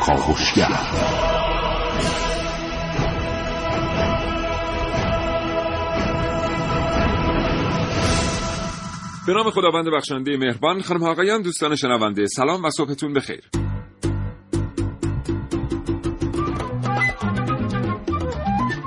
کاوشگر 0.00 0.68
به 9.26 9.32
نام 9.32 9.50
خداوند 9.50 9.86
بخشنده 9.96 10.36
مهربان 10.36 10.82
خانم 10.82 11.02
ها 11.02 11.10
آقایان 11.10 11.42
دوستان 11.42 11.76
شنونده 11.76 12.26
سلام 12.26 12.64
و 12.64 12.70
صبحتون 12.70 13.12
بخیر. 13.12 13.40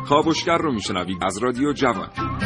کاوشگر 0.09 0.57
رو 0.57 0.73
میشنوید 0.73 1.17
از 1.23 1.37
رادیو 1.37 1.73
جوان. 1.73 2.36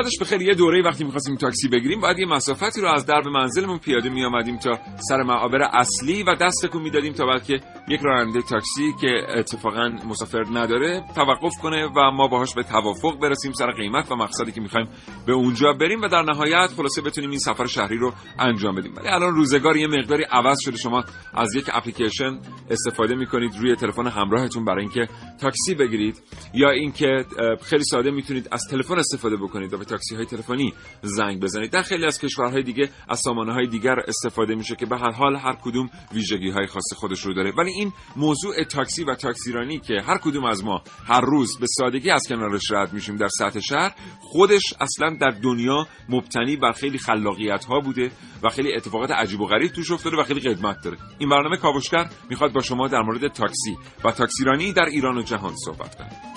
یادش 0.00 0.18
بخیر 0.20 0.42
یه 0.42 0.54
دوره 0.54 0.82
وقتی 0.82 1.04
می‌خواستیم 1.04 1.36
تاکسی 1.36 1.68
بگیریم 1.68 2.00
باید 2.00 2.18
یه 2.18 2.26
مسافتی 2.26 2.80
رو 2.80 2.88
از 2.88 3.06
درب 3.06 3.28
منزلمون 3.28 3.78
پیاده 3.78 4.08
میآمدیم 4.08 4.56
تا 4.56 4.78
سر 5.08 5.22
معابر 5.22 5.62
اصلی 5.62 6.22
و 6.22 6.34
دست 6.34 6.66
تکون 6.66 6.82
می‌دادیم 6.82 7.12
تا 7.12 7.26
بلکه 7.26 7.60
یک 7.90 8.00
راننده 8.00 8.42
تاکسی 8.42 8.92
که 9.00 9.26
اتفاقا 9.38 9.88
مسافر 10.08 10.44
نداره 10.52 11.04
توقف 11.14 11.52
کنه 11.62 11.86
و 11.86 12.10
ما 12.10 12.28
باهاش 12.28 12.54
به 12.54 12.62
توافق 12.62 13.18
برسیم 13.18 13.52
سر 13.52 13.70
قیمت 13.70 14.12
و 14.12 14.16
مقصدی 14.16 14.52
که 14.52 14.60
می‌خوایم 14.60 14.88
به 15.26 15.32
اونجا 15.32 15.72
بریم 15.72 16.02
و 16.02 16.08
در 16.08 16.22
نهایت 16.22 16.70
خلاصه 16.76 17.02
بتونیم 17.02 17.30
این 17.30 17.38
سفر 17.38 17.66
شهری 17.66 17.98
رو 17.98 18.12
انجام 18.38 18.74
بدیم. 18.74 18.94
ولی 18.96 19.08
الان 19.08 19.34
روزگار 19.34 19.76
یه 19.76 19.86
مقداری 19.86 20.22
عوض 20.22 20.58
شده. 20.60 20.76
شما 20.76 21.04
از 21.34 21.54
یک 21.54 21.70
اپلیکیشن 21.72 22.38
استفاده 22.70 23.14
می‌کنید 23.14 23.56
روی 23.58 23.76
تلفن 23.76 24.06
همراهتون 24.06 24.64
برای 24.64 24.80
اینکه 24.80 25.08
تاکسی 25.40 25.74
بگیرید 25.74 26.22
یا 26.54 26.70
اینکه 26.70 27.24
خیلی 27.62 27.84
ساده 27.84 28.10
می‌تونید 28.10 28.48
از 28.52 28.60
تلفن 28.70 28.98
استفاده 28.98 29.36
بکنید 29.36 29.74
و 29.74 29.78
به 29.78 29.84
تاکسی 29.84 30.14
های 30.14 30.26
تلفنی 30.26 30.72
زنگ 31.02 31.40
بزنید. 31.40 31.70
در 31.70 31.82
خیلی 31.82 32.06
از 32.06 32.20
کشورهای 32.20 32.62
دیگه 32.62 32.88
از 33.08 33.20
سامانه 33.24 33.52
های 33.52 33.66
دیگر 33.66 33.96
استفاده 34.08 34.54
میشه 34.54 34.76
که 34.76 34.86
به 34.86 34.96
هر 34.96 35.10
حال 35.10 35.36
هر 35.36 35.56
کدوم 35.62 35.90
ویژگی 36.14 36.50
های 36.50 36.66
خاص 36.66 36.92
خودش 36.96 37.20
رو 37.20 37.34
داره. 37.34 37.52
ولی 37.58 37.70
این 37.80 37.92
موضوع 38.16 38.64
تاکسی 38.64 39.04
و 39.04 39.14
تاکسیرانی 39.14 39.78
که 39.78 39.94
هر 40.06 40.18
کدوم 40.18 40.44
از 40.44 40.64
ما 40.64 40.82
هر 41.06 41.20
روز 41.20 41.58
به 41.58 41.66
سادگی 41.66 42.10
از 42.10 42.22
کنارش 42.28 42.70
رد 42.70 42.92
میشیم 42.92 43.16
در 43.16 43.28
سطح 43.28 43.60
شهر 43.60 43.94
خودش 44.20 44.74
اصلا 44.80 45.16
در 45.20 45.30
دنیا 45.30 45.86
مبتنی 46.08 46.56
بر 46.56 46.72
خیلی 46.72 46.98
خلاقیت 46.98 47.64
ها 47.64 47.80
بوده 47.80 48.10
و 48.42 48.48
خیلی 48.48 48.74
اتفاقات 48.74 49.10
عجیب 49.10 49.40
و 49.40 49.46
غریب 49.46 49.72
توش 49.72 49.90
افتاده 49.90 50.16
و 50.16 50.22
خیلی 50.22 50.40
قدمت 50.40 50.76
داره. 50.84 50.96
این 51.18 51.28
برنامه 51.28 51.56
کاوشگر 51.56 52.10
می‌خواد 52.30 52.52
با 52.52 52.60
شما 52.60 52.88
در 52.88 53.02
مورد 53.02 53.28
تاکسی 53.28 53.76
و 54.04 54.10
تاکسیرانی 54.10 54.72
در 54.72 54.84
ایران 54.84 55.18
و 55.18 55.22
جهان 55.22 55.54
صحبت 55.64 55.94
کنه. 55.94 56.29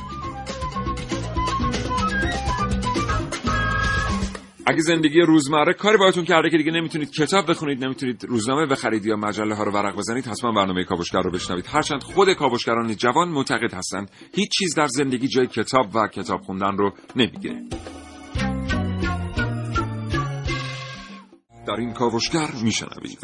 اگه 4.66 4.82
زندگی 4.82 5.22
روزمره 5.22 5.74
کاری 5.74 5.98
باهاتون 5.98 6.26
کرده 6.26 6.50
که 6.50 6.58
دیگه 6.58 6.72
نمی‌تونید 6.72 7.12
کتاب 7.12 7.50
بخونید 7.50 7.84
نمی‌تونید 7.84 8.26
روزنامه 8.26 8.66
بخرید 8.66 9.06
یا 9.06 9.16
مجله 9.16 9.56
ها 9.56 9.64
رو 9.64 9.72
ورق 9.72 9.98
بزنید 9.98 10.28
حتما 10.28 10.52
برنامه 10.52 10.84
کاوشگر 10.84 11.22
رو 11.22 11.32
بشنوید. 11.32 11.66
هرچند 11.68 12.04
خود 12.04 12.34
کاوشگران 12.34 12.96
جوان 12.96 13.30
معتقد 13.30 13.74
هستند 13.74 14.12
هیچ 14.36 14.50
چیز 14.60 14.76
در 14.76 14.88
زندگی 14.88 15.28
جای 15.28 15.48
کتاب 15.48 15.96
و 15.96 16.08
کتاب 16.08 16.42
خوندن 16.42 16.78
رو 16.78 16.94
نمی‌گیره 17.16 17.64
در 21.68 21.74
این 21.74 21.94
کاوشگر 21.94 22.50
میشنوید. 22.64 23.20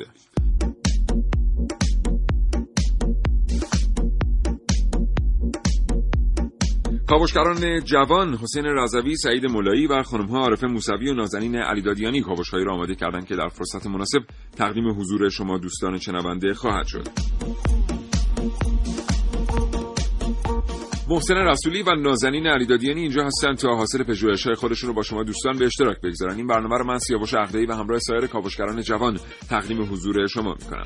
کاوشگران 7.09 7.83
جوان 7.83 8.35
حسین 8.35 8.65
رضوی، 8.65 9.15
سعید 9.15 9.45
مولایی 9.45 9.87
و 9.87 10.03
خانمها 10.03 10.39
عارفه 10.39 10.67
موسوی 10.67 11.09
و 11.09 11.13
نازنین 11.13 11.55
علیدادیانی 11.55 12.21
کاوشهایی 12.21 12.65
را 12.65 12.73
آماده 12.73 12.95
کردند 12.95 13.27
که 13.27 13.35
در 13.35 13.47
فرصت 13.47 13.87
مناسب 13.87 14.19
تقدیم 14.57 14.99
حضور 14.99 15.29
شما 15.29 15.57
دوستان 15.57 15.97
شنونده 15.97 16.53
خواهد 16.53 16.85
شد. 16.87 17.07
محسن 21.09 21.35
رسولی 21.35 21.83
و 21.83 21.95
نازنین 21.95 22.47
علیدادیانی 22.47 23.01
اینجا 23.01 23.25
هستن 23.25 23.55
تا 23.55 23.75
حاصل 23.75 24.03
پژوهش‌های 24.03 24.55
خودشون 24.55 24.87
رو 24.87 24.95
با 24.95 25.03
شما 25.03 25.23
دوستان 25.23 25.57
به 25.57 25.65
اشتراک 25.65 25.97
بگذارن 26.03 26.35
این 26.35 26.47
برنامه 26.47 26.77
رو 26.77 26.85
من 26.85 26.99
سیاوش 26.99 27.33
عقده‌ای 27.33 27.65
و 27.65 27.73
همراه 27.73 27.99
سایر 27.99 28.27
کاوشگران 28.27 28.81
جوان 28.81 29.19
تقدیم 29.49 29.81
حضور 29.81 30.27
شما 30.27 30.55
می‌کنم 30.59 30.83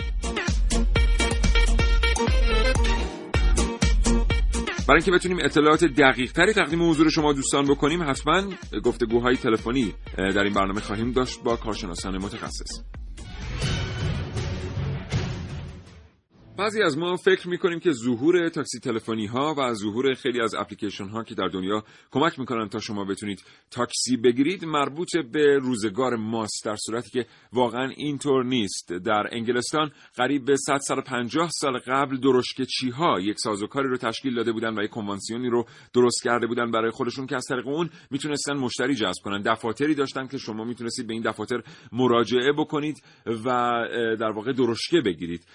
برای 4.87 5.01
اینکه 5.01 5.11
بتونیم 5.11 5.37
اطلاعات 5.45 5.83
دقیق 5.85 6.31
تری 6.31 6.53
تقدیم 6.53 6.89
حضور 6.89 7.09
شما 7.09 7.33
دوستان 7.33 7.65
بکنیم 7.65 8.03
حتما 8.09 8.43
گفتگوهای 8.83 9.35
تلفنی 9.35 9.93
در 10.17 10.43
این 10.43 10.53
برنامه 10.53 10.81
خواهیم 10.81 11.11
داشت 11.11 11.43
با 11.43 11.55
کارشناسان 11.55 12.17
متخصص. 12.17 12.81
بعضی 16.57 16.81
از 16.83 16.97
ما 16.97 17.15
فکر 17.15 17.49
می‌کنیم 17.49 17.79
که 17.79 17.91
ظهور 17.91 18.49
تاکسی 18.49 18.79
تلفنی 18.79 19.25
ها 19.25 19.55
و 19.57 19.73
ظهور 19.73 20.13
خیلی 20.13 20.41
از 20.41 20.55
اپلیکیشن 20.55 21.07
ها 21.07 21.23
که 21.23 21.35
در 21.35 21.47
دنیا 21.47 21.83
کمک 22.11 22.39
می‌کنن 22.39 22.69
تا 22.69 22.79
شما 22.79 23.05
بتونید 23.05 23.43
تاکسی 23.71 24.17
بگیرید 24.17 24.65
مربوط 24.65 25.17
به 25.31 25.57
روزگار 25.57 26.15
ماست 26.15 26.65
در 26.65 26.75
صورتی 26.75 27.09
که 27.09 27.25
واقعا 27.53 27.89
اینطور 27.97 28.45
نیست. 28.45 28.93
در 28.93 29.27
انگلستان 29.31 29.91
قریب 30.15 30.45
به 30.45 30.55
150 30.55 31.49
سال 31.51 31.79
قبل 31.87 32.17
درشکچی 32.17 32.89
ها 32.89 33.19
یک 33.19 33.39
سازوکاری 33.39 33.87
رو 33.87 33.97
تشکیل 33.97 34.35
داده 34.35 34.51
بودن 34.51 34.79
و 34.79 34.83
یک 34.83 34.89
کنوانسیونی 34.89 35.49
رو 35.49 35.65
درست 35.93 36.23
کرده 36.23 36.47
بودن 36.47 36.71
برای 36.71 36.91
خودشون 36.91 37.27
که 37.27 37.35
از 37.35 37.45
طریق 37.49 37.67
اون 37.67 37.89
می‌تونستن 38.11 38.53
مشتری 38.53 38.95
جذب 38.95 39.23
کنن. 39.23 39.41
دفاتری 39.41 39.95
داشتن 39.95 40.27
که 40.27 40.37
شما 40.37 40.63
می‌تونستید 40.63 41.07
به 41.07 41.13
این 41.13 41.23
دفاتر 41.23 41.61
مراجعه 41.91 42.51
بکنید 42.57 43.03
و 43.25 43.49
در 44.19 44.31
واقع 44.31 44.53
درشکه 44.53 45.01
بگیرید. 45.01 45.45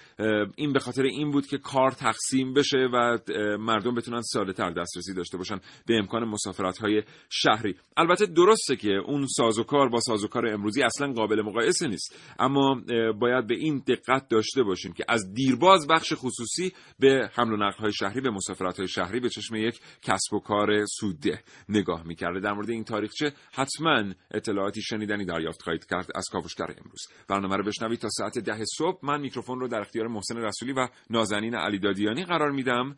این 0.55 0.73
خاطر 0.89 1.03
این 1.03 1.31
بود 1.31 1.47
که 1.47 1.57
کار 1.57 1.91
تقسیم 1.91 2.53
بشه 2.53 2.77
و 2.77 3.17
مردم 3.59 3.95
بتونن 3.95 4.21
ساده 4.21 4.53
تر 4.53 4.71
دسترسی 4.71 5.13
داشته 5.13 5.37
باشن 5.37 5.59
به 5.85 5.97
امکان 5.97 6.23
مسافرت 6.23 6.77
های 6.77 7.03
شهری. 7.29 7.75
البته 7.97 8.25
درسته 8.25 8.75
که 8.75 8.89
اون 8.89 9.27
سازوکار 9.27 9.89
با 9.89 9.99
سازوکار 9.99 10.47
امروزی 10.47 10.83
اصلا 10.83 11.13
قابل 11.13 11.41
مقایسه 11.41 11.87
نیست. 11.87 12.15
اما 12.39 12.81
باید 13.19 13.47
به 13.47 13.55
این 13.55 13.83
دقت 13.87 14.27
داشته 14.29 14.63
باشیم 14.63 14.93
که 14.93 15.05
از 15.07 15.33
دیرباز 15.33 15.87
بخش 15.87 16.13
خصوصی 16.13 16.73
به 16.99 17.29
حمل 17.33 17.53
و 17.53 17.57
نقل 17.57 17.77
های 17.77 17.93
شهری 17.93 18.21
به 18.21 18.29
مسافرت 18.29 18.77
های 18.77 18.87
شهری 18.87 19.19
به 19.19 19.29
چشم 19.29 19.55
یک 19.55 19.79
کسب 20.01 20.33
و 20.33 20.39
کار 20.39 20.85
سوده 20.85 21.43
نگاه 21.69 22.03
می‌کرده. 22.03 22.39
در 22.39 22.53
مورد 22.53 22.69
این 22.69 22.83
تاریخچه 22.83 23.33
حتما 23.51 24.03
اطلاعاتی 24.31 24.81
شنیدنی 24.81 25.25
دریافت 25.25 25.61
خواهید 25.61 25.85
کرد 25.85 26.07
از 26.15 26.25
کاوشگر 26.31 26.73
امروز. 26.77 27.01
برنامه 27.27 27.55
رو 27.55 27.63
بشنوید 27.63 27.99
تا 27.99 28.07
ساعت 28.11 28.39
ده 28.39 28.65
صبح. 28.77 28.99
من 29.03 29.21
میکروفون 29.21 29.59
رو 29.59 29.67
در 29.67 29.81
اختیار 29.81 30.07
محسن 30.07 30.37
رسولی 30.37 30.73
و 30.79 30.87
نازنین 31.09 31.55
علیدادیانی 31.55 32.25
قرار 32.25 32.51
میدم. 32.51 32.95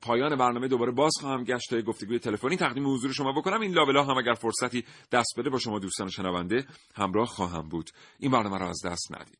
پایان 0.00 0.36
برنامه 0.36 0.68
دوباره 0.68 0.92
باز 0.92 1.12
خواهم 1.20 1.44
گشت. 1.44 1.70
تا 1.70 1.80
گفتگوی 1.80 2.18
تلفنی 2.18 2.56
تقدیم 2.56 2.94
حضور 2.94 3.12
شما 3.12 3.32
بکنم. 3.32 3.60
این 3.60 3.72
لابلا 3.72 4.04
هم 4.04 4.18
اگر 4.18 4.34
فرصتی 4.34 4.84
دست 5.12 5.34
بده 5.38 5.50
با 5.50 5.58
شما 5.58 5.78
دوستان 5.78 6.08
شنونده 6.08 6.66
همراه 6.94 7.26
خواهم 7.26 7.68
بود. 7.68 7.90
این 8.18 8.30
برنامه 8.30 8.58
را 8.58 8.68
از 8.68 8.80
دست 8.84 9.12
ندید. 9.12 9.38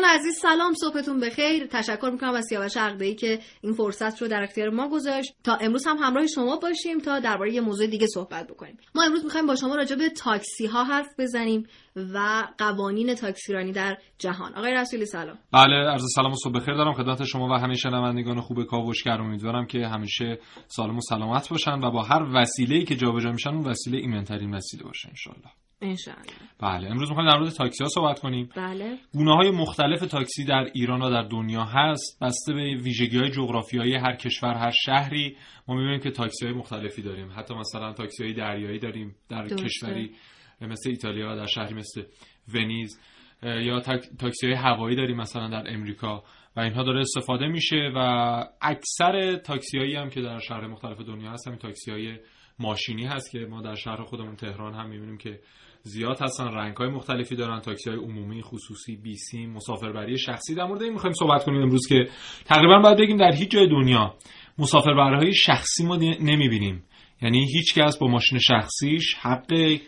دوستان 0.00 0.18
عزیز 0.18 0.38
سلام 0.38 0.74
صبحتون 0.74 1.20
بخیر. 1.20 1.66
تشکر 1.66 2.10
می‌کنم 2.12 2.34
از 2.34 2.44
سیاوش 2.48 2.76
عقده‌ای 2.76 3.14
که 3.14 3.38
این 3.62 3.72
فرصت 3.72 4.22
رو 4.22 4.28
در 4.28 4.42
اختیار 4.42 4.70
ما 4.70 4.88
گذاشت. 4.88 5.34
تا 5.44 5.54
امروز 5.54 5.86
هم 5.86 5.96
همراه 5.96 6.26
شما 6.26 6.56
باشیم 6.56 6.98
تا 6.98 7.20
درباره 7.20 7.54
یه 7.54 7.60
موضوع 7.60 7.86
دیگه 7.86 8.06
صحبت 8.06 8.46
بکنیم. 8.46 8.76
ما 8.94 9.02
امروز 9.02 9.24
می‌خوایم 9.24 9.46
با 9.46 9.54
شما 9.54 9.74
راجع 9.74 9.96
به 9.96 10.08
تاکسی 10.08 10.66
ها 10.66 10.84
حرف 10.84 11.08
بزنیم 11.18 11.66
و 11.96 12.48
قوانین 12.58 13.14
تاکسیرانی 13.14 13.72
در 13.72 13.98
جهان. 14.18 14.54
آقای 14.54 14.74
رسولی 14.74 15.06
سلام. 15.06 15.38
بله 15.52 15.74
عرض 15.74 16.04
سلام 16.14 16.32
و 16.32 16.36
صبح 16.44 16.52
بخیر 16.52 16.74
دارم 16.74 16.92
خدمت 16.92 17.24
شما 17.24 17.48
و 17.48 17.52
همه 17.52 17.74
شنوندگان 17.74 18.40
خوب 18.40 18.64
کاوشگر 18.64 19.20
امیدوارم 19.20 19.66
که 19.66 19.86
همیشه 19.86 20.38
سالم 20.66 20.96
و 20.96 21.00
سلامت 21.00 21.48
باشن 21.48 21.78
و 21.84 21.90
با 21.90 22.02
هر 22.02 22.22
وسیله‌ای 22.34 22.84
که 22.84 22.96
جابجا 22.96 23.32
میشن 23.32 23.50
اون 23.50 23.66
وسیله 23.66 23.98
ایمنترین 23.98 24.54
وسیله 24.54 24.84
باشه 24.84 25.08
ان 25.08 25.14
بله 26.60 26.90
امروز 26.90 27.08
می‌خوایم 27.08 27.30
در 27.30 27.38
مورد 27.38 27.50
تاکسی 27.50 27.84
ها 27.84 27.88
صحبت 27.88 28.20
کنیم. 28.20 28.48
بله. 28.56 28.98
گونه 29.12 29.36
های 29.36 29.50
مختلف 29.50 30.00
تاکسی 30.00 30.44
در 30.44 30.70
ایران 30.74 31.02
و 31.02 31.10
در 31.10 31.22
دنیا 31.22 31.64
هست. 31.64 32.18
بسته 32.22 32.52
به 32.52 32.74
ویژگی 32.74 33.18
های 33.18 33.30
جغرافیایی 33.30 33.94
هر 33.94 34.16
کشور 34.16 34.54
هر 34.54 34.72
شهری. 34.84 35.36
ما 35.68 35.74
می‌بینیم 35.74 36.00
که 36.00 36.10
تاکسی 36.10 36.46
های 36.46 36.54
مختلفی 36.54 37.02
داریم. 37.02 37.32
حتی 37.36 37.54
مثلا 37.54 37.92
تاکسی 37.92 38.24
های 38.24 38.32
دریایی 38.32 38.78
داریم 38.78 39.16
در 39.28 39.42
درسته. 39.42 39.64
کشوری 39.64 40.10
مثل 40.60 40.90
ایتالیا 40.90 41.36
در 41.36 41.46
شهری 41.46 41.74
مثل 41.74 42.02
ونیز. 42.54 43.00
یا 43.42 43.80
تاکسی 44.18 44.46
های 44.46 44.54
هوایی 44.54 44.96
داریم 44.96 45.16
مثلا 45.16 45.48
در 45.48 45.64
امریکا. 45.74 46.22
و 46.56 46.60
اینها 46.60 46.82
داره 46.82 47.00
استفاده 47.00 47.46
میشه 47.46 47.92
و 47.96 47.98
اکثر 48.62 49.36
تاکسی 49.36 49.78
هایی 49.78 49.96
هم 49.96 50.10
که 50.10 50.20
در 50.20 50.38
شهر 50.38 50.66
مختلف 50.66 50.98
دنیا 51.00 51.30
هست 51.30 51.46
همین 51.46 51.58
تاکسی 51.58 51.90
های 51.90 52.18
ماشینی 52.58 53.04
هست 53.06 53.30
که 53.30 53.38
ما 53.38 53.62
در 53.62 53.74
شهر 53.74 54.02
خودمون 54.02 54.36
تهران 54.36 54.74
هم 54.74 54.88
می‌بینیم 54.88 55.18
که 55.18 55.40
زیاد 55.82 56.22
هستن 56.22 56.44
رنگ 56.44 56.76
های 56.76 56.88
مختلفی 56.88 57.36
دارن 57.36 57.60
تاکسی 57.60 57.90
های 57.90 57.98
عمومی 57.98 58.42
خصوصی 58.42 58.96
بیسیم 58.96 59.52
مسافربری 59.52 60.18
شخصی. 60.18 60.54
در 60.54 60.64
مورد 60.64 60.82
این 60.82 60.92
می‌خوایم 60.92 61.14
صحبت 61.14 61.44
کنیم 61.44 61.62
امروز 61.62 61.86
که 61.88 62.08
تقریبا 62.44 62.78
باید 62.78 62.98
بگیم 62.98 63.16
در 63.16 63.32
هیچ 63.32 63.50
جای 63.50 63.68
دنیا 63.68 64.14
مسافربرهای 64.58 65.34
شخصی 65.34 65.84
ما 65.84 65.96
نمی‌بینیم. 65.96 66.82
یعنی 67.22 67.46
هیچ 67.52 67.74
کس 67.74 67.98
با 67.98 68.06
ماشین 68.06 68.38
شخصیش 68.38 69.14
حق 69.14 69.78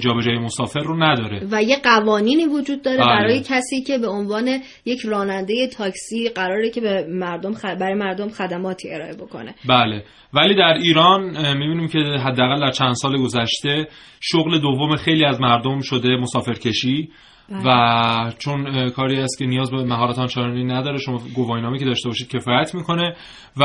جابجایی 0.00 0.38
مسافر 0.38 0.80
رو 0.80 1.02
نداره 1.02 1.46
و 1.50 1.62
یه 1.62 1.76
قوانینی 1.76 2.46
وجود 2.46 2.82
داره 2.82 2.96
بله. 2.96 3.06
برای 3.06 3.40
کسی 3.40 3.82
که 3.82 3.98
به 3.98 4.08
عنوان 4.08 4.60
یک 4.84 5.00
راننده 5.00 5.66
تاکسی 5.66 6.28
قراره 6.28 6.70
که 6.70 6.80
به 6.80 7.06
مردم 7.08 7.52
برای 7.80 7.94
مردم 7.94 8.28
خدماتی 8.28 8.90
ارائه 8.90 9.14
بکنه 9.14 9.54
بله 9.68 10.04
ولی 10.34 10.54
در 10.54 10.78
ایران 10.82 11.22
می‌بینیم 11.56 11.88
که 11.88 11.98
حداقل 11.98 12.60
در 12.60 12.70
چند 12.70 12.94
سال 12.94 13.22
گذشته 13.22 13.88
شغل 14.20 14.58
دوم 14.58 14.96
خیلی 14.96 15.24
از 15.24 15.40
مردم 15.40 15.80
شده 15.80 16.16
مسافرکشی. 16.16 17.08
و 17.48 18.32
چون 18.38 18.90
کاری 18.90 19.20
است 19.20 19.38
که 19.38 19.46
نیاز 19.46 19.70
به 19.70 19.84
مهارت 19.84 20.18
آنچنانی 20.18 20.64
نداره 20.64 20.98
شما 20.98 21.20
گواهینامه 21.34 21.78
که 21.78 21.84
داشته 21.84 22.08
باشید 22.08 22.28
کفایت 22.28 22.74
می‌کنه 22.74 23.16
و 23.56 23.64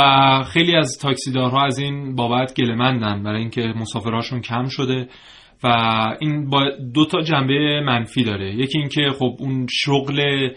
خیلی 0.54 0.76
از 0.76 0.98
تاکسیدارها 1.02 1.66
از 1.66 1.80
این 1.80 2.16
بابت 2.16 2.54
گلمندن 2.58 3.24
برای 3.24 3.42
اینکه 3.42 3.62
مسافرهاشون 3.62 4.42
کم 4.42 4.68
شده 4.68 5.08
و 5.64 5.68
این 6.20 6.50
با 6.50 6.70
دو 6.94 7.06
تا 7.06 7.22
جنبه 7.22 7.82
منفی 7.86 8.24
داره. 8.24 8.56
یکی 8.56 8.80
اینکه 8.80 9.10
خب 9.20 9.36
اون 9.40 9.68
شغل 9.70 10.50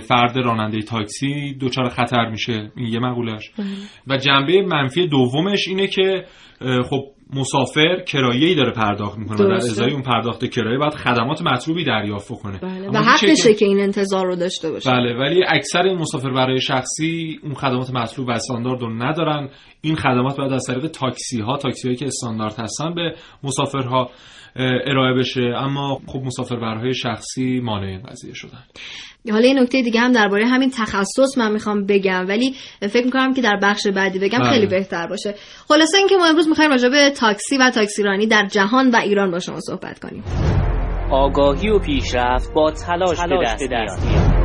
فرد 0.00 0.36
راننده 0.36 0.82
تاکسی 0.82 1.58
دچار 1.60 1.88
خطر 1.88 2.30
میشه. 2.30 2.70
این 2.76 2.86
یه 2.86 2.98
مقولش 2.98 3.50
بله. 3.58 3.66
و 4.06 4.16
جنبه 4.16 4.62
منفی 4.62 5.08
دومش 5.08 5.68
اینه 5.68 5.86
که 5.86 6.24
خب 6.90 7.04
مسافر 7.34 8.02
کرایه‌ای 8.08 8.54
داره 8.54 8.72
پرداخت 8.72 9.18
می‌کنه 9.18 9.44
و 9.44 9.48
در 9.48 9.54
ازای 9.54 9.92
اون 9.92 10.02
پرداخت 10.02 10.44
کرایه 10.44 10.78
باید 10.78 10.94
خدمات 10.94 11.42
مطلوبی 11.42 11.84
دریافت 11.84 12.28
کنه 12.42 12.58
بله. 12.58 12.90
و 12.90 12.96
حقشه 12.96 13.54
که 13.54 13.64
این 13.64 13.80
انتظار 13.80 14.26
رو 14.26 14.36
داشته 14.36 14.70
باشه. 14.70 14.90
بله 14.90 15.14
ولی 15.14 15.44
اکثر 15.48 15.82
این 15.82 15.98
مسافر 15.98 16.30
برای 16.30 16.60
شخصی 16.60 17.40
اون 17.42 17.54
خدمات 17.54 17.90
مطلوب 17.90 18.28
و 18.28 18.30
استاندارد 18.30 18.80
رو 18.80 19.02
ندارن. 19.02 19.48
این 19.80 19.96
خدمات 19.96 20.36
باید 20.36 20.52
از 20.52 20.64
طریق 20.66 20.86
تاکسی 20.86 21.40
ها 21.40 21.56
تاکسی 21.56 21.88
هایی 21.88 21.96
که 21.96 22.06
استاندارد 22.06 22.54
هستن 22.58 22.94
به 22.94 23.14
مسافرها 23.42 24.10
ارائه 24.86 25.14
بشه. 25.14 25.42
اما 25.56 26.00
خب 26.06 26.18
مسافربرهای 26.18 26.94
شخصی 26.94 27.60
مانع 27.60 27.86
این 27.86 28.02
قضیه 28.02 28.34
شدن. 28.34 28.64
حالا 29.32 29.46
یه 29.46 29.54
نکته 29.54 29.82
دیگه 29.82 30.00
هم 30.00 30.12
درباره 30.12 30.46
همین 30.46 30.70
تخصص 30.70 31.38
من 31.38 31.52
می‌خوام 31.52 31.86
بگم 31.86 32.24
ولی 32.28 32.54
فکر 32.80 33.04
می‌کنم 33.04 33.34
که 33.34 33.42
در 33.42 33.58
بخش 33.62 33.86
بعدی 33.86 34.18
بگم 34.18 34.38
بله. 34.38 34.50
خیلی 34.50 34.66
بهتر 34.66 35.06
باشه. 35.06 35.34
خلاصه 35.68 35.98
اینکه 35.98 36.16
ما 36.16 36.26
امروز 36.26 36.48
می‌خوایم 36.48 36.70
راجع 36.70 36.88
به 36.88 37.10
تاکسی 37.10 37.58
و 37.58 37.70
تاکسیرانی 37.70 38.26
در 38.26 38.46
جهان 38.46 38.90
و 38.90 38.96
ایران 38.96 39.30
با 39.30 39.38
شما 39.38 39.60
صحبت 39.60 39.98
کنیم. 39.98 40.24
آگاهی 41.10 41.68
و 41.68 41.78
پیشرفت 41.78 42.54
با 42.54 42.70
تلاش, 42.70 43.18
تلاش 43.18 43.56
به 43.58 43.68
دست 43.72 44.06
میاد. 44.06 44.36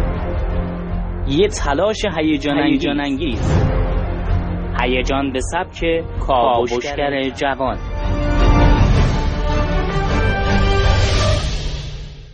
یه 1.28 1.48
تلاش 1.48 2.06
هیجان 2.18 3.00
انگیز 3.00 3.72
هیجان 4.82 5.34
به 5.34 5.40
سبک 5.42 5.86
کاوشگر 6.28 7.30
جوان. 7.30 7.78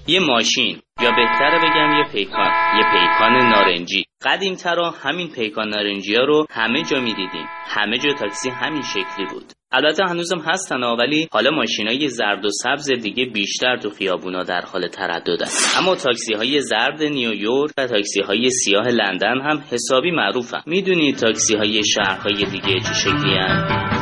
یه 0.08 0.20
ماشین. 0.20 0.78
یا 1.02 1.12
بهتره 1.12 1.58
بگم 1.58 1.98
یه 1.98 2.04
پیکان 2.12 2.52
یه 2.78 2.84
پیکان 2.92 3.32
نارنجی. 3.32 4.04
قدیم 4.26 4.54
ترا 4.54 4.92
همین 5.04 5.28
پیکان 5.28 5.70
نارنجی 5.70 6.16
ها 6.16 6.24
رو 6.24 6.46
همه 6.52 6.84
جا 6.84 7.00
می‌دیدیم. 7.00 7.46
همه 7.68 7.98
جا 7.98 8.14
تاکسی 8.14 8.50
همین 8.50 8.82
شکلی 8.82 9.26
بود. 9.32 9.54
البته 9.72 10.04
هنوزم 10.04 10.40
هستن 10.40 10.84
ولی 10.84 11.28
حالا 11.32 11.52
های 11.88 12.08
زرد 12.08 12.46
و 12.46 12.50
سبز 12.50 12.92
دیگه 12.92 13.26
بیشتر 13.26 13.78
تو 13.78 13.90
خیابونا 13.90 14.44
در 14.44 14.62
حال 14.62 14.88
ترددن 14.88 15.48
اما 15.78 15.96
تاکسی 15.96 16.34
های 16.34 16.62
زرد 16.62 17.04
نیویورک 17.04 17.72
و 17.78 17.88
تاکسی 17.88 18.22
های 18.22 18.50
سیاه 18.50 18.88
لندن 18.88 19.42
هم 19.42 19.64
حسابی 19.72 20.12
معروفن. 20.12 20.62
می‌دونید 20.66 21.16
تاکسی 21.16 21.58
های 21.58 21.82
شهرهای 21.84 22.46
دیگه 22.46 22.80
چه 22.80 22.94
شکلی 22.94 23.97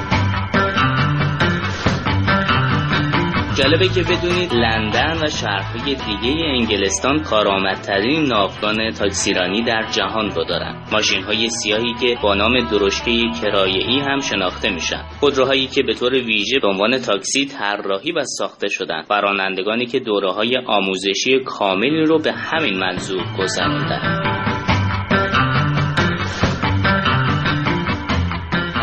جالبه 3.58 3.88
که 3.88 4.02
بدونید 4.02 4.54
لندن 4.54 5.18
و 5.24 5.30
شهرهای 5.30 5.96
دیگه 5.96 6.46
انگلستان 6.46 7.24
کارآمدترین 7.24 8.24
ناوگان 8.24 8.92
تاکسیرانی 8.92 9.64
در 9.64 9.88
جهان 9.92 10.32
رو 10.32 10.46
دارن. 10.46 10.84
ماشین 10.92 11.24
های 11.24 11.50
سیاهی 11.50 11.94
که 12.02 12.18
با 12.24 12.34
نام 12.36 12.60
درشکه 12.60 13.12
کرایه‌ای 13.42 14.00
هم 14.00 14.20
شناخته 14.20 14.70
میشن. 14.70 15.04
خودروهایی 15.20 15.68
که 15.68 15.84
به 15.84 15.94
طور 15.94 16.14
ویژه 16.14 16.60
به 16.60 16.68
عنوان 16.68 16.98
تاکسی 16.98 17.46
طراحی 17.46 18.12
و 18.12 18.24
ساخته 18.38 18.68
شدن. 18.68 19.04
و 19.10 19.14
رانندگانی 19.14 19.86
که 19.86 20.00
دوره 20.00 20.32
های 20.32 20.58
آموزشی 20.68 21.40
کاملی 21.46 22.06
رو 22.06 22.20
به 22.20 22.32
همین 22.32 22.78
منظور 22.78 23.24
گذروندن 23.40 24.45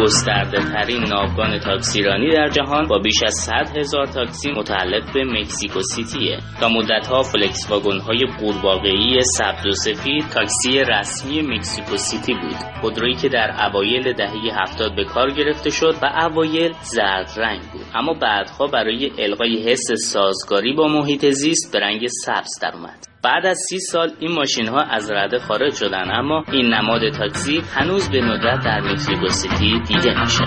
گسترده 0.02 0.58
ترین 0.72 1.04
ناوگان 1.04 1.58
تاکسیرانی 1.58 2.30
در 2.30 2.48
جهان 2.48 2.88
با 2.88 2.98
بیش 2.98 3.22
از 3.22 3.34
100 3.34 3.76
هزار 3.76 4.06
تاکسی 4.06 4.50
متعلق 4.50 5.12
به 5.14 5.24
مکسیکو 5.24 5.80
سیتیه. 5.80 6.38
تا 6.60 6.68
مدت 6.68 7.06
ها 7.06 7.22
فلکس 7.22 7.70
واگن 7.70 7.98
های 7.98 8.26
قورباغه‌ای 8.40 9.20
سبز 9.38 9.66
و 9.66 9.72
سفید 9.72 10.24
تاکسی 10.34 10.78
رسمی 10.78 11.42
مکسیکو 11.42 11.96
سیتی 11.96 12.34
بود. 12.34 12.80
خودرویی 12.80 13.14
که 13.14 13.28
در 13.28 13.66
اوایل 13.66 14.12
دهه 14.12 14.62
70 14.62 14.96
به 14.96 15.04
کار 15.04 15.30
گرفته 15.30 15.70
شد 15.70 15.94
و 16.02 16.06
اوایل 16.06 16.72
زرد 16.82 17.30
رنگ 17.36 17.60
بود. 17.60 17.86
اما 17.94 18.14
بعدها 18.14 18.66
برای 18.66 19.10
القای 19.18 19.70
حس 19.70 19.92
سازگاری 20.12 20.72
با 20.72 20.88
محیط 20.88 21.26
زیست 21.26 21.72
به 21.72 21.80
رنگ 21.80 22.06
سبز 22.06 22.58
در 22.62 22.72
اومد 22.74 23.11
بعد 23.22 23.46
از 23.46 23.58
سی 23.68 23.78
سال 23.78 24.12
این 24.18 24.32
ماشین 24.32 24.68
ها 24.68 24.80
از 24.80 25.10
رده 25.10 25.38
خارج 25.38 25.74
شدن 25.74 26.10
اما 26.10 26.44
این 26.52 26.74
نماد 26.74 27.00
تاکسی 27.18 27.62
هنوز 27.74 28.10
به 28.10 28.20
ندرت 28.20 28.64
در 28.64 28.80
مکسیکو 28.80 29.26
سیتی 29.26 29.80
دیده 29.80 30.20
میشه. 30.20 30.44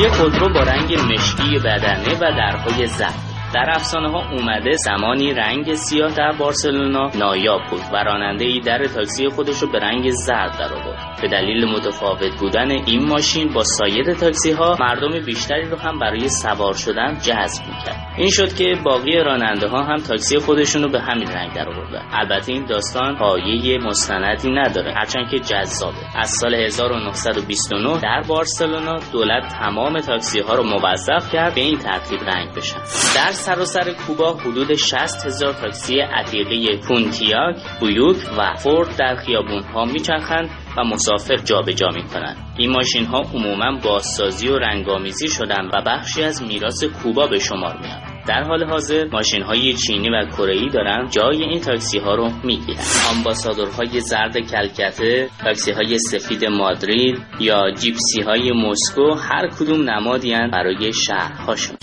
یه 0.00 0.08
خودرو 0.08 0.52
با 0.54 0.60
رنگ 0.60 0.94
مشکی 0.94 1.58
بدنه 1.58 2.14
و 2.14 2.36
درهای 2.36 2.86
زرد 2.86 3.33
در 3.54 3.70
افسانه 3.70 4.10
ها 4.10 4.30
اومده 4.30 4.72
زمانی 4.72 5.32
رنگ 5.32 5.74
سیاه 5.74 6.14
در 6.14 6.32
بارسلونا 6.38 7.10
نایاب 7.14 7.60
بود 7.70 7.80
و 7.92 7.96
راننده 7.96 8.44
ای 8.44 8.60
در 8.60 8.84
تاکسی 8.84 9.28
خودش 9.28 9.62
رو 9.62 9.68
به 9.72 9.78
رنگ 9.78 10.10
زرد 10.10 10.58
در 10.58 10.72
آورد. 10.72 11.20
به 11.22 11.28
دلیل 11.28 11.64
متفاوت 11.64 12.40
بودن 12.40 12.70
این 12.70 13.08
ماشین 13.08 13.52
با 13.52 13.62
سایر 13.62 14.14
تاکسی 14.14 14.52
ها 14.52 14.76
مردم 14.80 15.24
بیشتری 15.26 15.70
رو 15.70 15.76
هم 15.76 15.98
برای 15.98 16.28
سوار 16.28 16.74
شدن 16.74 17.14
جذب 17.14 17.62
می‌کرد. 17.66 18.14
این 18.16 18.30
شد 18.30 18.54
که 18.54 18.74
باقی 18.84 19.18
راننده 19.18 19.68
ها 19.68 19.82
هم 19.82 19.96
تاکسی 19.96 20.38
خودشون 20.38 20.82
رو 20.82 20.90
به 20.90 21.00
همین 21.00 21.28
رنگ 21.28 21.52
در 21.54 21.68
آوردن. 21.68 22.02
البته 22.12 22.52
این 22.52 22.64
داستان 22.64 23.16
پایه 23.16 23.78
مستندی 23.78 24.50
نداره 24.50 24.94
هرچند 24.94 25.30
که 25.30 25.38
جذابه. 25.38 25.96
از 26.14 26.30
سال 26.30 26.54
1929 26.54 28.00
در 28.00 28.22
بارسلونا 28.28 28.98
دولت 29.12 29.48
تمام 29.60 30.00
تاکسی 30.00 30.40
ها 30.40 30.54
رو 30.54 30.62
موظف 30.62 31.32
کرد 31.32 31.54
به 31.54 31.60
این 31.60 31.78
ترتیب 31.78 32.20
رنگ 32.20 32.54
بشن. 32.56 32.78
در 33.16 33.30
سراسر 33.46 33.92
کوبا 34.06 34.32
حدود 34.32 34.74
60 34.74 35.26
هزار 35.26 35.52
تاکسی 35.52 36.00
عتیقه 36.00 36.76
پونتیاک، 36.88 37.56
بویوک 37.80 38.16
و 38.38 38.54
فورد 38.54 38.96
در 38.98 39.16
خیابون 39.26 39.62
ها 39.62 39.84
میچرخند 39.84 40.50
و 40.76 40.84
مسافر 40.84 41.36
جابجا 41.36 41.72
جا 41.72 41.88
می‌کنند. 41.88 42.36
این 42.58 42.70
ماشین 42.70 43.04
ها 43.04 43.18
عموما 43.18 43.78
بازسازی 43.84 44.48
و 44.48 44.58
رنگامیزی 44.58 45.28
شدن 45.28 45.66
و 45.66 45.82
بخشی 45.86 46.22
از 46.22 46.42
میراث 46.42 46.84
کوبا 46.84 47.26
به 47.26 47.38
شمار 47.38 47.78
میاد. 47.80 48.14
در 48.26 48.42
حال 48.42 48.64
حاضر 48.64 49.04
ماشین 49.12 49.42
های 49.42 49.72
چینی 49.72 50.10
و 50.10 50.26
کره 50.26 50.68
دارن 50.68 51.08
جای 51.10 51.42
این 51.42 51.60
تاکسی 51.60 51.98
ها 51.98 52.14
رو 52.14 52.30
می‌گیرن 52.44 52.80
آمباسادورهای 53.10 54.00
زرد 54.00 54.38
کلکته 54.38 55.28
تاکسی 55.44 55.72
های 55.72 55.98
سفید 55.98 56.44
مادرید 56.44 57.18
یا 57.40 57.70
جیپسی 57.70 58.22
های 58.22 58.52
مسکو 58.52 59.14
هر 59.14 59.48
کدوم 59.48 59.90
نمادی 59.90 60.34
برای 60.52 60.92
شهرهاشون 60.92 61.76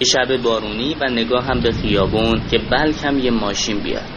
یه 0.00 0.06
شب 0.06 0.42
بارونی 0.42 0.96
و 1.00 1.04
نگاه 1.10 1.44
هم 1.44 1.60
به 1.60 1.72
خیابون 1.72 2.48
که 2.50 2.58
بلکم 2.70 3.18
یه 3.18 3.30
ماشین 3.30 3.82
بیاد. 3.82 4.10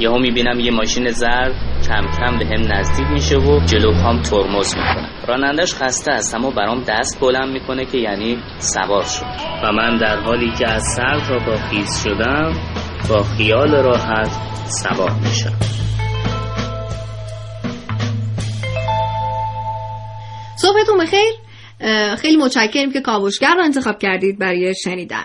یهو 0.00 0.18
می‌بینم 0.18 0.60
یه 0.60 0.70
ماشین 0.70 1.08
زرد 1.08 1.54
کم 1.88 2.06
کم 2.18 2.38
به 2.38 2.46
هم 2.46 2.72
نزدیک 2.72 3.06
میشه 3.06 3.36
و 3.36 3.60
جلو 3.66 3.92
هم 3.92 4.22
ترمز 4.22 4.76
می‌کنه. 4.76 5.08
رانندش 5.28 5.74
خسته 5.74 6.12
است 6.12 6.34
اما 6.34 6.50
برام 6.50 6.84
دست 6.88 7.20
بلند 7.20 7.52
می‌کنه 7.52 7.84
که 7.84 7.98
یعنی 7.98 8.38
سوار 8.58 9.04
شد. 9.04 9.24
و 9.64 9.72
من 9.72 9.98
در 9.98 10.20
حالی 10.20 10.52
که 10.58 10.70
از 10.70 10.82
سر 10.96 11.20
تا 11.28 11.38
با 11.46 11.56
خیز 11.56 12.02
شدم 12.04 12.52
با 13.08 13.22
خیال 13.22 13.70
راحت 13.70 14.30
سوار 14.64 15.10
میشم. 15.10 15.56
صبحتون 20.56 20.98
بخیر. 21.00 21.39
خیلی 22.18 22.36
متشکریم 22.36 22.92
که 22.92 23.00
کاوشگر 23.00 23.54
رو 23.54 23.64
انتخاب 23.64 23.98
کردید 23.98 24.38
برای 24.38 24.74
شنیدن. 24.74 25.24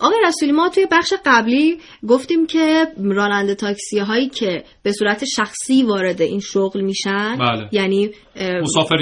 آقای 0.00 0.18
رسولی 0.26 0.52
ما 0.52 0.68
توی 0.68 0.86
بخش 0.90 1.12
قبلی 1.24 1.80
گفتیم 2.08 2.46
که 2.46 2.86
راننده 3.04 3.54
تاکسی 3.54 3.98
هایی 3.98 4.28
که 4.28 4.64
به 4.82 4.92
صورت 4.92 5.24
شخصی 5.24 5.82
وارد 5.82 6.22
این 6.22 6.40
شغل 6.40 6.80
میشن 6.80 7.36
بله. 7.36 7.68
یعنی 7.72 8.10
مسافر 8.62 8.96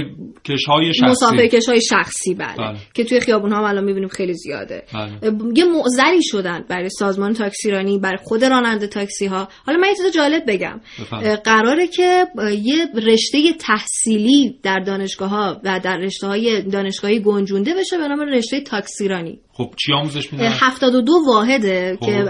کش 0.44 0.64
های 0.64 0.94
شخصی 0.94 1.10
مسافر 1.10 1.46
کش 1.46 1.68
های 1.68 1.80
شخصی 1.80 2.34
بله. 2.34 2.56
بله. 2.56 2.78
که 2.94 3.04
توی 3.04 3.20
خیابون 3.20 3.52
ها 3.52 3.68
الان 3.68 3.84
می‌بینیم 3.84 4.08
خیلی 4.08 4.34
زیاده 4.34 4.82
بله. 4.94 5.12
یه 5.54 5.64
معذری 5.64 6.22
شدن 6.22 6.64
برای 6.68 6.88
سازمان 6.88 7.32
تاکسیرانی 7.32 7.98
برای 7.98 8.18
خود 8.24 8.44
راننده 8.44 8.86
تاکسی 8.86 9.26
ها 9.26 9.48
حالا 9.66 9.78
من 9.78 9.88
یه 9.88 9.94
چیز 9.94 10.14
جالب 10.14 10.42
بگم 10.48 10.80
بفرمایید. 11.00 11.38
قراره 11.38 11.86
که 11.86 12.26
یه 12.62 12.86
رشته 12.94 13.52
تحصیلی 13.52 14.58
در 14.62 14.78
دانشگاه 14.78 15.28
ها 15.28 15.60
و 15.64 15.80
در 15.84 15.96
رشته 15.96 16.26
های 16.26 16.62
دانشگاهی 16.62 17.20
گنجونده 17.20 17.74
بشه 17.74 17.98
به 17.98 18.08
نام 18.08 18.20
رشته 18.20 18.60
تاکسیرانی 18.60 19.40
خب 19.52 19.74
چی 19.76 19.92
آموزش 19.92 20.32
میدن 20.32 20.46
72 20.46 21.12
واحده 21.26 21.96
خب. 22.00 22.06
که 22.06 22.24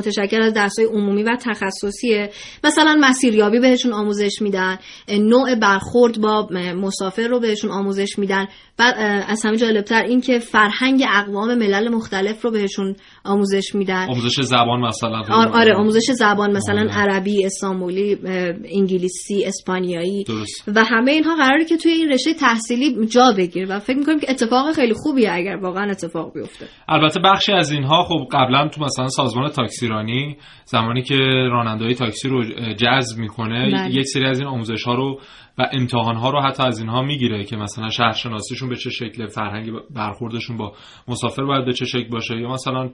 متشکل 0.00 0.42
از 0.42 0.54
درس‌های 0.54 0.88
عمومی 0.88 1.22
و 1.22 1.36
تخصصیه. 1.40 2.30
مثلا 2.64 2.96
مسیریابی 3.00 3.60
بهشون 3.60 3.92
آموزش 3.92 4.42
میدن. 4.42 4.78
نوع 5.08 5.54
برخورد 5.54 6.20
با 6.20 6.48
مسافر 6.76 7.28
رو 7.28 7.40
بهشون 7.40 7.70
آموزش 7.70 8.18
میدن. 8.18 8.46
اه، 8.78 9.30
از 9.30 9.44
همه 9.44 9.56
جالبتر 9.56 10.02
این 10.02 10.20
که 10.20 10.38
فرهنگ 10.38 11.04
اقوام 11.08 11.54
ملل 11.54 11.88
مختلف 11.88 12.42
رو 12.42 12.50
بهشون 12.50 12.96
آموزش 13.24 13.74
میدن. 13.74 14.06
آموزش 14.08 14.40
زبان 14.40 14.80
مثلا. 14.80 15.22
آر- 15.30 15.48
آره 15.48 15.74
آموزش 15.74 16.10
زبان 16.10 16.56
مثلا 16.56 16.80
آره. 16.80 16.90
عربی، 16.90 17.44
استانبولی، 17.46 18.16
انگلیسی، 18.64 19.44
اسپانیایی. 19.46 20.24
درست. 20.24 20.72
و 20.76 20.84
همه 20.84 21.10
اینها 21.12 21.34
قراره 21.34 21.64
که 21.64 21.76
توی 21.76 21.92
این 21.92 22.08
رشته 22.08 22.34
تحصیلی 22.34 23.06
جا 23.06 23.32
بگیره 23.38 23.66
و 23.66 23.78
فکر 23.78 23.96
می‌کنیم 23.96 24.20
که 24.20 24.30
اتفاق 24.30 24.72
خیلی 24.72 24.94
خوبیه 24.94 25.32
اگر 25.32 25.56
واقعا 25.56 25.90
اتفاق 25.90 26.34
بیفته. 26.34 26.66
البته 26.88 27.20
بخشی 27.20 27.52
از 27.52 27.72
اینها 27.72 28.02
خب 28.02 28.26
قبلا 28.32 28.68
تو 28.68 28.84
مثلا 28.84 29.08
سازمان 29.08 29.48
تاکسیرانی 29.48 30.36
زمانی 30.64 31.02
که 31.02 31.14
راننده 31.50 31.84
های 31.84 31.94
تاکسی 31.94 32.28
رو 32.28 32.44
جذب 32.74 33.18
می‌کنه 33.18 33.70
بله. 33.72 33.94
یک 33.94 34.06
سری 34.06 34.24
از 34.24 34.38
این 34.38 34.48
آموزش 34.48 34.84
ها 34.84 34.94
رو 34.94 35.20
و 35.58 35.66
امتحان 35.72 36.16
ها 36.16 36.30
رو 36.30 36.40
حتی 36.40 36.62
از 36.62 36.78
اینها 36.78 37.02
می‌گیره 37.02 37.44
که 37.44 37.56
مثلا 37.56 37.90
شهرشناسیشون 37.90 38.68
به 38.68 38.76
چه 38.76 38.90
شکل 38.90 39.26
فرهنگ 39.26 39.70
برخوردشون 39.94 40.56
با 40.56 40.72
مسافر 41.08 41.44
باید 41.44 41.64
به 41.64 41.72
چه 41.72 41.84
شکل 41.84 42.08
باشه 42.08 42.36
یا 42.40 42.48
مثلا 42.48 42.90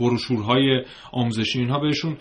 بروشورهای 0.00 0.82
آموزشی 1.12 1.58
اینها 1.58 1.78
بهشون 1.78 2.16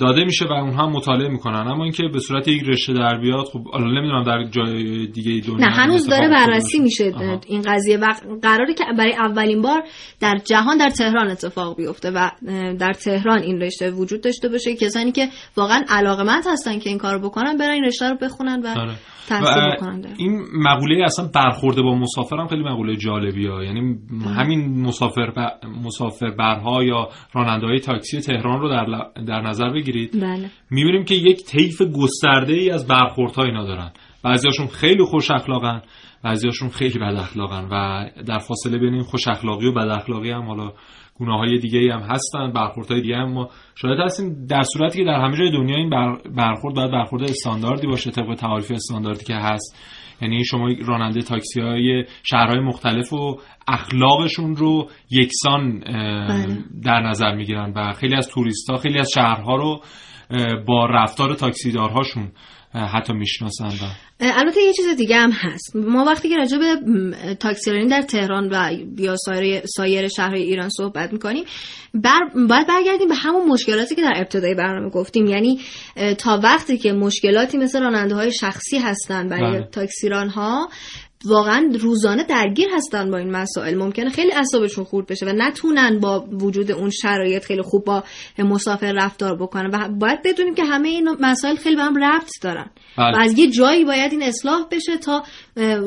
داده 0.00 0.24
میشه 0.24 0.44
و 0.44 0.52
اونها 0.52 0.88
مطالعه 0.88 1.28
می‌کنن 1.28 1.68
اما 1.68 1.84
اینکه 1.84 2.02
به 2.12 2.18
صورت 2.18 2.48
یک 2.48 2.62
رشته 2.62 2.92
در 2.92 3.18
بیاد 3.18 3.44
خب 3.44 3.60
الان 3.74 3.98
نمی‌دونم 3.98 4.22
در 4.22 4.44
جای 4.44 5.06
دیگه 5.06 5.46
دنیا 5.46 5.66
نه 5.68 5.72
هنوز 5.72 6.08
داره 6.08 6.28
بررسی. 6.28 6.78
میشه. 6.78 7.14
این 7.46 7.62
قضیه 7.62 7.98
و 7.98 8.06
قراره 8.42 8.74
که 8.74 8.84
برای 8.98 9.12
اولین 9.12 9.62
بار 9.62 9.82
در 10.20 10.38
جهان 10.44 10.78
در 10.78 10.90
تهران 10.90 11.30
اتفاق 11.30 11.76
بیفته 11.76 12.10
و 12.10 12.30
در 12.78 12.92
تهران 12.92 13.38
این 13.38 13.60
رشته 13.60 13.90
وجود 13.90 14.20
داشته 14.20 14.48
باشه 14.48 14.76
کسانی 14.76 15.12
که 15.12 15.28
واقعا 15.56 15.84
علاقمند 15.88 16.42
هستن 16.46 16.78
که 16.78 16.90
این 16.90 16.98
کارو 16.98 17.18
بکنن 17.18 17.56
برن 17.56 17.70
این 17.70 17.84
رشته 17.84 18.08
رو 18.08 18.16
بخونن 18.22 18.62
و 18.62 18.80
آره. 18.80 18.94
تحصیل 19.28 19.88
و. 19.88 20.06
این 20.16 20.44
مقوله 20.54 21.04
اصلا 21.04 21.28
برخورد 21.34 21.76
با 21.76 21.94
مسافر 21.94 22.36
هم 22.36 22.46
خیلی 22.46 22.62
مقوله 22.62 22.96
جالبی 22.96 23.46
ها 23.46 23.64
یعنی 23.64 23.98
همین 24.36 24.86
مسافر 24.86 25.30
ب... 25.30 25.66
مسافر 25.84 26.11
برها 26.38 26.84
یا 26.84 27.08
راننده 27.32 27.66
های 27.66 27.80
تاکسی 27.80 28.20
تهران 28.20 28.60
رو 28.60 28.68
در, 28.68 28.84
ل- 28.86 29.24
در 29.26 29.40
نظر 29.40 29.70
بگیرید. 29.70 30.20
بله. 30.20 30.50
می‌بینیم 30.70 31.04
که 31.04 31.14
یک 31.14 31.44
طیف 31.44 31.82
گسترده 31.82 32.52
ای 32.52 32.70
از 32.70 32.86
برخوردها 32.86 33.44
اینا 33.44 33.64
دارن. 33.64 33.92
بعضیاشون 34.24 34.66
خیلی 34.66 35.04
خوش 35.04 35.30
اخلاقن 35.30 35.82
بعضیاشون 36.24 36.68
خیلی 36.68 36.98
بد 36.98 37.16
اخلاقن 37.16 37.68
و 37.70 38.04
در 38.26 38.38
فاصله 38.38 38.78
بین 38.78 38.94
این 38.94 39.02
خوش 39.02 39.28
اخلاقی 39.28 39.66
و 39.66 39.72
بد 39.72 39.88
اخلاقی 39.88 40.30
هم 40.30 40.42
حالا 40.46 40.72
گناه 41.20 41.38
های 41.38 41.58
دیگه 41.58 41.78
ای 41.78 41.88
هم 41.90 42.00
هستن 42.00 42.52
برخوردهای 42.52 43.00
دیگه 43.00 43.16
هم 43.16 43.32
ما 43.32 43.48
شاید 43.74 43.98
هستیم. 44.00 44.46
در 44.46 44.62
صورتی 44.62 44.98
که 44.98 45.04
در 45.04 45.20
همه 45.20 45.36
جای 45.36 45.50
دنیا 45.50 45.76
این 45.76 45.90
بر- 45.90 46.18
برخورد 46.36 46.74
باید 46.74 46.90
برخورد 46.90 47.22
استانداردی 47.22 47.86
باشه 47.86 48.10
طبق 48.10 48.34
تعاریف 48.34 48.70
استانداردی 48.70 49.24
که 49.24 49.34
هست. 49.34 49.76
یعنی 50.22 50.44
شما 50.44 50.68
راننده 50.86 51.22
تاکسی 51.22 51.60
های 51.60 52.04
شهرهای 52.22 52.60
مختلف 52.60 53.12
و 53.12 53.36
اخلاقشون 53.68 54.56
رو 54.56 54.88
یکسان 55.10 55.80
بله. 56.28 56.58
در 56.84 57.00
نظر 57.00 57.34
می‌گیرن 57.34 57.72
و 57.76 57.92
خیلی 57.92 58.16
از 58.16 58.28
توریست 58.28 58.70
ها 58.70 58.76
خیلی 58.76 58.98
از 58.98 59.10
شهرها 59.14 59.56
رو 59.56 59.80
با 60.66 60.86
رفتار 60.86 61.34
تاکسیدارهاشون 61.34 62.32
حتی 62.74 63.12
می‌شناسن 63.12 63.66
و 63.66 63.88
البته 64.20 64.60
یه 64.62 64.72
چیز 64.72 64.96
دیگه 64.96 65.16
هم 65.16 65.30
هست 65.30 65.76
ما 65.76 66.04
وقتی 66.04 66.28
که 66.28 66.36
راجع 66.36 66.58
به 66.58 66.76
تاکسیرانی 67.34 67.86
در 67.86 68.02
تهران 68.02 68.48
و 68.52 68.72
یا 68.98 69.16
سایر, 69.16 69.62
سایر 69.66 70.08
شهرهای 70.08 70.42
ایران 70.42 70.68
صحبت 70.68 71.12
می‌کنیم 71.12 71.44
بر 71.94 72.20
باید 72.48 72.66
برگردیم 72.66 73.08
به 73.08 73.14
همون 73.14 73.48
مشکلاتی 73.48 73.94
که 73.94 74.02
در 74.02 74.12
ابتدای 74.16 74.54
برنامه 74.54 74.90
گفتیم 74.90 75.26
یعنی 75.26 75.60
تا 76.18 76.40
وقتی 76.42 76.78
که 76.78 76.92
مشکلاتی 76.92 77.58
مثل 77.58 77.80
راننده 77.80 78.14
های 78.14 78.32
شخصی 78.32 78.78
هستن 78.78 79.28
برای 79.28 79.58
بله. 79.58 79.68
تاکسیران 79.72 80.28
ها 80.28 80.68
واقعا 81.24 81.72
روزانه 81.80 82.24
درگیر 82.24 82.68
هستن 82.74 83.10
با 83.10 83.18
این 83.18 83.30
مسائل. 83.30 83.74
ممکنه 83.74 84.10
خیلی 84.10 84.32
اعصابشون 84.32 84.84
خورد 84.84 85.06
بشه 85.06 85.26
و 85.26 85.32
نتونن 85.36 86.00
با 86.00 86.26
وجود 86.32 86.72
اون 86.72 86.90
شرایط 86.90 87.44
خیلی 87.44 87.62
خوب 87.62 87.84
با 87.84 88.04
مسافر 88.38 88.92
رفتار 88.92 89.36
بکنن. 89.36 89.70
و 89.72 89.88
باید 89.88 90.22
بدونیم 90.24 90.54
که 90.54 90.64
همه 90.64 90.88
این 90.88 91.08
مسائل 91.20 91.56
خیلی 91.56 91.76
به 91.76 91.82
هم 91.82 92.04
ربط 92.04 92.30
دارن. 92.42 92.70
بله. 92.98 93.16
و 93.16 93.20
از 93.20 93.38
یه 93.38 93.50
جایی 93.50 93.84
باید 93.84 94.12
این 94.12 94.22
اصلاح 94.22 94.66
بشه 94.70 94.96
تا 94.96 95.22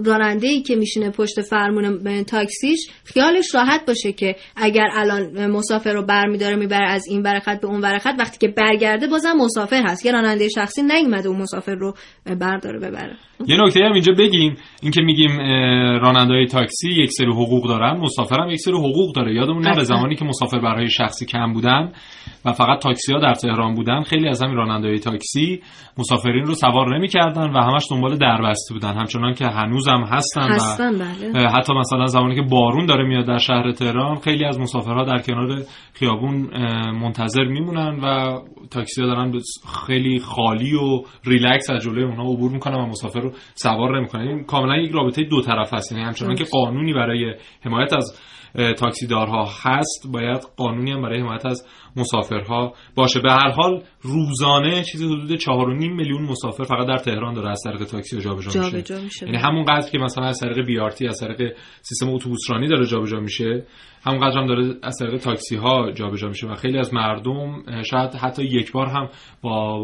راننده 0.05 0.47
ای 0.47 0.61
که 0.61 0.75
میشینه 0.75 1.09
پشت 1.09 1.41
فرمون 1.41 2.23
تاکسیش 2.23 2.89
خیالش 3.03 3.55
راحت 3.55 3.85
باشه 3.85 4.11
که 4.11 4.35
اگر 4.55 4.87
الان 4.93 5.47
مسافر 5.47 5.93
رو 5.93 6.05
برمیداره 6.05 6.55
می‌بره 6.55 6.89
از 6.89 7.07
این 7.07 7.21
ورخت 7.21 7.61
به 7.61 7.67
اون 7.67 7.81
ورخت 7.81 8.19
وقتی 8.19 8.37
که 8.37 8.47
برگرده 8.47 9.07
بازم 9.07 9.33
مسافر 9.37 9.83
هست. 9.87 10.05
یه 10.05 10.11
راننده 10.11 10.49
شخصی 10.49 10.83
نیومده 10.83 11.29
اون 11.29 11.41
مسافر 11.41 11.75
رو 11.75 11.93
برداره 12.39 12.79
ببره. 12.79 13.17
یه 13.47 13.57
نکته 13.63 13.85
هم 13.85 13.93
اینجا 13.93 14.13
بگیم 14.13 14.55
اینکه 14.81 15.01
میگیم 15.01 15.39
راننده 16.01 16.33
های 16.33 16.45
تاکسی 16.45 16.89
یک 16.89 17.11
سری 17.11 17.31
حقوق 17.31 17.67
دارن. 17.67 17.99
مسافر 17.99 18.39
هم 18.39 18.49
یک 18.49 18.59
سری 18.59 18.73
حقوق 18.73 19.15
داره. 19.15 19.35
یادمون 19.35 19.61
نره 19.61 19.71
حتما. 19.71 19.83
زمانی 19.83 20.15
که 20.15 20.25
مسافر 20.25 20.59
برای 20.59 20.89
شخصی 20.89 21.25
کم 21.25 21.53
بودن 21.53 21.91
و 22.45 22.51
فقط 22.51 22.81
تاکسی 22.81 23.13
ها 23.13 23.19
در 23.19 23.33
تهران 23.33 23.73
بودن 23.73 24.01
خیلی 24.01 24.27
از 24.27 24.43
همین 24.43 24.55
راننده 24.55 24.87
های 24.87 24.99
تاکسی 24.99 25.61
مسافرین 25.97 26.45
رو 26.45 26.53
سوار 26.53 26.97
نمی‌کردن 26.97 27.49
و 27.53 27.57
همش 27.57 27.83
دنبال 27.91 28.17
دربسته 28.17 28.73
بودن. 28.73 28.93
همچنان 28.93 29.33
که 29.33 29.45
هنوز 29.45 29.87
هم 29.87 30.01
هستن, 30.01 30.51
هستن 30.51 30.95
و 30.95 31.05
بله 31.33 31.49
حتی 31.49 31.73
مثلا 31.73 32.05
زمانی 32.05 32.35
که 32.35 32.41
بارون 32.41 32.85
داره 32.85 33.07
میاد 33.07 33.25
در 33.25 33.37
شهر 33.37 33.71
تهران 33.71 34.15
خیلی 34.15 34.45
از 34.45 34.59
مسافرها 34.59 35.03
در 35.03 35.21
کنار 35.21 35.61
خیابون 35.93 36.49
منتظر 37.01 37.43
میمونن 37.43 37.99
و 38.03 38.39
تاکسی 38.71 39.01
ها 39.01 39.07
دارن 39.07 39.31
خیلی 39.87 40.19
خالی 40.19 40.73
و 40.73 41.01
ریلکس 41.25 41.69
از 41.69 41.83
جلوی 41.83 42.03
اونها 42.03 42.23
عبور 42.23 42.51
می‌کنن 42.51 42.75
و 42.75 42.85
مسافر 42.85 43.24
رو 43.25 43.31
سوار 43.55 43.97
نمی‌کنن 43.97 44.27
این 44.27 44.43
کاملا 44.43 44.77
یک 44.77 44.91
رابطه 44.91 45.23
دو 45.23 45.41
طرف 45.41 45.73
هست 45.73 45.91
یعنی 45.91 46.03
همچنان 46.03 46.35
که. 46.35 46.43
قانونی 46.51 46.93
برای 46.93 47.33
حمایت 47.61 47.93
از 47.93 48.19
تاکسیدارها 48.77 49.49
هست 49.63 50.07
باید 50.11 50.41
قانونی 50.57 50.91
هم 50.91 51.01
برای 51.01 51.19
حمایت 51.19 51.45
از 51.45 51.67
مسافرها 51.95 52.73
باشه. 52.95 53.19
به 53.19 53.31
هر 53.31 53.49
حال 53.49 53.83
روزانه 54.01 54.83
چیزی 54.83 55.05
حدود 55.05 55.39
4.5 55.39 55.47
میلیون 55.79 56.21
مسافر 56.21 56.63
فقط 56.63 56.87
در 56.87 56.97
تهران 56.97 57.33
داره 57.33 57.49
از 57.49 57.61
طریق 57.65 57.83
تاکسی 57.83 58.21
جابجا 58.21 58.61
میشه. 58.61 58.71
جابجا 58.71 59.01
میشه. 59.01 59.25
یعنی 59.25 59.37
همون 59.37 59.65
قدر 59.65 59.89
که 59.89 59.97
مثلا 59.97 60.25
از 60.25 60.39
طریق 60.39 60.65
بیارتی 60.65 61.07
از 61.07 61.19
طریق 61.19 61.55
سیستم 61.81 62.09
اتوبوسرانی 62.09 62.67
داره 62.67 62.85
جابجا 62.85 63.19
میشه 63.19 63.65
همون 64.05 64.19
قدر 64.19 64.39
هم 64.39 64.47
داره 64.47 64.75
از 64.83 64.97
طریق 64.99 65.17
تاکسی 65.17 65.55
ها 65.55 65.91
جابجا 65.91 66.27
میشه 66.27 66.47
و 66.47 66.55
خیلی 66.55 66.77
از 66.77 66.93
مردم 66.93 67.63
شاید 67.83 68.13
حتی 68.13 68.43
یک 68.43 68.71
بار 68.71 68.87
هم 68.87 69.09
با 69.41 69.75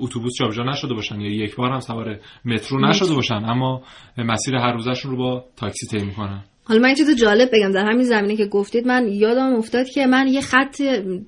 اتوبوس 0.00 0.32
جابجا 0.38 0.62
نشده 0.62 0.94
باشن 0.94 1.20
یا 1.20 1.30
یک 1.30 1.56
بار 1.56 1.70
هم 1.72 1.80
سوار 1.80 2.18
مترو 2.44 2.80
نشده 2.80 3.14
باشن 3.14 3.44
اما 3.44 3.82
مسیر 4.18 4.54
هر 4.54 4.72
روزشون 4.72 5.10
رو 5.10 5.16
با 5.16 5.44
تاکسی 5.56 5.86
طی 5.86 6.04
می‌کنن. 6.06 6.44
حالا 6.70 6.80
من 6.82 6.86
این 6.86 6.96
چیز 6.96 7.10
جالب 7.10 7.48
بگم. 7.52 7.72
در 7.72 7.84
همین 7.84 8.04
زمینه 8.04 8.36
که 8.36 8.46
گفتید 8.46 8.86
من 8.86 9.08
یادم 9.08 9.54
افتاد 9.54 9.88
که 9.88 10.06
من 10.06 10.28
یه 10.28 10.40
خط 10.40 10.82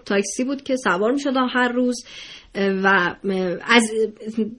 تاکسی 0.04 0.44
بود 0.44 0.62
که 0.62 0.76
سوار 0.76 1.12
می 1.12 1.20
شدم 1.20 1.46
هر 1.54 1.68
روز 1.68 2.04
و 2.54 3.14
از 3.66 3.90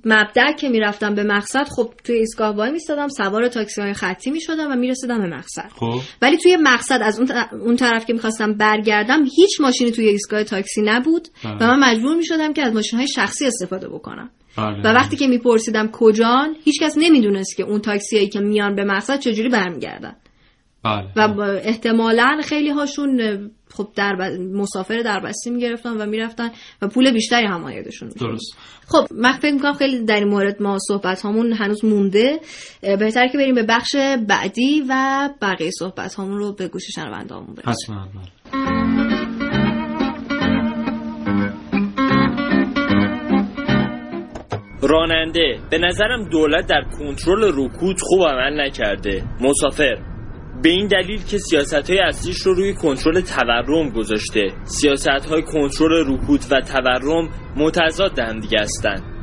مبدع 0.06 0.52
که 0.52 0.70
می‌رفتم 0.70 1.16
به 1.16 1.24
مقصد 1.24 1.64
خب 1.76 1.94
توی 2.04 2.16
ایستگاه 2.16 2.56
وای 2.56 2.72
میستادم 2.72 3.08
سوار 3.08 3.48
تاکسی 3.48 3.82
های 3.82 3.94
خطی 3.94 4.32
می 4.32 4.42
شدم 4.42 4.72
و 4.72 4.76
می‌رسیدم 4.76 5.22
به 5.22 5.28
مقصد. 5.28 5.70
خب. 5.76 6.00
ولی 6.22 6.38
توی 6.38 6.58
مقصد 6.62 7.00
از 7.04 7.20
اون 7.52 7.76
طرف 7.76 8.06
که 8.06 8.14
می‌خواستم 8.14 8.54
برگردم 8.54 9.24
هیچ 9.24 9.62
ماشینی 9.62 9.92
توی 9.92 10.08
ایستگاه 10.08 10.44
تاکسی 10.44 10.82
نبود 10.82 11.28
بله. 11.44 11.56
و 11.56 11.76
من 11.76 11.80
مجبور 11.80 12.16
می 12.16 12.26
شدم 12.26 12.54
که 12.54 12.62
از 12.62 12.74
ماشین 12.74 13.00
های 13.00 13.08
شخصی 13.08 13.46
استفاده 13.46 13.90
بکنم. 13.90 14.30
بله. 14.58 14.82
و 14.84 14.88
وقتی 14.88 15.18
که 15.18 15.28
میپرسیدم 15.28 15.88
کجان 15.92 16.56
هیچکس 16.64 16.98
نمی‌دونست 16.98 17.58
که 17.58 17.64
اون 17.64 17.82
تاکسی 17.82 18.28
که 18.28 18.40
میان 18.40 18.76
به 18.76 18.84
مقصد 18.84 19.20
چجوری 19.20 19.50
برمیگردن. 19.50 20.16
بله. 20.84 21.26
و 21.26 21.42
احتمالا 21.42 22.42
خیلی 22.44 22.70
هاشون 22.70 23.20
خب 23.74 23.88
در 23.96 24.16
ب... 24.16 24.22
مسافر 24.54 25.02
در 25.02 25.20
بستی 25.20 25.50
می‌گرفتن 25.50 25.90
و 25.90 26.06
می‌رفتن 26.06 26.50
و 26.82 26.88
پول 26.88 27.12
بیشتری 27.12 27.46
هم 27.46 27.64
آیدشون 27.64 28.10
درست. 28.10 28.58
خب 28.88 29.08
من 29.12 29.32
فکر 29.32 29.54
می‌کنم 29.54 29.74
خیلی 29.74 30.06
در 30.06 30.16
این 30.16 30.28
مورد 30.28 30.62
ما 30.62 30.78
صحبت 30.88 31.22
هامون 31.22 31.54
هنوز 31.54 31.86
مونده. 31.86 32.40
بهتر 32.82 33.28
که 33.28 33.38
بریم 33.38 33.56
به 33.56 33.64
بخش 33.64 33.96
بعدی 34.28 34.84
و 34.90 35.30
بقیه 35.42 35.72
صحبت 35.80 36.14
هامون 36.14 36.38
رو 36.38 36.54
به 36.54 36.68
گوش 36.68 36.84
شنونده 36.96 37.34
هامون 37.34 37.56
بریم 37.56 37.70
حتما 37.70 38.08
بله. 38.14 38.44
راننده 44.82 45.60
به 45.72 45.78
نظرم 45.78 46.30
دولت 46.30 46.68
در 46.68 46.84
کنترل 47.00 47.52
رکود 47.54 47.98
خوب 48.02 48.22
عمل 48.22 48.62
نکرده. 48.62 49.24
مسافر. 49.42 50.13
به 50.64 50.70
این 50.70 50.88
دلیل 50.88 51.24
که 51.24 51.38
سیاست 51.38 51.90
های 51.90 52.00
اصلیش 52.00 52.38
رو 52.38 52.54
روی 52.54 52.74
کنترل 52.74 53.22
تورم 53.22 53.90
گذاشته. 53.90 54.48
سیاست 54.64 55.08
های 55.08 55.42
کنترل 55.42 56.14
رکود 56.14 56.40
و 56.52 56.62
تورم 56.62 57.30
متضاد 57.58 58.20
هم 58.20 58.40
دیگه 58.40 58.60
هستن 58.60 59.14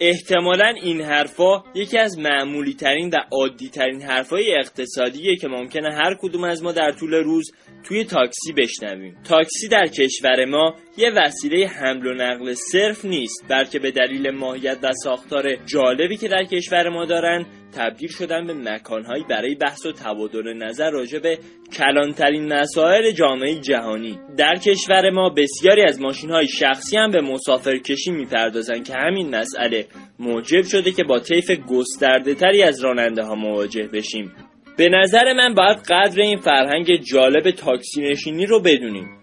احتمالا 0.00 0.74
این 0.82 1.00
حرفا 1.00 1.62
یکی 1.74 1.98
از 1.98 2.18
معمولی 2.18 2.74
ترین 2.74 3.08
و 3.08 3.16
عادی 3.30 3.68
ترین 3.68 4.02
حرفای 4.02 4.54
اقتصادیه 4.58 5.36
که 5.36 5.48
ممکنه 5.48 5.94
هر 5.94 6.16
کدوم 6.20 6.44
از 6.44 6.62
ما 6.62 6.72
در 6.72 6.92
طول 6.92 7.14
روز 7.14 7.52
توی 7.84 8.04
تاکسی 8.04 8.52
بشنویم. 8.52 9.16
تاکسی 9.24 9.68
در 9.68 9.86
کشور 9.86 10.44
ما 10.44 10.74
یه 10.96 11.10
وسیله 11.10 11.66
حمل 11.66 12.06
و 12.06 12.14
نقل 12.14 12.54
صرف 12.54 13.04
نیست 13.04 13.44
بلکه 13.48 13.78
به 13.78 13.90
دلیل 13.90 14.30
ماهیت 14.30 14.78
و 14.82 14.92
ساختار 14.92 15.56
جالبی 15.66 16.16
که 16.16 16.28
در 16.28 16.44
کشور 16.44 16.88
ما 16.88 17.04
دارن 17.04 17.46
تبدیل 17.74 18.08
شدن 18.08 18.46
به 18.46 18.54
مکانهایی 18.54 19.24
برای 19.30 19.54
بحث 19.54 19.86
و 19.86 19.92
تبادل 19.92 20.52
نظر 20.52 20.90
راجع 20.90 21.18
به 21.18 21.38
کلانترین 21.72 22.52
مسائل 22.52 23.10
جامعه 23.10 23.54
جهانی. 23.54 24.18
در 24.36 24.54
کشور 24.54 25.10
ما 25.10 25.28
بسیاری 25.28 25.82
از 25.82 26.00
ماشین 26.00 26.30
های 26.30 26.48
شخصی 26.48 26.96
هم 26.96 27.10
به 27.10 27.20
مسافرکشی 27.20 28.10
می‌پردازند 28.10 28.86
که 28.86 28.94
همین 28.94 29.36
مسئله 29.36 29.86
موجب 30.18 30.62
شده 30.62 30.92
که 30.92 31.04
با 31.04 31.20
طیف 31.20 31.50
گسترده 31.50 32.34
تری 32.34 32.62
از 32.62 32.84
راننده 32.84 33.22
ها 33.22 33.34
مواجه 33.34 33.88
بشیم. 33.92 34.32
به 34.76 34.88
نظر 34.88 35.32
من 35.32 35.54
باید 35.54 35.78
قدر 35.78 36.20
این 36.20 36.36
فرهنگ 36.36 36.96
جالب 36.96 37.50
تاکسی 37.50 38.00
نشینی 38.02 38.46
رو 38.46 38.60
بدونیم. 38.60 39.21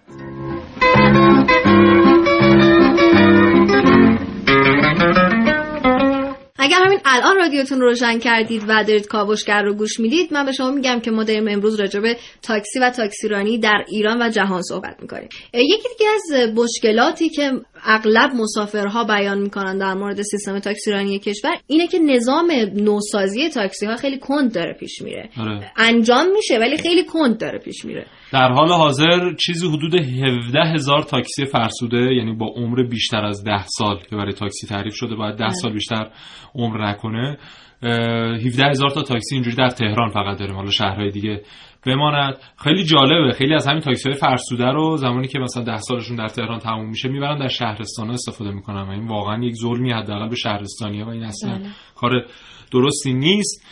الان 7.12 7.36
رادیوتون 7.36 7.82
روشن 7.82 8.20
کردید 8.20 8.64
و 8.68 8.84
دارید 8.84 9.08
کاوشگر 9.08 9.62
رو 9.62 9.74
گوش 9.74 10.00
می‌دید 10.00 10.34
من 10.34 10.46
به 10.46 10.52
شما 10.52 10.72
میگم 10.72 11.00
که 11.00 11.12
ما 11.12 11.24
داریم 11.24 11.48
امروز 11.48 11.80
راجع 11.80 12.00
به 12.00 12.18
تاکسی 12.42 12.80
و 12.80 12.90
تاکسیرانی 12.90 13.58
در 13.58 13.84
ایران 13.88 14.22
و 14.22 14.30
جهان 14.30 14.62
صحبت 14.62 14.98
می‌کنیم. 15.02 15.30
یکی 15.54 15.90
دیگه 15.98 16.10
از 16.14 16.50
مشکلاتی 16.56 17.30
که 17.30 17.52
اغلب 17.86 18.32
مسافرها 18.36 19.04
بیان 19.04 19.40
می‌کنن 19.40 19.78
در 19.78 19.94
مورد 19.94 20.22
سیستم 20.22 20.60
تاکسیرانی 20.60 21.20
کشور 21.20 21.52
اینه 21.68 21.88
که 21.88 22.00
نظام 22.00 22.52
نوسازی 22.74 23.50
تاکسی 23.50 23.86
ها 23.86 23.96
خیلی 23.96 24.20
کند 24.20 24.54
داره 24.54 24.74
پیش 24.74 25.02
میره. 25.02 25.30
آره. 25.40 25.72
انجام 25.78 26.26
میشه 26.36 26.58
ولی 26.58 26.78
خیلی 26.78 27.04
کند 27.04 27.40
داره 27.40 27.60
پیش 27.60 27.86
میره. 27.86 28.06
در 28.34 28.52
حال 28.52 28.72
حاضر 28.72 29.34
چیزی 29.36 29.68
حدود 29.68 29.96
17 29.96 30.60
هزار 30.74 31.04
تاکسی 31.04 31.46
فرسوده 31.46 31.98
یعنی 31.98 32.34
با 32.34 32.48
عمر 32.56 32.84
بیشتر 32.84 33.26
از 33.26 33.44
10 33.44 33.66
سال 33.66 34.00
که 34.10 34.16
برای 34.16 34.34
تاکسی 34.34 34.68
تعریف 34.68 34.96
شده 34.96 35.16
باید 35.16 35.36
10 35.36 35.50
سال 35.50 35.74
بیشتر 35.74 36.12
عمر 36.56 36.90
نکنه. 36.90 37.38
17 37.84 38.66
هزار 38.66 38.90
تا 38.90 39.02
تاکسی 39.02 39.36
اینجوری 39.36 39.56
در 39.56 39.70
تهران 39.70 40.10
فقط 40.10 40.40
داریم 40.40 40.56
حالا 40.56 40.72
شهرهای 40.72 41.12
دیگه 41.12 41.42
بماند 41.86 42.38
خیلی 42.64 42.84
جالبه 42.84 43.34
خیلی 43.34 43.54
از 43.54 43.68
همین 43.68 43.80
تاکسی 43.80 44.10
های 44.10 44.18
فرسوده 44.18 44.66
رو 44.66 44.98
زمانی 44.98 45.28
که 45.28 45.40
مثلا 45.40 45.64
10 45.64 45.78
سالشون 45.78 46.16
در 46.16 46.28
تهران 46.28 46.60
تموم 46.60 46.90
میشه 46.90 47.10
می‌برن 47.10 47.40
در 47.40 47.48
شهرستان 47.48 48.10
استفاده 48.10 48.52
می‌کنن 48.52 48.82
و 48.82 48.90
این 48.90 49.08
واقعا 49.08 49.44
یک 49.44 49.56
ظلمی 49.56 49.92
حداقل 49.92 50.30
به 50.30 50.36
شهرستانی 50.36 51.04
و 51.04 51.10
این 51.10 51.24
اصلا 51.24 51.58
بله. 51.58 51.70
کار 51.96 52.26
درستی 52.72 53.14
نیست. 53.14 53.66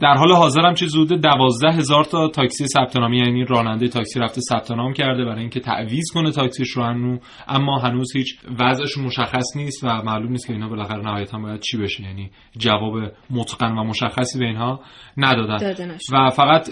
در 0.00 0.14
حال 0.18 0.32
حاضر 0.32 0.60
هم 0.60 0.74
چه 0.74 0.86
زوده 0.86 1.16
دوازده 1.16 1.72
هزار 1.72 2.04
تا 2.04 2.28
تاکسی 2.28 2.66
ثبت 2.66 2.96
نامی 2.96 3.18
یعنی 3.18 3.44
راننده 3.44 3.88
تاکسی 3.88 4.20
رفته 4.20 4.40
ثبت 4.40 4.70
نام 4.70 4.92
کرده 4.92 5.24
برای 5.24 5.40
اینکه 5.40 5.60
تعویض 5.60 6.04
کنه 6.14 6.30
تاکسیش 6.30 6.70
رو 6.70 6.82
هنو 6.82 7.18
اما 7.48 7.78
هنوز 7.78 8.16
هیچ 8.16 8.38
وضعشون 8.60 9.04
مشخص 9.04 9.56
نیست 9.56 9.84
و 9.84 10.02
معلوم 10.02 10.30
نیست 10.32 10.46
که 10.46 10.52
اینا 10.52 10.68
بالاخره 10.68 11.02
نهایتا 11.02 11.38
باید 11.38 11.60
چی 11.60 11.78
بشه. 11.78 12.02
یعنی 12.02 12.30
جواب 12.58 12.94
متقن 13.30 13.78
و 13.78 13.84
مشخصی 13.84 14.38
به 14.38 14.44
اینها 14.44 14.80
ندادن. 15.16 15.96
و 16.12 16.30
فقط 16.30 16.70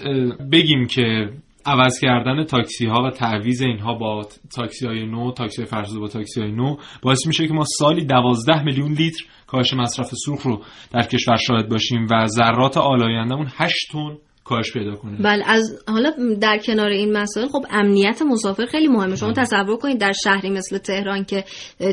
بگیم 0.51 0.87
که 0.87 1.29
عوض 1.65 1.99
کردن 1.99 2.43
تاکسی 2.43 2.85
ها 2.85 3.03
و 3.03 3.09
تعویض 3.09 3.61
اینها 3.61 3.93
با 3.93 4.27
تاکسی 4.55 4.87
های 4.87 5.05
نو 5.05 5.31
تاکسی 5.31 5.61
های 5.61 5.71
فرسوده 5.71 5.99
با 5.99 6.07
تاکسی 6.07 6.41
های 6.41 6.51
نو 6.51 6.77
باعث 7.01 7.27
میشه 7.27 7.47
که 7.47 7.53
ما 7.53 7.63
سالی 7.79 8.05
12 8.05 8.63
میلیون 8.63 8.91
لیتر 8.91 9.25
کاهش 9.47 9.73
مصرف 9.73 10.09
سوخت 10.25 10.45
رو 10.45 10.61
در 10.91 11.03
کشور 11.03 11.37
شاهد 11.37 11.69
باشیم 11.69 12.07
و 12.11 12.27
ذرات 12.27 12.77
آلایندمون 12.77 13.47
8 13.57 13.91
تن 13.91 14.17
کاهش 14.43 14.73
پیدا 14.73 14.95
کنه 14.95 15.17
بله 15.17 15.43
از 15.47 15.83
حالا 15.87 16.11
در 16.41 16.57
کنار 16.57 16.89
این 16.89 17.17
مسائل 17.17 17.47
خب 17.47 17.65
امنیت 17.69 18.21
مسافر 18.21 18.65
خیلی 18.65 18.87
مهمه. 18.87 19.15
شما 19.15 19.33
تصور 19.33 19.77
کنید 19.77 19.97
در 19.97 20.11
شهری 20.23 20.49
مثل 20.49 20.77
تهران 20.77 21.23
که 21.23 21.43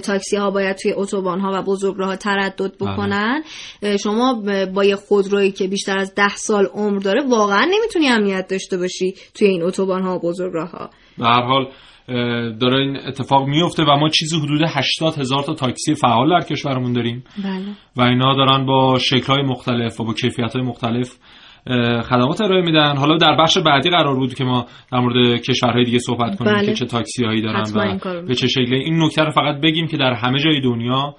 تاکسی 0.05 0.37
ها 0.37 0.51
باید 0.51 0.77
توی 0.77 0.93
اتوبان 0.97 1.41
ها 1.41 1.51
و 1.55 1.63
بزرگراه 1.63 2.09
ها 2.09 2.17
تردد 2.17 2.77
بکنن 2.81 3.43
شما 4.03 4.43
با 4.75 4.85
یه 4.85 4.97
خودرویی 4.97 5.53
که 5.53 5.69
بیشتر 5.69 5.99
از 5.99 6.15
ده 6.15 6.37
سال 6.37 6.67
عمر 6.67 6.99
داره 6.99 7.23
واقعا 7.29 7.65
نمی‌تونی 7.65 8.09
امنیت 8.09 8.49
داشته 8.49 8.79
باشی 8.79 9.15
توی 9.35 9.49
این 9.49 9.63
اتوبان 9.63 10.03
ها 10.03 10.17
و 10.17 10.21
بزرگراه 10.21 10.71
ها 10.71 10.91
به 11.19 11.25
هر 11.25 11.43
حال 11.43 11.71
داره 12.61 12.79
این 12.79 12.97
اتفاق 12.97 13.49
میفته 13.49 13.83
و 13.83 13.97
ما 13.97 14.09
چیزی 14.09 14.37
حدود 14.37 14.61
80 14.67 15.19
هزار 15.19 15.43
تا 15.43 15.55
تاکسی 15.55 15.95
فعال 15.95 16.41
در 16.41 16.47
کشورمون 16.47 16.93
داریم. 16.93 17.25
بله. 17.45 17.77
و 17.97 18.03
اینا 18.03 18.35
دارن 18.35 18.67
با 18.67 18.99
شکل‌های 18.99 19.43
مختلف 19.43 20.01
و 20.01 20.05
با 20.05 20.15
کیفیت‌های 20.15 20.63
مختلف 20.63 21.19
خدمات 22.03 22.41
ارائه 22.41 22.63
میدن. 22.63 22.97
حالا 22.97 23.17
در 23.17 23.37
بخش 23.37 23.59
بعدی 23.59 23.91
قرار 23.91 24.17
بود 24.17 24.35
که 24.35 24.45
ما 24.45 24.67
در 24.93 25.01
مورد 25.01 25.41
کشورهای 25.41 25.85
دیگه 25.85 25.99
صحبت 25.99 26.39
کنیم 26.39 26.55
بله. 26.55 26.67
که 26.67 26.75
چه 26.75 26.87
تاکسی 26.87 27.25
هایی 27.25 27.43
دارن 27.43 27.65
و 27.75 27.99
به 28.23 28.35
چه 28.35 28.49
شکلی. 28.49 28.77
این 28.77 29.03
نکته 29.03 29.23
رو 29.23 29.31
فقط 29.31 29.61
بگیم 29.61 29.87
که 29.87 29.97
در 29.97 30.13
همه 30.13 30.39
جای 30.39 30.61
دنیا 30.61 31.15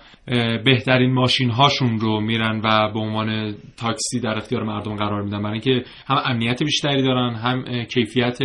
بهترین 0.65 1.13
ماشین 1.13 1.49
هاشون 1.49 1.99
رو 1.99 2.19
میرن 2.19 2.61
و 2.63 2.93
به 2.93 2.99
عنوان 2.99 3.55
تاکسی 3.77 4.19
در 4.19 4.37
اختیار 4.37 4.63
مردم 4.63 4.95
قرار 4.95 5.21
میدن. 5.21 5.43
برای 5.43 5.51
اینکه 5.51 5.83
هم 6.07 6.17
امنیت 6.25 6.63
بیشتری 6.63 7.01
دارن 7.01 7.35
هم 7.35 7.83
کیفیت 7.83 8.39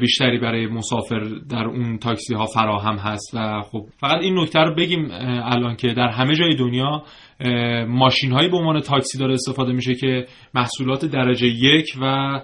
بیشتری 0.00 0.38
برای 0.38 0.66
مسافر 0.66 1.20
در 1.50 1.64
اون 1.64 1.98
تاکسی 1.98 2.34
ها 2.34 2.46
فراهم 2.46 2.96
هست 2.96 3.34
و 3.34 3.62
خب 3.62 3.86
فقط 4.00 4.22
این 4.22 4.38
نکته 4.38 4.58
رو 4.58 4.74
بگیم 4.74 5.08
الان 5.44 5.76
که 5.76 5.88
در 5.88 6.08
همه 6.08 6.34
جای 6.34 6.56
دنیا 6.56 7.02
ماشین 7.88 8.32
هایی 8.32 8.48
به 8.48 8.56
عنوان 8.56 8.80
تاکسی 8.80 9.18
داره 9.18 9.32
استفاده 9.32 9.72
میشه 9.72 9.94
که 9.94 10.26
محصولات 10.54 11.04
درجه 11.04 11.46
یک 11.46 11.86
و 12.02 12.40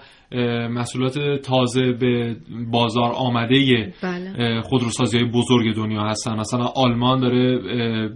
محصولات 0.68 1.18
تازه 1.42 1.92
به 1.92 2.36
بازار 2.70 3.12
آمده 3.12 3.92
بله. 4.02 4.60
خودروسازی 4.60 5.18
های 5.18 5.30
بزرگ 5.30 5.74
دنیا 5.76 6.02
هستن. 6.02 6.38
مثلا 6.38 6.64
آلمان 6.76 7.20
داره 7.20 7.58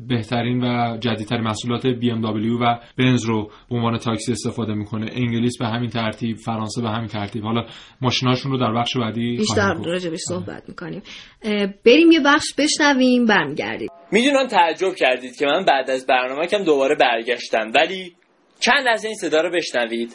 بهترین 0.08 0.64
و 0.64 0.96
جدیدترین 1.00 1.42
محصولات 1.42 1.86
بی 1.86 2.10
ام 2.10 2.20
دبلیو 2.20 2.58
و 2.58 2.76
بنز 2.98 3.24
رو 3.24 3.50
به 3.70 3.76
عنوان 3.76 3.96
تاکسی 3.96 4.32
استفاده 4.32 4.74
می‌کنه. 4.74 5.06
انگلیس 5.12 5.58
به 5.58 5.66
همین 5.66 5.90
ترتیب 5.90 6.36
فرانسه 6.36 6.82
به 6.82 6.88
همین 6.88 7.08
ترتیب. 7.08 7.44
حالا 7.44 7.66
ماشیناشون 8.00 8.52
رو 8.52 8.58
در 8.58 8.72
بخش 8.72 8.96
بعدی 8.96 9.36
بیشتر. 9.36 9.74
راجبش 9.84 10.20
صحبت 10.28 10.62
می‌کنیم. 10.68 11.02
بریم 11.86 12.12
یه 12.12 12.20
بخش 12.26 12.54
بشنویم 12.58 13.26
برمیگردیم. 13.26 13.88
می‌دونم 14.12 14.46
تعجب 14.46 14.94
کردید 14.94 15.36
که 15.36 15.46
من 15.46 15.64
بعد 15.64 15.90
از 15.90 16.06
برنامه 16.06 16.46
کم 16.46 16.64
دوباره 16.64 16.94
برگشتم. 16.94 17.72
ولی 17.74 18.16
چند 18.60 18.86
از 18.86 19.04
این 19.04 19.14
صدا 19.14 19.40
رو 19.40 19.50
بشنوید. 19.50 20.14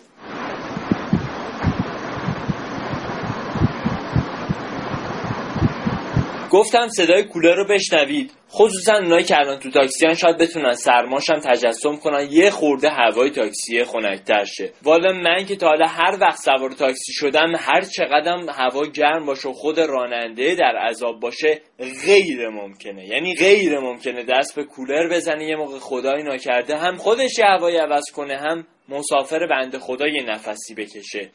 گفتم 6.51 6.87
صدای 6.87 7.23
کولر 7.23 7.55
رو 7.55 7.67
بشنوید. 7.67 8.31
خصوصا 8.57 8.93
اونایی 8.93 9.23
که 9.23 9.39
الان 9.39 9.59
تو 9.59 9.71
تاکسیان 9.71 10.13
شاید 10.13 10.37
بتونن 10.37 10.73
سرماشم 10.73 11.39
تجسم 11.39 11.97
کنن. 11.97 12.27
یه 12.31 12.49
خورده 12.49 12.89
هوای 12.89 13.29
تاکسی 13.29 13.83
خنک‌تر 13.83 14.45
شه 14.45 14.71
والا 14.83 15.13
من 15.13 15.45
که 15.45 15.55
تا 15.55 15.67
حالا 15.67 15.87
هر 15.87 16.17
وقت 16.21 16.37
سوار 16.37 16.71
تاکسی 16.71 17.13
شدم 17.13 17.55
هر 17.57 17.81
چقدرم 17.81 18.49
هوا 18.49 18.85
گرم 18.85 19.25
باشه 19.25 19.49
و 19.49 19.53
خود 19.53 19.79
راننده 19.79 20.55
در 20.55 20.77
عذاب 20.89 21.19
باشه 21.19 21.61
غیر 22.05 22.49
ممکنه. 22.49 23.07
یعنی 23.07 23.35
غیر 23.35 23.79
ممکنه 23.79 24.23
دست 24.23 24.55
به 24.55 24.63
کولر 24.63 25.09
بزنه 25.11 25.45
یه 25.45 25.55
موقع 25.55 25.79
خدایی 25.79 26.23
ناکرده 26.23 26.77
هم 26.77 26.97
خودش 26.97 27.39
یه 27.39 27.45
هوایی 27.45 27.77
عوض 27.77 28.11
کنه 28.15 28.37
هم 28.37 28.67
مسافر 28.89 29.47
بنده 29.47 29.79
خدا 29.79 30.07
یه 30.07 30.23
نفسی 30.23 30.75
بکشه. 30.75 31.29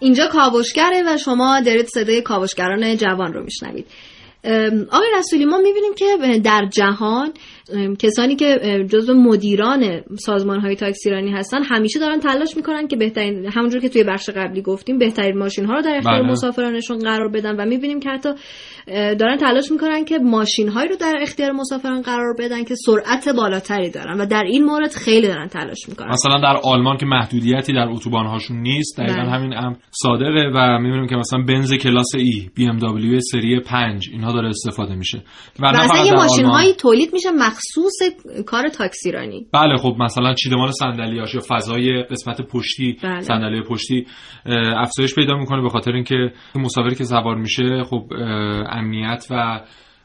اینجا 0.00 0.28
کاوشگره 0.32 1.02
و 1.06 1.16
شما 1.18 1.60
دارید 1.60 1.86
صدای 1.86 2.22
کاوشگران 2.22 2.96
جوان 2.96 3.32
رو 3.32 3.44
میشنوید. 3.44 3.86
آقای 4.90 5.08
رسولی 5.18 5.44
ما 5.44 5.58
می‌بینیم 5.58 5.94
که 5.94 6.38
در 6.44 6.68
جهان 6.72 7.32
کسانی 7.98 8.36
که 8.36 8.58
جزو 8.90 9.14
مدیران 9.14 10.00
سازمان 10.18 10.60
های 10.60 10.76
تاکسیرانی 10.76 11.32
هستن 11.32 11.62
همیشه 11.62 12.00
دارن 12.00 12.20
تلاش 12.20 12.56
می‌کنن 12.56 12.88
که 12.88 12.96
بهترین 12.96 13.46
همونجور 13.46 13.80
که 13.80 13.88
توی 13.88 14.04
بخش 14.04 14.30
قبلی 14.30 14.62
گفتیم 14.62 14.98
بهترین 14.98 15.38
ماشین 15.38 15.64
ها 15.64 15.74
رو 15.74 15.82
در 15.82 15.96
اختیار 15.96 16.22
بله. 16.22 16.30
مسافرانشون 16.30 16.98
قرار 16.98 17.28
بدن 17.28 17.56
و 17.56 17.64
می‌بینیم 17.64 18.00
که 18.00 18.10
حتی 18.10 18.28
دارن 19.18 19.36
تلاش 19.36 19.72
می‌کنن 19.72 20.04
که 20.04 20.18
ماشین 20.18 20.68
هایی 20.68 20.88
رو 20.88 20.96
در 20.96 21.14
اختیار 21.20 21.52
مسافران 21.52 22.02
قرار 22.02 22.34
بدن 22.38 22.64
که 22.64 22.74
سرعت 22.74 23.28
بالاتری 23.36 23.90
دارن 23.90 24.20
و 24.20 24.26
در 24.26 24.44
این 24.46 24.64
مورد 24.64 24.92
خیلی 24.92 25.26
دارن 25.26 25.48
تلاش 25.48 25.88
می‌کنن 25.88 26.08
مثلا 26.08 26.40
در 26.40 26.56
آلمان 26.64 26.96
که 26.96 27.06
محدودیتی 27.06 27.72
در 27.72 27.88
اتوبان 27.90 28.26
هاشون 28.26 28.56
نیست 28.56 28.98
دقیقا 28.98 29.22
بله. 29.22 29.30
همین 29.30 29.56
امر 29.56 29.76
صادقه 29.90 30.50
و 30.54 30.78
می‌بینیم 30.78 31.06
که 31.06 31.16
مثلا 31.16 31.42
بنز 31.48 31.74
کلاس 31.74 32.14
ای 32.14 32.50
بی 32.54 32.66
ام 32.66 32.78
دبلیو 32.78 33.20
سری 33.20 33.60
5 33.60 34.08
اینها 34.12 34.32
داره 34.32 34.48
استفاده 34.48 34.94
میشه 34.94 35.22
و 35.60 35.66
اصلا 35.66 35.86
فقط 35.86 36.06
یه 36.06 36.12
ماشین 36.12 36.44
آلمان. 36.44 36.60
هایی 36.60 36.74
تولید 36.74 37.12
میشه 37.12 37.30
مخصوص 37.54 37.92
کار 38.46 38.68
تاکسیرانی. 38.68 39.46
بله 39.52 39.76
خب 39.76 39.96
مثلا 39.98 40.34
چیدمان 40.34 40.70
صندلیاش 40.70 41.34
یا 41.34 41.40
فضای 41.48 42.02
قسمت 42.02 42.42
پشتی 42.42 42.96
بله. 43.02 43.20
صندلی 43.20 43.62
پشتی 43.62 44.06
افزایش 44.76 45.14
پیدا 45.14 45.36
می‌کنه 45.36 45.62
به 45.62 45.68
خاطر 45.68 45.92
اینکه 45.92 46.32
مسافری 46.54 46.94
که 46.94 47.04
سوار 47.04 47.36
میشه 47.36 47.84
خب 47.84 48.12
امنیت 48.70 49.26
و 49.30 49.60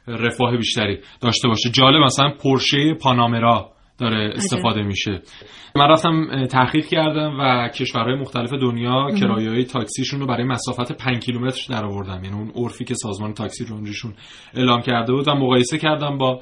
رفاه 0.08 0.58
بیشتری 0.58 1.00
داشته 1.22 1.48
باشه. 1.48 1.70
جالب 1.70 2.04
مثلا 2.04 2.30
پورشه 2.44 2.94
پانامرا 2.94 3.72
داره 4.00 4.34
استفاده 4.36 4.84
میشه. 4.84 5.22
من 5.76 5.88
رفتم 5.88 6.46
تحقیق 6.46 6.86
کردم 6.86 7.38
و 7.40 7.68
کشورهای 7.68 8.16
مختلف 8.16 8.54
دنیا 8.54 9.08
کرایه 9.20 9.50
های 9.50 9.64
تاکسیشون 9.64 10.20
رو 10.20 10.28
برای 10.28 10.44
مسافت 10.44 10.92
5 10.92 11.24
کیلومتر 11.24 11.74
در 11.74 11.86
آوردم 11.86 12.24
یعنی 12.24 12.36
اون 12.36 12.52
عرفی 12.56 12.86
که 12.86 12.94
سازمان 12.94 13.34
تاکسی 13.34 13.66
رانجیشون 13.66 14.14
اعلام 14.54 14.82
کرده 14.82 15.14
بود 15.14 15.28
و 15.28 15.36
مقایسه 15.36 15.78
کردم 15.78 16.18
با 16.18 16.42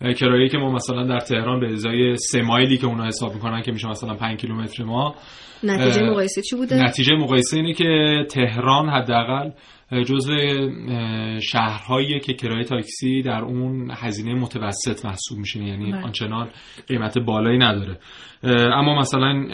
اه، 0.00 0.12
کرایه‌ای 0.12 0.48
که 0.48 0.58
ما 0.58 0.72
مثلا 0.72 1.06
در 1.06 1.20
تهران 1.20 1.60
به 1.60 1.72
ازای 1.72 2.16
سه 2.16 2.42
مایلی 2.42 2.78
که 2.78 2.86
اونا 2.86 3.06
حساب 3.06 3.34
می‌کنن 3.34 3.62
که 3.62 3.72
میشه 3.72 3.88
مثلا 3.88 4.14
5 4.14 4.40
کیلومتر 4.40 4.84
ما 4.84 5.14
نتیجه 5.62 6.02
مقایسه 6.02 6.42
چی 6.42 6.56
بوده 6.56 6.84
نتیجه 6.84 7.14
مقایسه 7.14 7.56
اینه 7.56 7.72
که 7.72 8.24
تهران 8.30 8.88
حداقل 8.88 9.50
جزو 10.06 10.32
شهرهایی 11.40 12.20
که 12.20 12.34
کرایه 12.34 12.64
تاکسی 12.64 13.22
در 13.22 13.42
اون 13.42 13.90
هزینه 13.94 14.34
متوسط 14.34 15.04
محسوب 15.04 15.38
میشه 15.38 15.64
یعنی 15.64 15.92
بله. 15.92 16.02
آنچنان 16.02 16.48
قیمت 16.88 17.18
بالایی 17.18 17.58
نداره 17.58 17.98
اما 18.74 18.98
مثلا 18.98 19.46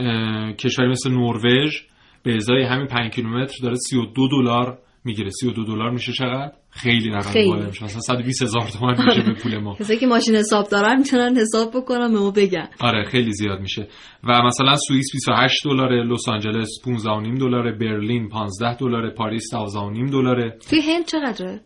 کشوری 0.53 0.89
مثل 0.89 1.11
نروژ 1.11 1.83
به 2.23 2.35
ازای 2.35 2.63
همین 2.63 2.87
5 2.87 3.13
کیلومتر 3.13 3.55
داره 3.63 3.77
32 3.77 4.29
دلار 4.29 4.79
می‌گیره. 5.05 5.31
32 5.31 5.65
دلار 5.65 5.91
میشه 5.91 6.13
چقدر؟ 6.13 6.53
خیلی 6.71 7.11
رقم. 7.11 7.33
بالایی 7.47 7.67
میشه 7.67 7.85
مثلا 7.85 8.01
120 8.01 8.43
هزار 8.43 8.69
تومان 8.69 9.05
میشه 9.05 9.23
به 9.23 9.35
پول 9.35 9.59
ما. 9.59 9.75
کسایی 9.81 9.99
که 9.99 10.07
ماشین 10.07 10.35
حساب 10.35 10.69
دارن 10.69 10.99
می‌تونن 10.99 11.37
حساب 11.37 11.71
بکنن 11.77 12.13
به 12.13 12.19
ما 12.19 12.31
بگن. 12.31 12.69
آره 12.81 13.05
خیلی 13.05 13.33
زیاد 13.33 13.61
میشه. 13.61 13.89
و 14.25 14.43
مثلا 14.43 14.77
سوئیس 14.77 15.07
28 15.13 15.65
دلاره 15.65 16.05
لس 16.05 16.29
آنجلس 16.29 16.69
15.5 16.85 17.41
دلاره 17.41 17.73
برلین 17.73 18.29
15 18.29 18.77
دلاره 18.77 19.11
پاریس 19.11 19.55
12.5 19.55 20.11
دلاره. 20.13 20.59
توی 20.71 20.81
هند 20.81 21.05
چقدره؟ 21.05 21.61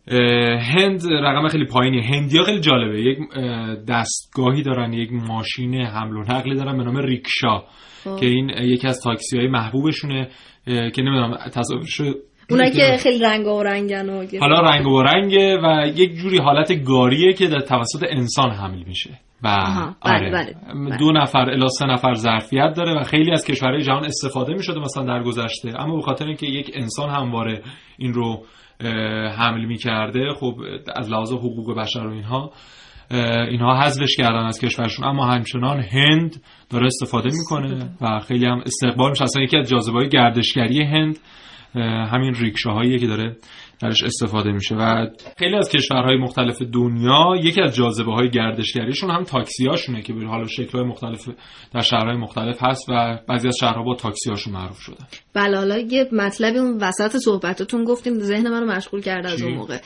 هند 0.60 1.00
رقم 1.12 1.48
خیلی 1.48 1.66
پایینی 1.66 2.00
هندیا 2.00 2.42
خیلی 2.42 2.60
جالبه. 2.60 3.02
یک 3.02 3.18
اه، 3.36 3.76
دستگاهی 3.88 4.62
دارن 4.62 4.92
یک 4.92 5.12
ماشین 5.12 5.74
حمل 5.74 6.16
و 6.16 6.20
نقلی 6.22 6.54
دارن 6.54 6.78
به 6.78 6.84
نام 6.84 6.96
ریکشا 6.96 7.58
خب. 8.04 8.16
که 8.20 8.26
این 8.26 8.50
یکی 8.50 8.88
از 8.88 9.00
تاکسی 9.00 9.38
های 9.38 9.48
محبوبشونه 9.48 10.28
که 10.66 11.02
نمی‌دونم 11.02 11.36
تصاویرشو 11.52 12.14
اونایی 12.50 12.70
که 12.70 12.96
خیلی 13.02 13.24
رنگ 13.24 13.46
و 13.46 13.62
رنگن 13.62 14.08
و 14.08 14.26
حالا 14.40 14.60
رنگ 14.60 14.86
و 14.86 15.02
رنگه 15.02 15.58
و 15.62 15.86
یک 15.96 16.14
جوری 16.14 16.38
حالت 16.38 16.84
گاریه 16.84 17.32
که 17.32 17.46
در 17.46 17.60
توسط 17.60 18.04
انسان 18.10 18.50
حمل 18.50 18.82
میشه. 18.86 19.10
و 19.42 19.48
آها، 19.48 19.96
بله، 20.04 20.14
آره. 20.14 20.30
بله، 20.30 20.54
بله. 20.88 20.96
دو 20.96 21.12
نفر 21.12 21.50
الی 21.50 21.68
سه 21.68 21.86
نفر 21.86 22.14
ظرفیت 22.14 22.72
داره 22.76 23.00
و 23.00 23.02
خیلی 23.02 23.32
از 23.32 23.44
کشورهای 23.44 23.82
جهان 23.82 24.04
استفاده 24.04 24.52
می‌شده 24.54 24.80
مثلا 24.80 25.04
در 25.04 25.22
گذشته. 25.22 25.80
اما 25.80 25.96
به 25.96 26.02
خاطر 26.02 26.26
اینکه 26.26 26.46
یک 26.46 26.70
انسان 26.74 27.10
همواره 27.10 27.62
این 27.98 28.12
رو 28.12 28.42
حمل 29.36 29.64
می‌کرده 29.64 30.32
خب 30.40 30.54
از 30.96 31.10
لحاظ 31.10 31.32
حقوق 31.32 31.78
بشر 31.78 32.06
و 32.06 32.12
اینها 32.12 32.50
اینها 33.50 33.80
حذفش 33.80 34.16
کردن 34.16 34.46
از 34.46 34.60
کشورشون. 34.60 35.06
اما 35.06 35.26
همچنان 35.26 35.80
هند 35.80 36.42
داره 36.70 36.86
استفاده 36.86 37.30
می‌کنه 37.32 37.90
و 38.00 38.18
خیلی 38.18 38.46
هم 38.46 38.62
استقبال 38.66 39.10
میشه. 39.10 39.22
اصلا 39.22 39.42
یکی 39.42 39.56
از 39.56 39.68
جاذبه 39.68 40.08
گردشگری 40.08 40.82
هند 40.82 41.18
همین 41.78 42.34
ریکشاهاییه 42.34 42.98
که 42.98 43.06
داره 43.06 43.36
درش 43.80 44.02
استفاده 44.02 44.52
میشه. 44.52 44.74
و 44.74 45.06
خیلی 45.38 45.56
از 45.56 45.68
کشورهای 45.68 46.16
مختلف 46.16 46.62
دنیا 46.62 47.34
یکی 47.42 47.62
از 47.62 47.74
جاذبه 47.76 48.12
های 48.12 48.30
گردشگریشون 48.30 49.10
هم 49.10 49.22
تاکسی 49.22 49.66
هاشونه 49.66 50.02
که 50.02 50.12
به 50.12 50.26
حال 50.26 50.46
شکلهای 50.46 50.86
مختلف 50.86 51.28
در 51.74 51.80
شهرهای 51.80 52.16
مختلف 52.16 52.58
هست 52.62 52.88
و 52.88 53.18
بعضی 53.28 53.48
از 53.48 53.56
شهرها 53.60 53.82
با 53.82 53.94
تاکسی 53.94 54.30
هاشون 54.30 54.52
معروف 54.52 54.78
شدن. 54.78 55.06
بله 55.34 55.56
حالا 55.56 55.78
یه 55.78 56.08
مطلبی 56.12 56.58
اون 56.58 56.78
وسط 56.80 57.16
صحبتاتون 57.16 57.84
گفتیم 57.84 58.14
ذهن 58.14 58.48
منو 58.48 58.66
مشغول 58.66 59.00
کرده 59.00 59.28
از؟ 59.28 59.42
اون 59.42 59.54
موقع. 59.54 59.78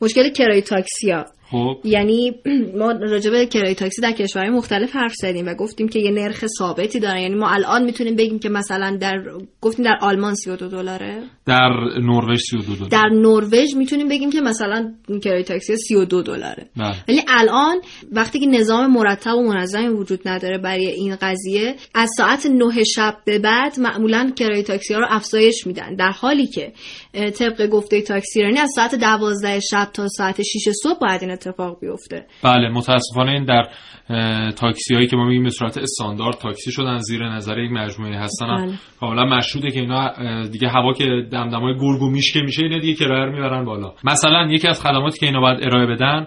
مشکل 0.00 0.30
کرایه 0.30 0.62
تاکسی 0.62 1.10
ها 1.10 1.24
خب. 1.50 1.76
یعنی 1.84 2.32
ما 2.78 2.92
راجع 2.92 3.30
به 3.30 3.46
کرایه 3.46 3.74
تاکسی 3.74 4.02
در 4.02 4.12
کشورهای 4.12 4.50
مختلف 4.50 4.96
حرف 4.96 5.12
زدیم 5.14 5.46
و 5.46 5.54
گفتیم 5.54 5.88
که 5.88 5.98
یه 5.98 6.10
نرخ 6.10 6.46
ثابتی 6.46 7.00
داره 7.00 7.22
یعنی 7.22 7.34
ما 7.34 7.48
الان 7.48 7.84
می‌تونیم 7.84 8.16
بگیم 8.16 8.38
که 8.38 8.48
مثلا 8.48 8.96
در 9.00 9.22
گفتیم 9.60 9.84
در 9.84 9.98
آلمان 10.00 10.34
32 10.34 10.68
دلاره. 10.68 11.22
در 11.46 11.70
نروژ 12.02 12.40
32 12.50 12.74
دلار 12.74 12.88
در 12.88 13.08
نروژ 13.12 13.74
می‌تونیم 13.74 14.08
بگیم 14.08 14.30
که 14.30 14.40
مثلا 14.40 14.92
کرایه 15.24 15.42
تاکسی 15.42 15.76
32 15.76 16.22
دلاره. 16.22 16.66
بله. 16.76 16.94
ولی 17.08 17.22
الان 17.28 17.76
وقتی 18.12 18.40
که 18.40 18.46
نظام 18.46 18.92
مرتب 18.92 19.34
و 19.34 19.42
منظمی 19.42 19.88
وجود 19.88 20.28
نداره 20.28 20.58
برای 20.58 20.86
این 20.86 21.16
قضیه 21.16 21.74
از 21.94 22.10
ساعت 22.16 22.46
9 22.46 22.84
شب 22.84 23.16
به 23.24 23.38
بعد 23.38 23.80
معمولا 23.80 24.32
کرایه 24.36 24.62
تاکسی 24.62 24.94
ها 24.94 25.00
رو 25.00 25.06
افزایش 25.10 25.66
میدن. 25.66 25.94
در 25.94 26.10
حالی 26.10 26.46
که 26.46 26.72
طبق 27.34 27.66
گفته 27.66 28.00
تاکسیرانی 28.00 28.58
از 28.58 28.70
ساعت 28.74 28.94
12 28.94 29.60
شب 29.60 29.90
تا 29.94 30.08
ساعت 30.08 30.42
6 30.42 30.68
صبح 30.82 30.98
باید 30.98 31.22
این 31.22 31.30
اتفاق 31.46 31.80
بیفته. 31.80 32.26
بله 32.44 32.68
متاسفانه 32.68 33.32
این 33.32 33.44
در 33.44 33.68
تاکسی 34.50 34.94
هایی 34.94 35.06
که 35.06 35.16
ما 35.16 35.24
میگیم 35.24 35.42
به 35.42 35.50
صورت 35.50 35.78
استاندارد 35.78 36.34
تاکسی 36.34 36.72
شدن 36.72 36.98
زیر 36.98 37.28
نظر 37.28 37.58
یک 37.58 37.72
مجموعه 37.72 38.18
هستن 38.18 38.46
بله. 38.46 38.72
کاملا 39.00 39.24
مشهوده 39.24 39.70
که 39.70 39.80
اینا 39.80 40.12
دیگه 40.52 40.68
هوا 40.68 40.92
که 40.92 41.04
دمدمای 41.32 41.74
گرگ 41.74 42.02
و 42.02 42.10
میشه 42.10 42.40
اینا 42.62 42.78
دیگه 42.78 42.94
کرایه 42.94 43.32
می‌برن 43.32 43.64
بالا. 43.64 43.94
مثلا 44.04 44.46
یکی 44.50 44.68
از 44.68 44.82
خدماتی 44.82 45.18
که 45.18 45.26
اینا 45.26 45.40
باید 45.40 45.58
ارائه 45.62 45.86
بدن 45.86 46.26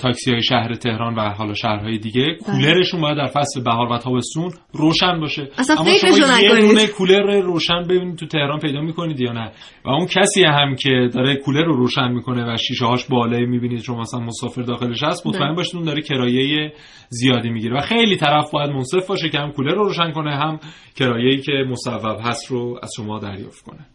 تاکسی 0.00 0.30
های 0.30 0.42
شهر 0.42 0.74
تهران 0.74 1.14
و 1.14 1.20
حالا 1.20 1.54
شهرهای 1.54 1.98
دیگه. 1.98 2.36
کولرشون 2.46 3.00
باید 3.00 3.16
در 3.16 3.26
فصل 3.26 3.62
بهار 3.62 3.92
و 3.92 3.98
تابستون 3.98 4.50
روشن 4.72 5.20
باشه. 5.20 5.48
اصلا 5.58 5.76
اما 5.76 5.94
شما 5.94 6.40
یه. 6.40 6.68
دونه 6.68 6.86
کولر 6.86 7.40
روشن 7.40 7.82
ببینید 7.82 8.16
تو 8.16 8.26
تهران 8.26 8.58
پیدا 8.60 8.80
می‌کنید 8.80 9.20
یا 9.20 9.32
نه؟ 9.32 9.52
و 9.84 9.90
اون 9.90 10.06
کسی 10.06 10.44
هم 10.44 10.74
که 10.74 11.08
داره 11.14 11.36
کولر 11.36 11.64
رو 11.64 11.76
روشن 11.76 12.08
می‌کنه 12.12 12.52
و 12.52 12.56
شیشه 12.56 12.84
هاش 12.84 13.04
بالایی 13.04 13.46
می‌بینید 13.46 13.80
چون 13.80 14.00
مثلا 14.00 14.20
مسافر 14.20 14.62
داخلش 14.62 15.02
هست 15.02 15.26
مطمئن 15.26 15.46
بله. 15.46 15.56
باشید 15.56 15.76
اون 15.76 15.84
داره 15.84 16.02
کرایه 16.02 16.72
زیادی 17.08 17.50
می‌گیره. 17.50 17.78
و 17.78 17.80
خیلی 17.80 18.16
طرف 18.16 18.50
باید 18.50 18.70
منصف 18.70 19.06
باشه 19.06 19.28
که 19.28 19.38
هم 19.38 19.52
کولر 19.52 19.74
رو 19.74 19.84
روشن 19.84 20.12
کنه 20.12 20.36
هم 20.36 20.58
کرایه‌ای 20.96 21.38
که 21.38 21.52
مصوب 21.70 22.20
هست 22.20 22.50
رو 22.50 22.78
از 22.82 22.90
شما 22.96 23.18
دریافت 23.18 23.64
کنه. 23.64 23.86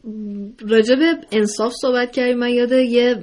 راجع 0.69 0.95
به 0.95 1.06
انصاف 1.32 1.72
صحبت 1.82 2.12
کردیم. 2.12 2.38
من 2.38 2.50
یاد 2.50 2.72
یه 2.72 3.15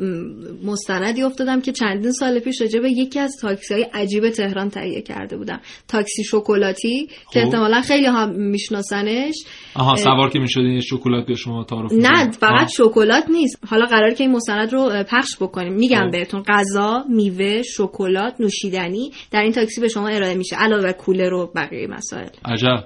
مستندی 0.64 1.22
افتادم 1.22 1.60
که 1.60 1.72
چندین 1.72 2.12
سال 2.12 2.25
پیش 2.40 2.60
راجع 2.60 2.80
به 2.80 2.90
یکی 2.90 3.20
از 3.20 3.36
تاکسی 3.40 3.74
های 3.74 3.82
عجیب 3.94 4.30
تهران 4.30 4.70
تهیه 4.70 5.02
کرده 5.02 5.36
بودم 5.36 5.60
تاکسی 5.88 6.24
شکلاتی 6.24 7.06
که 7.06 7.40
خب. 7.40 7.46
احتمالا 7.46 7.80
خیلی 7.80 8.06
ها 8.06 8.26
میشناسنش 8.26 9.34
آها 9.74 9.96
سوار 9.96 10.30
که 10.30 10.38
می‌شدین 10.38 10.74
یه 10.74 10.80
شکلات 10.80 11.26
به 11.26 11.34
شما 11.34 11.64
تعارف 11.64 11.92
نه. 11.92 12.30
فقط. 12.30 12.68
شکلات 12.68 13.24
نیست 13.30 13.58
حالا 13.68 13.86
قرار 13.86 14.10
که 14.10 14.24
این 14.24 14.32
مستند 14.32 14.72
رو 14.72 15.04
پخش 15.10 15.36
بکنیم 15.40 15.72
میگم 15.72 16.06
خب. 16.06 16.12
بهتون 16.12 16.42
غذا 16.42 17.04
میوه 17.08 17.62
شکلات 17.62 18.40
نوشیدنی 18.40 19.10
در 19.30 19.40
این 19.40 19.52
تاکسی 19.52 19.80
به 19.80 19.88
شما 19.88 20.08
ارائه 20.08 20.34
میشه 20.34 20.56
علاوه 20.56 20.82
بر 20.82 20.92
کولر 20.92 21.32
و 21.32 21.52
بقیه 21.56 21.86
مسائل 21.86 22.28
عجب 22.44 22.84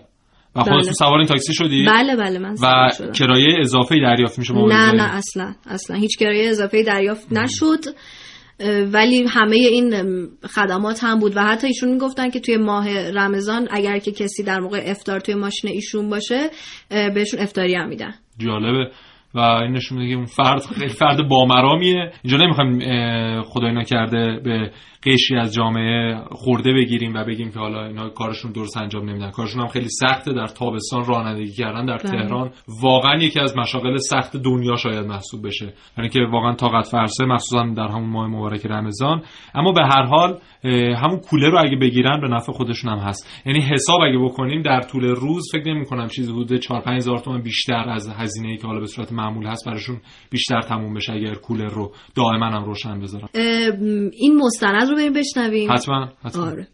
و 0.57 0.61
خودتون 0.61 0.83
بله. 0.83 0.93
سوار 0.93 1.19
این 1.19 1.27
تاکسی 1.27 1.55
شدی 1.55 1.85
بله 1.85 2.17
بله 2.17 2.39
من 2.39 2.53
و 2.53 2.57
سوار 2.57 2.91
شدم. 2.99 3.13
کرایه 3.13 3.61
اضافه 3.61 3.97
دریافت 3.97 4.39
میشه 4.39 4.55
نه؟ 4.55 4.93
نه 4.93 5.15
اصلا 5.15 5.55
اصلا 5.67 5.97
هیچ 5.97 6.19
کرایه 6.19 6.49
اضافه 6.49 6.83
دریافت 6.83 7.33
نشد 7.33 7.85
ولی 8.93 9.25
همه 9.29 9.57
این 9.57 9.95
خدمات 10.55 11.05
هم 11.05 11.19
بود 11.19 11.37
و 11.37 11.41
حتی 11.41 11.67
ایشون 11.67 11.89
می‌گفتن 11.89 12.31
که 12.31 12.41
توی 12.41 12.57
ماه 12.57 13.11
رمضان 13.11 13.69
اگر 13.71 13.99
که 13.99 14.13
کسی 14.13 14.43
در 14.43 14.61
موقع 14.61 14.83
افطار 14.87 15.21
توی 15.21 15.35
ماشین 15.35 15.71
ایشون 15.71 16.11
باشه 16.11 16.51
بهشون 16.89 17.41
افطاری 17.41 17.75
هم 17.75 17.89
میدن. 17.89 18.15
جالبه. 18.39 18.91
و 19.35 19.39
این 19.39 19.73
نشون 19.73 19.99
میده 19.99 20.11
که 20.11 20.17
اون 20.17 20.27
فرد 20.27 20.63
خیلی 20.63 20.89
فرد 20.89 21.29
بامرامیه. 21.29 22.13
اینجا 22.23 22.39
نمی‌خوایم 22.39 23.43
خدای 23.43 23.73
نکرده 23.73 24.41
به 24.45 24.71
قشری 25.07 25.39
از 25.39 25.55
جامعه 25.55 26.25
خورده 26.31 26.73
بگیریم 26.73 27.15
و 27.15 27.25
بگیم 27.25 27.51
که 27.51 27.59
حالا 27.59 27.87
اینا 27.87 28.09
کارشون 28.09 28.53
درست 28.53 28.77
انجام 28.77 29.09
نمیدن. 29.11 29.31
کارشون 29.31 29.61
هم 29.61 29.69
خیلی 29.69 29.89
سخته. 29.89 30.33
در 30.33 30.47
تابستان 30.47 31.05
رانندگی 31.05 31.53
کردن 31.53 31.87
در 31.87 31.97
بله. 31.97 32.11
تهران 32.11 32.51
واقعا 32.83 33.23
یکی 33.23 33.41
از 33.41 33.57
مشاغل 33.57 33.97
سخت 33.97 34.37
دنیا 34.37 34.77
شاید 34.77 35.07
محسوب 35.07 35.47
بشه. 35.47 35.75
یعنی 35.99 36.11
که 36.11 36.21
واقعا 36.33 36.55
طاقت 36.55 36.87
فرسه 36.87 37.25
مخصوصا 37.25 37.63
در 37.77 37.89
همون 37.89 38.11
ماه 38.11 38.27
مبارک 38.27 38.67
رمضان. 38.67 39.23
اما 39.55 39.73
به 39.73 39.83
هر 39.83 40.03
حال 40.03 40.39
همون 40.97 41.19
کوله 41.19 41.49
رو 41.49 41.59
اگه 41.59 41.77
بگیرن 41.77 42.21
به 42.21 42.29
نفع 42.29 42.53
خودشون 42.53 42.93
هم 42.93 42.99
هست. 42.99 43.43
یعنی 43.47 43.61
حساب 43.61 44.01
اگه 44.01 44.19
بکنیم 44.19 44.63
در 44.63 44.81
طول 44.81 45.05
روز 45.05 45.43
فکر 45.53 45.75
نمی 45.75 45.85
کنم 45.85 46.09
چیزی 46.09 46.33
حدود 46.33 46.57
4 46.57 46.81
5 46.81 46.97
هزار 46.97 47.19
تومان 47.19 47.43
بیشتر 47.43 47.89
از 47.89 48.09
هزینه 48.09 48.49
ای 48.49 48.57
که 48.57 48.67
حالا 48.67 48.81
به 48.81 48.87
صورت 48.87 49.13
معمول 49.13 49.47
هست 49.47 49.67
براشون 49.67 50.01
بیشتر 50.31 50.61
تموم 50.61 50.95
بشه 50.95 51.13
اگر 51.13 51.35
کولر 51.35 51.69
رو 51.69 51.93
دائما 52.15 52.47
هم 52.47 52.65
روشن 52.65 53.01
بذارن. 53.01 53.29
این 54.13 54.41
مستند 54.45 54.90
رو 54.91 54.97
بریم 54.97 55.13
بشنویم. 55.13 55.73
حتما 55.73 56.09
حتما. 56.25 56.47
آره. 56.47 56.67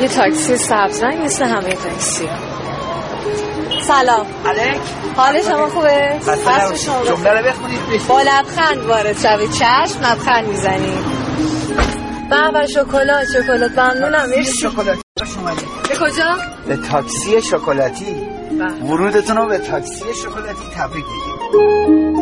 یه 0.00 0.08
تاکسی 0.08 0.56
سبز 0.56 1.02
رنگ 1.02 1.24
مثل 1.24 1.44
همه 1.44 1.72
تاکسی 1.74 2.28
سلام. 3.82 4.26
علیک. 4.46 4.80
حال 5.16 5.42
شما 5.42 5.66
خوبه؟ 5.66 6.18
خسته 6.20 6.76
شما 6.76 7.04
جمله 7.04 7.30
رو 7.30 7.46
بخونید 7.48 8.06
با 8.08 8.22
لبخند 8.22 8.78
وارد 8.78 9.18
شوید 9.18 9.50
چشم 9.50 10.00
لبخند 10.00 10.48
می‌زنید 10.48 11.04
به 12.30 12.50
به 12.52 12.66
شکلات 12.66 13.26
شکلات 13.28 13.78
ممنونم. 13.78 14.28
مرسی. 14.28 14.52
شکلات. 14.52 14.98
به 15.88 15.94
کجا؟ 16.00 16.38
به 16.66 16.76
تاکسی 16.76 17.42
شکلاتی. 17.42 18.33
ورودتون 18.60 19.36
رو 19.36 19.46
به 19.46 19.58
تاکسی 19.58 20.04
شکلاتی 20.14 20.64
تبریک 20.76 21.04
میگیم. 21.04 22.14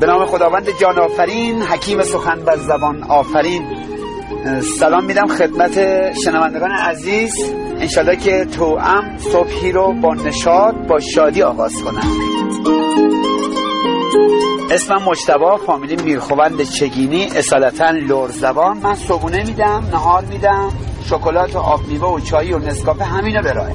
به 0.00 0.06
نام 0.06 0.24
خداوند 0.24 0.68
جان 0.80 0.98
آفرین 0.98 1.62
حکیم 1.62 2.02
سخن 2.02 2.40
بر 2.40 2.56
زبان 2.56 3.02
آفرین. 3.02 3.62
سلام 4.78 5.04
میدم 5.04 5.26
خدمت 5.26 5.74
شنوندگان 6.14 6.70
عزیز. 6.70 7.34
انشالله 7.80 8.16
که 8.16 8.44
توام 8.44 9.18
صبحی 9.18 9.72
رو 9.72 9.92
با 9.92 10.14
نشاط 10.14 10.74
با 10.74 11.00
شادی 11.00 11.42
آغاز 11.42 11.72
کنم. 11.82 12.12
اسمم 14.70 15.02
مجتبا 15.02 15.56
فامیلی 15.56 15.96
میرخوند 15.96 16.62
چگینی 16.62 17.28
اصالتا 17.36 17.90
لور 17.90 18.30
زبان 18.30 18.78
من 18.78 18.94
صبونه 18.94 19.44
میدم 19.46 19.88
نهار 19.92 20.24
میدم. 20.24 20.72
شکلات 21.08 21.54
و 21.54 21.58
آب 21.58 21.86
میوه 21.86 22.08
و 22.08 22.20
چای 22.20 22.52
و 22.52 22.58
نسکافه 22.58 23.04
همینو 23.04 23.42
به 23.42 23.52
راه 23.52 23.68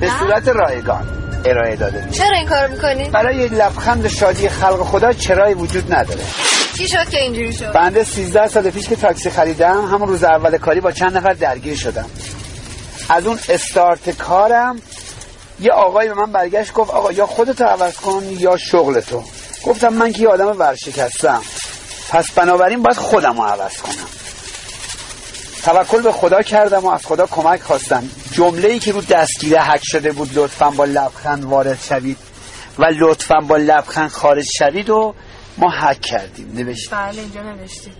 به 0.00 0.10
صورت 0.18 0.48
رایگان. 0.48 1.18
ارائه 1.44 1.76
داده 1.76 2.04
میشه. 2.04 2.18
چرا 2.18 2.36
این 2.36 2.48
کارو 2.48 2.70
می‌کنی؟ 2.70 3.10
برای 3.10 3.48
لبخند 3.48 4.08
شادی 4.08 4.48
خلق 4.48 4.82
خدا 4.82 5.12
چرایی 5.12 5.54
وجود 5.54 5.94
نداره. 5.94 6.20
چی 6.76 6.88
شد 6.88 7.08
که 7.08 7.18
اینجوری 7.20 7.52
شد؟ 7.52 7.72
بنده 7.72 8.04
13 8.04 8.46
سال 8.46 8.70
پیش 8.70 8.88
که 8.88 8.96
تاکسی 8.96 9.30
خریدم 9.30 9.86
همون 9.92 10.08
روز 10.08 10.24
اول 10.24 10.58
کاری 10.58 10.80
با 10.80 10.92
چند 10.92 11.16
نفر 11.16 11.32
درگیر 11.32 11.76
شدم. 11.76 12.06
از 13.08 13.26
اون 13.26 13.38
استارت 13.48 14.10
کارم 14.10 14.82
یه 15.60 15.72
آقایی 15.72 16.08
به 16.08 16.14
من 16.14 16.32
برگشت 16.32 16.72
گفت 16.72 16.90
آقا 16.90 17.12
یا 17.12 17.26
خودتو 17.26 17.64
عوض 17.64 17.96
کن 17.96 18.22
یا 18.30 18.56
شغلتو. 18.56 19.22
گفتم 19.66 19.88
من 19.88 20.12
که 20.12 20.22
یه 20.22 20.28
آدم 20.28 20.58
ورشکستم. 20.58 21.42
پس 22.10 22.30
بنابراین 22.30 22.82
باید 22.82 22.96
خودم 22.96 23.40
رو 23.40 23.42
عوض 23.42 23.76
کنم. 23.76 24.17
توکل 25.68 26.02
به 26.02 26.12
خدا 26.12 26.42
کردم 26.42 26.78
و 26.78 26.88
از 26.88 27.06
خدا 27.06 27.26
کمک 27.26 27.60
خواستم. 27.60 28.08
جمله 28.32 28.68
ای 28.68 28.78
که 28.78 28.92
رو 28.92 29.00
دستگیره 29.00 29.60
حک 29.60 29.80
شده 29.82 30.12
بود 30.12 30.30
لطفا 30.34 30.70
با 30.70 30.84
لبخند 30.84 31.44
وارد 31.44 31.78
شوید. 31.82 32.16
و 32.78 32.84
لطفا 32.84 33.40
با 33.40 33.56
لبخند 33.56 34.10
خارج 34.10 34.46
شوید 34.58 34.90
و 34.90 35.14
ما 35.58 35.70
حک 35.70 36.00
کردیم. 36.00 36.52
نوشتیم 36.54 36.98
بله 36.98 37.20
اینجا 37.20 37.42
نوشتیم 37.42 37.92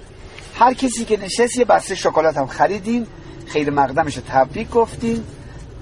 هر 0.59 0.75
کسی 0.75 1.05
که 1.05 1.17
نشست 1.17 1.57
یه 1.57 1.65
بسته 1.65 1.95
شکلات 1.95 2.37
هم 2.37 2.47
خریدیم 2.47 3.07
خیر 3.47 3.71
مقدمش 3.71 4.17
رو 4.17 4.23
تبریک 4.29 4.71
گفتیم 4.71 5.25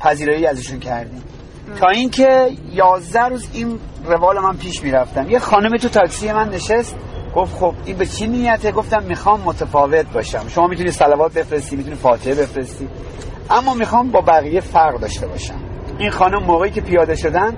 پذیرایی 0.00 0.46
ازشون 0.46 0.80
کردیم 0.80 1.24
تا 1.80 1.88
اینکه 1.88 2.50
یازده 2.72 3.24
روز 3.24 3.46
این 3.52 3.80
روال 4.04 4.38
من 4.38 4.56
پیش 4.56 4.82
می‌رفتم. 4.82 5.30
یه 5.30 5.38
خانمی 5.38 5.78
تو 5.78 5.88
تاکسی 5.88 6.32
من 6.32 6.48
نشست. 6.48 6.94
گفت 7.36 7.56
خب 7.56 7.74
این 7.84 7.96
به 7.96 8.06
چی 8.06 8.26
نیته؟ 8.26 8.72
گفتم 8.72 9.02
می‌خوام 9.02 9.40
متفاوت 9.40 10.06
باشم. 10.12 10.48
شما 10.48 10.66
می‌تونی 10.66 10.90
صلوات 10.90 11.34
بفرستی 11.34 11.76
می‌تونی 11.76 11.96
فاتحه 11.96 12.34
بفرستی. 12.34 12.88
اما 13.50 13.74
می‌خوام 13.74 14.10
با 14.10 14.20
بقیه 14.20 14.60
فرق 14.60 15.00
داشته 15.00 15.26
باشم. 15.26 15.60
این 15.98 16.10
خانم 16.10 16.42
موقعی 16.42 16.70
که 16.70 16.80
پیاده 16.80 17.14
شدن 17.14 17.56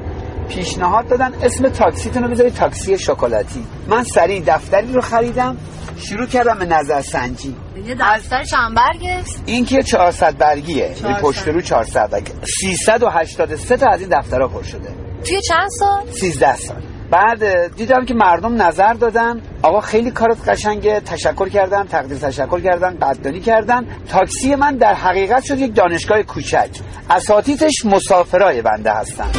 پیشنهاد 0.48 1.08
دادن 1.08 1.32
اسم 1.42 1.68
تاکسیتون 1.68 2.22
رو 2.22 2.30
بذارید 2.30 2.54
تاکسی 2.54 2.98
شکلاتی. 2.98 3.64
من 3.88 4.02
سریع 4.04 4.42
دفتری 4.46 4.92
رو 4.92 5.00
خریدم 5.00 5.56
شروع 5.96 6.26
کردم 6.26 6.58
به 6.58 6.66
نظر 6.66 7.00
سنجی. 7.00 7.56
یه 7.86 7.96
دفتر 8.00 8.44
چند 8.44 8.74
برگه؟ 8.76 9.22
این 9.46 9.64
که 9.64 9.82
400 9.82 10.36
برگیه. 10.38 10.94
این 11.04 11.16
پشت 11.16 11.48
رو 11.48 11.60
400 11.60 12.10
برگ 12.10 12.32
383 12.60 13.76
تا 13.76 13.86
از 13.90 14.00
این 14.00 14.18
دفترها 14.18 14.48
پر 14.48 14.62
شده. 14.62 14.88
توی 15.24 15.40
چند 15.42 15.68
سال؟ 15.78 16.06
13 16.10 16.56
سال. 16.56 16.82
بعد 17.10 17.74
دیدم 17.76 18.04
که 18.04 18.14
مردم 18.14 18.62
نظر 18.62 18.92
دادن. 18.92 19.40
آقا 19.62 19.80
خیلی 19.80 20.10
کارت 20.10 20.48
قشنگه. 20.48 21.00
تشکر 21.00 21.48
کردن 21.48 21.84
تقدیر 21.84 22.18
تشکر 22.18 22.60
کردن 22.60 22.96
قدردانی 22.96 23.40
کردن. 23.40 23.86
تاکسی 24.08 24.54
من 24.54 24.76
در 24.76 24.94
حقیقت 24.94 25.44
شد 25.44 25.58
یک 25.58 25.74
دانشگاه 25.74 26.22
کوچک. 26.22 26.68
اساتیدش 27.10 27.84
مسافرای 27.84 28.62
بنده 28.62 28.92
هستن. 28.92 29.30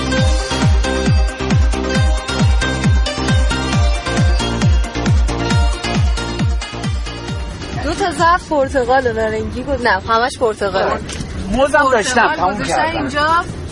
دو 7.83 7.93
تا 7.93 8.11
ظرف 8.11 8.49
پرتقال 8.49 9.11
نارنگی 9.11 9.63
بود 9.63 9.87
نه 9.87 10.01
همش 10.09 10.37
پرتقال. 10.39 10.99
موزم 11.51 11.89
داشتم 11.91 12.35
تموم 12.35 12.63
کردم. 12.63 12.97
اینجا 12.97 13.27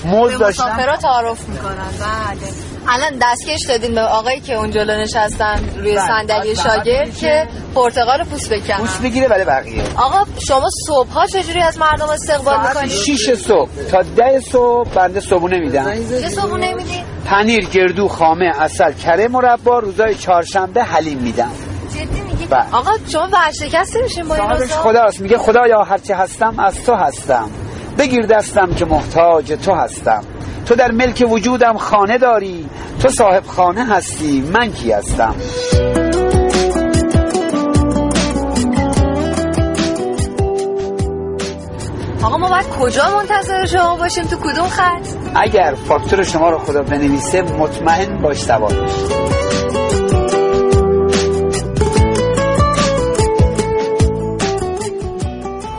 موز 0.05 0.31
به 0.31 0.37
داشتم. 0.37 0.63
مسافرا 0.63 0.97
تعارف 0.97 1.49
می‌کنن. 1.49 1.73
بله. 1.73 2.76
الان 2.89 3.19
دستکش 3.21 3.59
دادین 3.69 3.95
به 3.95 4.01
آقایی 4.01 4.39
که 4.39 4.53
اونجا 4.53 4.83
نشستن 4.83 5.59
روی 5.77 5.95
بله. 5.95 6.07
صندلی 6.07 6.55
شاگرد 6.55 7.17
که 7.17 7.47
پرتقال 7.75 8.23
پوست 8.23 8.53
بکنن 8.53 8.77
پوست 8.77 9.01
بگیره 9.01 9.27
برای 9.27 9.45
بقیه. 9.45 9.83
آقا 9.97 10.25
شما 10.47 10.69
صبح 10.87 11.09
ها 11.09 11.25
چجوری 11.25 11.61
از 11.61 11.77
مردم 11.77 12.09
استقبال 12.09 12.59
می‌کنید؟ 12.67 12.89
6 12.89 13.33
صبح. 13.33 13.69
تا 13.91 14.01
10 14.01 14.39
صبح 14.39 14.89
بنده 14.89 15.19
صبحونه 15.19 15.59
میدم 15.59 15.93
یه 16.11 16.29
صبحونه 16.29 16.73
میدین؟ 16.73 17.03
پنیر 17.25 17.65
گردو 17.69 18.07
خامه 18.07 18.51
اصل 18.59 18.91
کره 18.91 19.27
مربا 19.27 19.79
روزای 19.79 20.15
چهارشنبه 20.15 20.83
حلیم 20.83 21.17
میدم 21.17 21.51
بله. 22.49 22.75
آقا 22.75 22.91
شما 23.11 23.27
ورشکسته 23.33 24.01
میشین 24.01 24.27
با 24.27 24.35
این 24.35 24.49
روزا؟ 24.49 24.75
خداست. 24.75 25.21
میگه 25.21 25.37
خدایا 25.37 25.83
هرچه 25.83 26.15
هستم 26.15 26.59
از 26.59 26.83
تو 26.83 26.95
هستم. 26.95 27.49
بگیر 27.97 28.25
دستم 28.25 28.73
که 28.73 28.85
محتاج 28.85 29.53
تو 29.53 29.73
هستم. 29.73 30.23
تو 30.67 30.75
در 30.75 30.91
ملک 30.91 31.25
وجودم 31.29 31.77
خانه 31.77 32.17
داری. 32.17 32.69
تو 32.99 33.09
صاحب 33.09 33.45
خانه 33.45 33.85
هستی. 33.85 34.41
من 34.41 34.71
کی 34.71 34.91
هستم؟ 34.91 35.35
آقا 42.23 42.37
ما 42.37 42.49
باید 42.49 42.69
کجا 42.69 43.03
منتظر 43.17 43.65
شما 43.65 43.95
باشیم؟ 43.95 44.23
تو 44.23 44.35
کدوم 44.35 44.67
خط؟ 44.67 45.07
اگر 45.35 45.75
فاکتور 45.87 46.23
شما 46.23 46.49
رو 46.49 46.57
خدا 46.57 46.81
بنویسه 46.83 47.41
مطمئن 47.41 48.21
باش 48.21 48.37
سوار. 48.37 48.73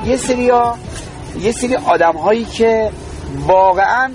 یه 0.07 0.17
سری 0.17 0.51
یه 1.41 1.53
سری 1.53 1.77
آدم 1.77 2.13
هایی 2.13 2.45
که 2.45 2.91
واقعا 3.47 4.11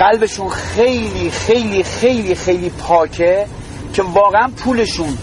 قلبشون 0.00 0.48
خیلی 0.48 1.30
خیلی 1.30 1.82
خیلی 1.82 2.34
خیلی 2.34 2.70
پاکه 2.70 3.46
که 3.94 4.02
واقعا 4.02 4.48
پولشون 4.56 5.18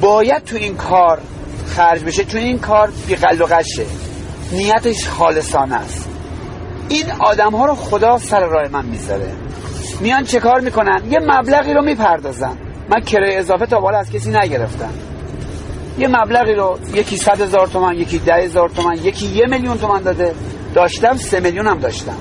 باید 0.00 0.44
تو 0.44 0.56
این 0.56 0.76
کار 0.76 1.20
خرج 1.66 2.04
بشه 2.04 2.24
تو 2.24 2.38
این 2.38 2.58
کار 2.58 2.92
بی 3.06 3.14
قل 3.14 3.42
و 3.42 3.46
قشه. 3.46 3.86
نیتش 4.52 5.08
خالصانه 5.08 5.74
است. 5.74 6.08
این 6.88 7.12
آدم 7.20 7.50
ها 7.50 7.66
رو 7.66 7.74
خدا 7.74 8.18
سر 8.18 8.46
راه 8.46 8.68
من 8.68 8.84
می‌ذاره. 8.84 9.32
میان 10.00 10.24
چه 10.24 10.40
کار 10.40 10.60
می‌کنن؟ 10.60 11.02
یه 11.10 11.18
مبلغی 11.18 11.74
رو 11.74 11.82
می‌پردازن. 11.82 12.56
من 12.88 13.00
کرایه 13.00 13.38
اضافه 13.38 13.66
تا 13.66 13.80
بالا 13.80 13.98
از 13.98 14.10
کسی 14.10 14.30
نگرفتم. 14.30 14.92
یه 15.98 16.08
مبلغی 16.08 16.54
رو 16.54 16.78
یکی 16.94 17.16
صد 17.16 17.40
هزار 17.40 17.66
تومن 17.66 17.94
یکی 17.94 18.18
ده 18.18 18.34
هزار 18.34 18.68
تومن 18.68 18.94
یکی 18.94 19.26
یه 19.26 19.46
میلیون 19.46 19.78
تومن 19.78 20.02
داده. 20.02 20.34
داشتم 20.74 21.16
سه 21.16 21.40
میلیون 21.40 21.66
هم 21.66 21.78
داشتم. 21.78 22.16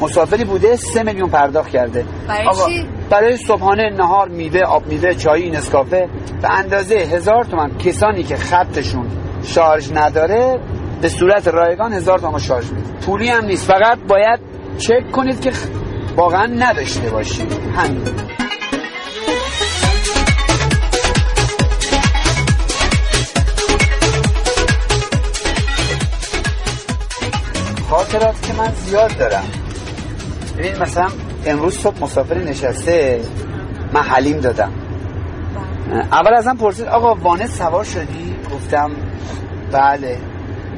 مسافری 0.00 0.44
بوده 0.44 0.76
سه 0.76 1.02
میلیون 1.02 1.30
پرداخت 1.30 1.70
کرده. 1.70 2.04
برای؟ 2.28 2.86
برای 3.10 3.36
صبحانه 3.36 3.90
نهار 3.90 4.28
میوه 4.28 4.60
آب 4.60 4.86
میوه 4.86 5.14
چای 5.14 5.50
نسکافه 5.50 6.08
به 6.42 6.50
اندازه 6.50 6.94
هزار 6.94 7.44
تومن 7.44 7.78
کسانی 7.78 8.22
که 8.22 8.36
خطشون 8.36 9.06
شارژ 9.42 9.92
نداره 9.94 10.60
به 11.02 11.08
صورت 11.08 11.48
رایگان 11.48 11.92
هزار 11.92 12.18
تومن 12.18 12.38
شارژ 12.38 12.70
میده. 12.70 12.90
پولی 13.06 13.28
هم 13.28 13.44
نیست. 13.44 13.66
فقط 13.66 13.98
باید 14.08 14.40
چک 14.78 15.10
کنید 15.12 15.40
که 15.40 15.52
واقعا 16.16 16.46
نداشته 16.46 17.10
باشید. 17.10 17.52
همین. 17.76 18.04
خاطرات 27.90 28.42
که 28.42 28.52
من 28.52 28.72
زیاد 28.74 29.18
دارم. 29.18 29.59
ببین 30.60 30.82
مثلا 30.82 31.08
امروز 31.46 31.78
صبح 31.78 32.02
مسافر 32.02 32.38
نشسته 32.38 33.20
من 33.92 34.00
حلیم 34.02 34.40
دادم. 34.40 34.72
اول 36.12 36.34
ازم 36.34 36.56
پرسید 36.56 36.86
آقا 36.86 37.14
وانت 37.14 37.46
سوار 37.46 37.84
شدی؟ 37.84 38.36
گفتم 38.54 38.90
بله. 39.72 40.18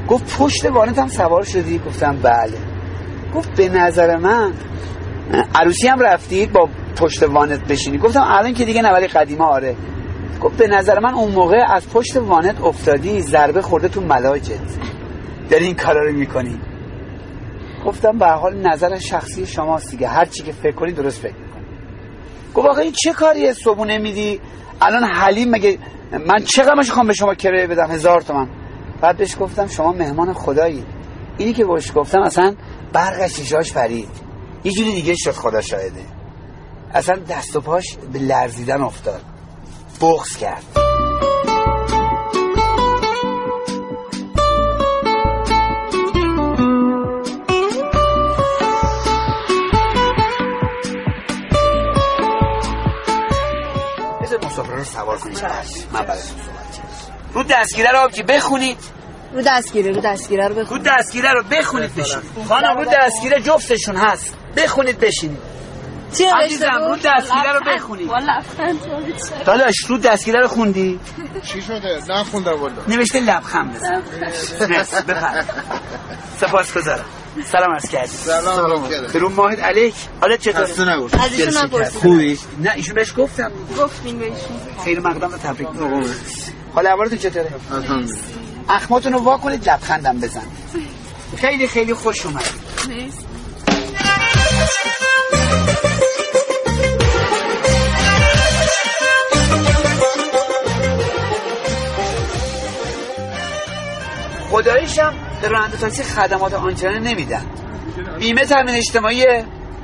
گفت 0.07 0.37
پشت 0.39 0.65
وانت 0.65 0.99
هم 0.99 1.07
سوار 1.07 1.43
شدی؟ 1.43 1.79
گفتم 1.79 2.17
بله. 2.23 2.57
گفت 3.35 3.57
به 3.57 3.69
نظر 3.69 4.17
من 4.17 4.53
عروسی 5.55 5.87
هم 5.87 5.99
رفتید 5.99 6.51
با 6.51 6.69
پشت 6.95 7.23
وانت 7.23 7.67
بشینی؟ 7.67 7.97
گفتم 7.97 8.23
الان 8.27 8.53
که 8.53 8.65
دیگه 8.65 8.81
نه 8.81 8.91
ولی 8.91 9.07
قدیما 9.07 9.45
آره. 9.45 9.75
گفت 10.41 10.57
به 10.57 10.67
نظر 10.67 10.99
من 10.99 11.13
اون 11.13 11.31
موقع 11.31 11.63
از 11.69 11.89
پشت 11.89 12.17
وانت 12.17 12.61
افتادی 12.61 13.21
ضربه 13.21 13.61
خورده 13.61 13.87
تو 13.87 14.01
ملاجت. 14.01 14.59
داری 15.49 15.65
این 15.65 15.75
کارا 15.75 16.05
رو 16.05 16.13
می‌کنی. 16.13 16.59
گفتم 17.85 18.17
به 18.17 18.27
حال 18.27 18.67
نظر 18.67 18.99
شخصی 18.99 19.47
شماست 19.47 19.91
دیگه. 19.91 20.07
هر 20.07 20.25
چی 20.25 20.43
که 20.43 20.51
فکر 20.51 20.75
کنی 20.75 20.91
درست 20.91 21.19
فکر 21.21 21.35
می‌کنی. 21.35 21.65
گفت 22.53 22.67
آقا 22.67 22.81
این 22.81 22.91
چه 23.03 23.13
کاریه؟ 23.13 23.53
صبونه 23.53 23.97
میدی؟ 23.97 24.39
الان 24.81 25.03
حلیم 25.03 25.49
مگه 25.49 25.79
من 26.11 26.43
چقدر 26.43 26.75
می‌خوام 26.75 27.07
به 27.07 27.13
شما 27.13 27.35
کرایه 27.35 27.67
بدم؟ 27.67 27.91
هزار 27.91 28.21
تومن. 28.21 28.49
بعد 29.01 29.17
بهش 29.17 29.35
گفتم 29.39 29.67
شما 29.67 29.91
مهمان 29.91 30.33
خدایی. 30.33 30.85
اینی 31.37 31.53
که 31.53 31.65
بهش 31.65 31.91
گفتم 31.95 32.21
اصلا 32.21 32.55
برق 32.93 33.27
شیشاش 33.27 33.73
پرید. 33.73 34.09
یه 34.63 34.71
جوری 34.71 34.93
دیگه 34.93 35.15
شد 35.15 35.31
خدا 35.31 35.61
شاهده. 35.61 36.01
اصلا 36.93 37.15
دست 37.29 37.55
و 37.55 37.61
پاش 37.61 37.97
به 38.13 38.19
لرزیدن 38.19 38.81
افتاد. 38.81 39.21
بغض 40.01 40.37
کرد. 40.37 40.63
رو 54.83 54.89
سوار 54.89 55.17
کنید. 55.17 55.45
من 55.91 56.01
بعد 56.01 56.19
رو 57.33 57.43
دستگیره 57.43 57.91
رو 57.91 57.97
آبجی 57.97 58.23
بخونید. 58.23 58.77
رو 59.33 59.41
دستگیره 59.41 59.91
رو 59.91 60.01
دستگیره 60.01 60.47
رو 60.47 60.55
رو 60.55 60.61
بخون 60.61 60.81
دستگیره 60.81 61.31
رو 61.31 61.43
بخونید 61.43 61.95
بشینید. 61.95 62.23
خانم 62.47 62.77
رو 62.77 62.85
دستگیره 62.85 63.41
جفتشون 63.41 63.95
هست. 63.95 64.33
بخونید 64.57 64.99
بشینید. 64.99 65.37
چی 66.17 66.23
عزیزم 66.43 66.67
رو 66.67 66.95
دستگیره 66.95 67.53
رو 67.53 67.59
بخونید. 67.75 68.11
داداش 69.45 69.75
رو 69.87 69.97
دستگیره 69.97 70.39
رو 70.39 70.47
خوندی؟ 70.47 70.99
چی 71.45 71.61
شده؟ 71.61 71.99
نخوندم 72.09 72.61
والا. 72.61 72.81
نوشته 72.87 73.19
لبخند 73.19 73.75
بزن. 73.75 74.01
بفرمایید. 75.07 75.45
سپاس 76.37 76.73
گذارم 76.73 77.05
سلام 77.41 77.71
عرض 77.71 77.89
کردی. 77.89 78.07
سلام. 78.07 78.87
به 79.13 79.19
رو 79.19 79.29
ماهد 79.29 79.59
علیک. 79.59 79.95
حالت 80.21 80.39
چطوره 80.39 80.65
خسته 80.65 80.85
نباش. 80.85 81.13
از 81.13 81.39
ایشون 81.39 81.63
نپرسید 81.63 82.01
خوبی؟ 82.01 82.39
نه 82.59 82.71
ایشون 82.75 82.95
بهش 82.95 83.13
گفتم. 83.17 83.51
گفتین 83.79 84.19
بهشون 84.19 84.35
خیر 84.85 84.99
مقدم 84.99 85.31
رو 85.31 85.37
تبریک 85.37 85.67
میگم. 85.69 86.03
حال 86.75 86.87
احوالتون 86.87 87.17
چطوره؟ 87.17 87.51
الحمدلله. 87.71 88.19
اخماتون 88.69 89.13
رو 89.13 89.19
وا 89.19 89.37
کنید 89.37 89.69
لبخندم 89.69 90.19
بزن. 90.19 90.47
خیلی 91.37 91.67
خیلی 91.67 91.93
خوش 91.93 92.25
اومد. 92.25 92.43
خداییشم 104.49 105.13
به 105.43 105.49
راننده 105.49 105.77
تاکسی 105.77 106.03
خدمات 106.03 106.53
آنچنانی 106.53 106.99
نمیدن. 106.99 107.45
بیمه 108.19 108.45
تامین 108.45 108.75
اجتماعی 108.75 109.25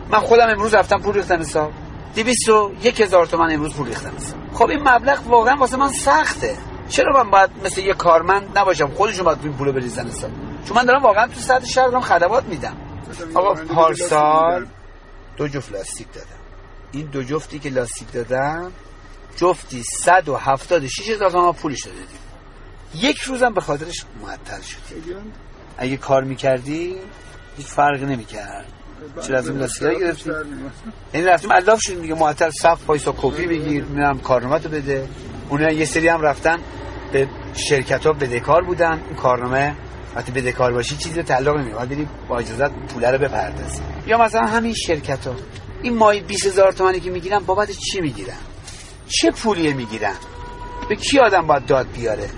من 0.10 0.20
خودم 0.20 0.50
امروز 0.50 0.74
رفتم 0.74 0.98
پول 1.02 1.14
ریختم 1.14 1.40
حساب. 1.40 1.72
دویست 2.16 2.50
و 2.50 2.72
یک 2.82 3.02
هزار 3.02 3.26
تومن 3.26 3.54
امروز 3.54 3.74
پول 3.74 3.88
ریختم 3.88 4.12
خب 4.54 4.70
این 4.70 4.80
مبلغ 4.90 5.28
واقعا 5.28 5.56
واسه 5.56 5.78
من 5.78 5.92
سخته. 5.92 6.58
چرا 6.90 7.24
من 7.24 7.32
باید 7.32 7.50
مثل 7.66 7.82
یه 7.82 7.94
کارمند 7.94 8.58
نباشم؟ 8.58 8.88
خودشون 8.88 9.26
باید 9.26 9.38
این 9.44 9.54
پولو 9.54 9.72
بریزن 9.72 10.08
حساب. 10.08 10.32
چون 10.68 10.78
من 10.78 10.86
دارم 10.86 11.04
واقعا 11.04 11.28
تو 11.28 11.40
سطح 11.40 11.66
شهر 11.66 11.88
دارم 11.88 12.02
خدمات 12.02 12.44
میدم. 12.44 12.78
آقا 13.36 13.54
پارسال 13.54 14.66
دو 15.38 15.48
جفت 15.48 15.72
لاستیک 15.72 16.14
دادم. 16.14 16.28
این 16.92 17.06
دو 17.06 17.24
جفتی 17.24 17.60
که 17.60 17.70
لاستیک 17.70 18.12
دادم 18.12 18.72
جفتی 19.36 19.84
176 19.84 21.10
هزار 21.10 21.32
تومن 21.32 21.52
پولش 21.52 21.84
داده 21.86 21.98
دیدیم 21.98 22.20
یک 22.96 23.18
روزم 23.22 23.54
به 23.54 23.62
خاطرش 23.62 24.06
معطل 24.22 24.62
شد. 24.62 24.78
اگه 25.80 25.98
کار 25.98 26.24
می‌کردی 26.24 26.96
هیچ 27.58 27.68
فرقی 27.68 28.06
نمی‌کرد. 28.06 28.66
چرا 29.28 29.38
از 29.38 29.50
این 29.50 29.58
لاستیکا 29.58 29.90
رو 29.90 30.00
گرفتی؟ 30.00 30.32
یعنی 31.14 31.26
رفتیم 31.28 31.52
الاف 31.52 31.80
شدیم 31.82 32.02
دیگه 32.02 32.16
معطل 32.16 32.50
صف 32.50 32.80
وایسا 32.88 33.16
کپی 33.18 33.48
بگیر 33.48 33.84
میرم 33.84 34.20
کارنامه 34.20 34.60
بده. 34.60 35.08
اونها 35.50 35.72
یه 35.72 35.86
سری 35.86 36.08
هم 36.08 36.22
رفتن 36.22 36.58
به 37.12 37.28
شرکت 37.54 38.06
ها 38.06 38.14
بدهکار 38.14 38.64
بودن. 38.64 39.02
این 39.08 39.16
کارنامه 39.16 39.76
وقتی 40.16 40.32
بدهکار 40.32 40.74
باشی 40.74 40.96
چیزی 40.96 41.16
رو 41.16 41.24
تعلق 41.24 41.58
نمیده 41.58 41.76
باید 41.76 42.08
با 42.28 42.38
اجازت 42.40 42.72
پوله 42.72 43.12
رو 43.12 43.18
بپردازی 43.18 43.82
یا 44.08 44.18
مثلا 44.18 44.46
همین 44.46 44.74
شرکت 44.74 45.28
ها 45.28 45.36
این 45.82 45.98
ماهی 45.98 46.22
20 46.22 46.48
هزار 46.48 46.72
تومانی 46.72 47.00
که 47.00 47.12
می‌گیرن 47.12 47.40
بابت 47.40 47.72
چی 47.72 48.02
می‌گیرن؟ 48.02 48.38
چه 49.08 49.32
پولیه 49.32 49.74
می‌گیرن؟ 49.74 50.16
به 50.90 50.96
کی 50.96 51.20
آدم 51.20 51.48
باید 51.48 51.66
داد 51.66 51.88
بیاره؟ 51.96 52.30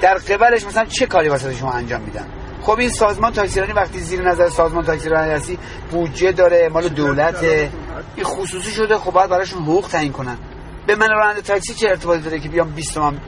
در 0.00 0.14
قبلش 0.14 0.64
مثلا 0.64 0.84
چه 0.84 1.06
کاری 1.06 1.28
واسه 1.28 1.54
شما 1.54 1.72
انجام 1.72 2.02
میدن؟ 2.02 2.26
خب 2.68 2.78
این 2.78 2.90
سازمان 2.90 3.32
تاکسیرانی 3.32 3.72
وقتی 3.72 4.00
زیر 4.00 4.22
نظر 4.22 4.48
سازمان 4.48 4.84
تاکسیرانی 4.84 5.32
هستی 5.32 5.58
بودجه 5.90 6.32
داره 6.32 6.68
مال 6.68 6.88
دولته 6.88 7.70
این 8.16 8.24
خصوصی 8.24 8.70
شده 8.70 8.98
خب 8.98 9.12
باید 9.12 9.30
براشون 9.30 9.62
حقوق 9.62 9.88
تعیین 9.88 10.12
کنن. 10.12 10.38
به 10.86 10.96
من 10.96 11.08
راننده 11.08 11.40
تاکسی 11.40 11.74
چه 11.74 11.88
ارتباطی 11.88 12.22
داره 12.22 12.40
که 12.40 12.48
بیام 12.48 12.70
20 12.70 12.94
تومن 12.94 13.20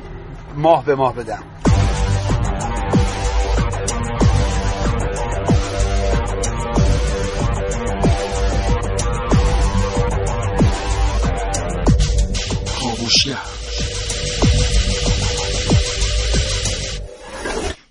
ماه 0.56 0.84
به 0.84 0.94
ماه 0.94 1.14
بدم؟ 1.14 1.42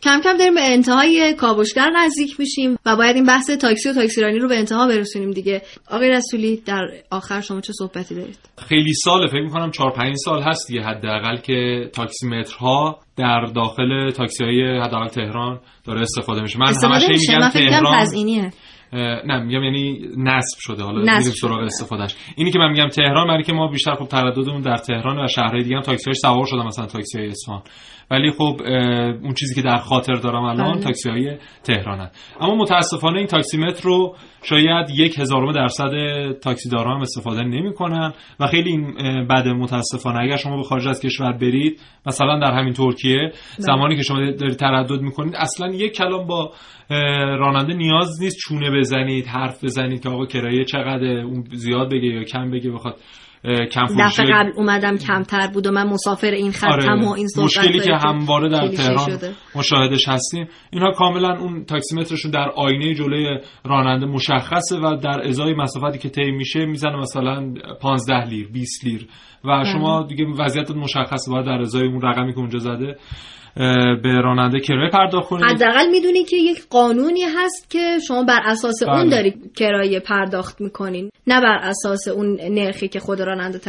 کم 0.10 0.22
کم 0.24 0.38
داریم 0.38 0.56
به 0.56 0.62
انتهای 0.62 1.34
کاوشگر 1.34 1.90
نزدیک 1.90 2.40
میشیم 2.40 2.78
و 2.86 2.96
باید 2.96 3.16
این 3.16 3.26
بحث 3.26 3.50
تاکسی 3.50 3.90
و 3.90 3.94
تاکسیرانی 3.94 4.40
رو 4.40 4.48
به 4.48 4.58
انتها 4.58 4.88
برسونیم 4.88 5.32
دیگه. 5.32 5.62
آقای 5.92 6.10
رسولی 6.10 6.62
در 6.66 6.88
آخر 7.12 7.42
شما 7.42 7.62
چه 7.62 7.74
صحبتی 7.74 8.16
دارید؟ 8.16 8.40
خیلی 8.68 8.94
ساله 8.94 9.28
فکر 9.28 9.42
می‌کنم 9.42 9.72
4 9.72 9.92
5 9.92 10.16
سال 10.16 10.42
هست 10.42 10.68
دیگه 10.68 10.82
حداقل 10.82 11.38
که 11.38 11.90
تاکسی 11.94 12.28
مترها 12.28 13.00
در 13.18 13.46
داخل 13.56 14.10
تاکسی 14.10 14.44
های 14.44 14.80
حداقل 14.80 15.08
تهران 15.08 15.60
داره 15.86 16.02
استفاده 16.02 16.42
میشه. 16.42 16.60
من 16.60 16.66
استفاده 16.66 16.94
همش 16.94 17.10
میشه؟ 17.10 17.36
میگم 17.36 17.50
کنم 17.50 17.70
تهران 17.70 18.02
تزیینیه 18.02 18.52
اه، 18.94 19.26
نه 19.26 19.40
میگم 19.40 19.64
یعنی 19.64 20.00
نصب 20.18 20.58
شده. 20.60 20.84
حالا 20.84 21.00
میریم. 21.00 21.22
سراغ 21.22 21.60
استفادهش 21.60 22.16
اینی 22.36 22.52
که 22.52 22.60
من 22.60 22.72
میگم 22.72 22.88
تهران 22.88 23.28
برای 23.28 23.44
که 23.44 23.54
ما 23.54 23.68
بیشتر 23.68 23.96
خب 23.96 24.06
ترددمون 24.06 24.62
در 24.62 24.78
تهران 24.78 25.26
و 25.26 25.28
شهرهای 25.28 25.64
دیگه 25.64 25.76
هم 25.76 25.82
تاکسی 25.82 26.14
سوار 26.14 26.46
شدم 26.46 26.66
مثلا 26.66 26.86
تاکسی 26.86 27.18
های 27.18 27.28
اصفهان. 27.28 27.62
ولی 28.12 28.32
خب 28.32 28.62
اون 29.24 29.34
چیزی 29.34 29.56
که 29.56 29.62
در 29.62 29.78
خاطر 29.78 30.14
دارم 30.14 30.44
الان 30.44 30.74
بله. 30.74 30.84
تاکسی 30.84 31.10
های 31.10 31.38
تهرانن 31.64 32.10
اما 32.42 32.56
متاسفانه 32.56 33.18
این 33.18 33.28
تاکسی 33.28 33.58
متر 33.58 33.84
رو 33.84 34.16
شاید 34.44 34.90
یک 34.90 35.20
هزارم 35.20 35.52
درصد 35.52 35.92
تاکسی 36.42 36.70
دارا 36.70 36.96
هم 36.96 37.02
استفاده 37.02 37.44
نمی‌کنن 37.44 38.14
و 38.40 38.48
خیلی 38.48 38.70
این 38.70 38.94
بده 39.28 39.54
متاسفانه. 39.54 40.20
اگر 40.20 40.36
شما 40.36 40.58
به 40.58 40.64
خارج 40.64 40.88
از 40.88 41.02
کشور 41.02 41.32
برید 41.32 41.82
مثلا 42.06 42.40
در 42.40 42.54
همین 42.54 42.74
ترکیه 42.74 43.32
زمانی 43.58 43.96
که 43.96 44.02
شما 44.04 44.32
دارید 44.32 44.58
تردد 44.58 45.02
می‌کنید 45.02 45.36
اصلا 45.36 45.68
یک 45.68 45.94
کلام 45.94 46.28
با 46.28 46.52
راننده 47.40 47.74
نیاز 47.74 48.22
نیست 48.22 48.38
چونه 48.38 48.80
بزنید 48.80 49.26
حرف 49.26 49.64
بزنید 49.64 50.04
که 50.04 50.10
آقا 50.10 50.26
کرایه 50.26 50.66
چقدره 50.66 51.24
اون 51.24 51.44
زیاد 51.52 51.92
بگه 51.92 52.08
یا 52.08 52.24
کم 52.24 52.52
بگه 52.52 52.72
بخواد 52.72 52.96
کم 53.44 53.86
دفعه 54.00 54.26
قبل 54.26 54.52
اومدم 54.56 54.98
کمتر 54.98 55.48
بود 55.54 55.68
و 55.68 55.72
من 55.72 55.88
مسافر 55.88 56.32
این 56.32 56.52
خطم 56.52 57.04
و 57.04 57.12
این 57.14 57.28
مشکلی 57.38 57.80
که 57.80 57.96
همواره 57.96 58.50
در 58.50 58.68
تهران 58.68 59.06
شده. 59.06 59.32
مشاهدش 59.56 60.08
هستیم. 60.08 60.48
اینها 60.72 60.92
کاملا 60.92 61.40
اون 61.40 61.66
تاکسیمترشون 61.66 62.32
در 62.32 62.50
آینه 62.56 62.94
جلوی 62.94 63.38
راننده 63.66 64.06
مشخصه 64.06 64.78
و 64.78 64.96
در 65.04 65.28
ازای 65.28 65.54
مسافتی 65.54 65.98
که 65.98 66.10
طی 66.10 66.32
میشه 66.32 66.66
می‌زنه 66.66 66.98
مثلا 66.98 67.54
15 67.82 68.26
لیر 68.26 68.48
20 68.52 68.86
لیر. 68.86 69.08
و 69.46 69.64
شما 69.74 70.04
دیگه 70.04 70.26
وضعیت 70.40 70.72
مشخصه 70.72 71.32
باید 71.32 71.46
در 71.46 71.62
ازای 71.62 71.88
اون 71.88 72.02
رقمی 72.02 72.34
که 72.34 72.40
اونجا 72.40 72.60
زده. 72.60 72.96
به 74.04 74.22
راننده 74.24 74.60
کرایه 74.60 74.90
پرداخت 74.90 75.30
کنید 75.30 75.44
حداقل 75.46 75.90
می‌دونی 75.92 76.24
که 76.24 76.36
یک 76.38 76.58
قانونی 76.70 77.22
هست 77.38 77.70
که 77.72 77.98
شما 78.08 78.24
بر 78.24 78.42
اساس 78.46 78.84
اون 78.84 78.96
بله. 79.02 79.10
داری 79.10 79.34
کرایه 79.58 80.00
پرداخت 80.00 80.62
می‌کنین 80.62 81.10
نه 81.28 81.42
بر 81.42 81.58
اساس 81.64 82.08
اون 82.08 82.38
نرخی 82.52 82.88
که 82.88 83.00
خود 83.00 83.22
راننده 83.22 83.60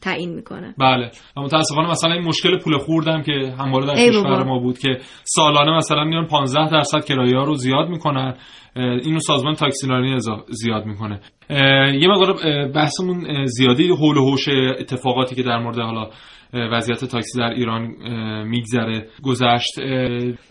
تعیین- 0.00 0.34
می‌کنه. 0.34 0.74
بله. 0.78 1.10
و 1.36 1.40
متاسفانه 1.40 1.90
مثلا 1.90 2.12
این 2.12 2.24
مشکل 2.24 2.58
پول 2.58 2.78
خوردم 2.78 3.22
که 3.22 3.54
همواره 3.58 3.86
در 3.86 3.94
کشور. 3.94 4.44
ما 4.44 4.58
بود 4.58 4.78
که 4.78 4.98
سالانه 5.24 5.76
مثلا 5.76 6.04
میان 6.04 6.26
15 6.26 6.70
درصد 6.72 7.04
کرایه 7.04 7.36
ها 7.36 7.44
رو 7.44 7.54
زیاد 7.54 7.88
می‌کنن. 7.88 8.34
اینو 8.76 9.18
سازمان 9.20 9.54
تاکسیرانی 9.54 10.18
زیاد 10.48 10.84
می‌کنه. 10.86 11.20
یه 12.00 12.08
مقدار 12.08 12.34
بحثمون 12.68 13.46
زیادی 13.46 13.88
حول 13.88 14.16
و 14.16 14.30
حوش 14.30 14.48
اتفاقاتی 14.80 15.34
که 15.34 15.42
در 15.42 15.58
مورد 15.58 15.78
حالا 15.78 16.10
وضعیت 16.72 17.04
تاکسی 17.04 17.38
در 17.38 17.50
ایران 17.50 17.94
میگذره. 18.46 19.06
گذشت 19.22 19.78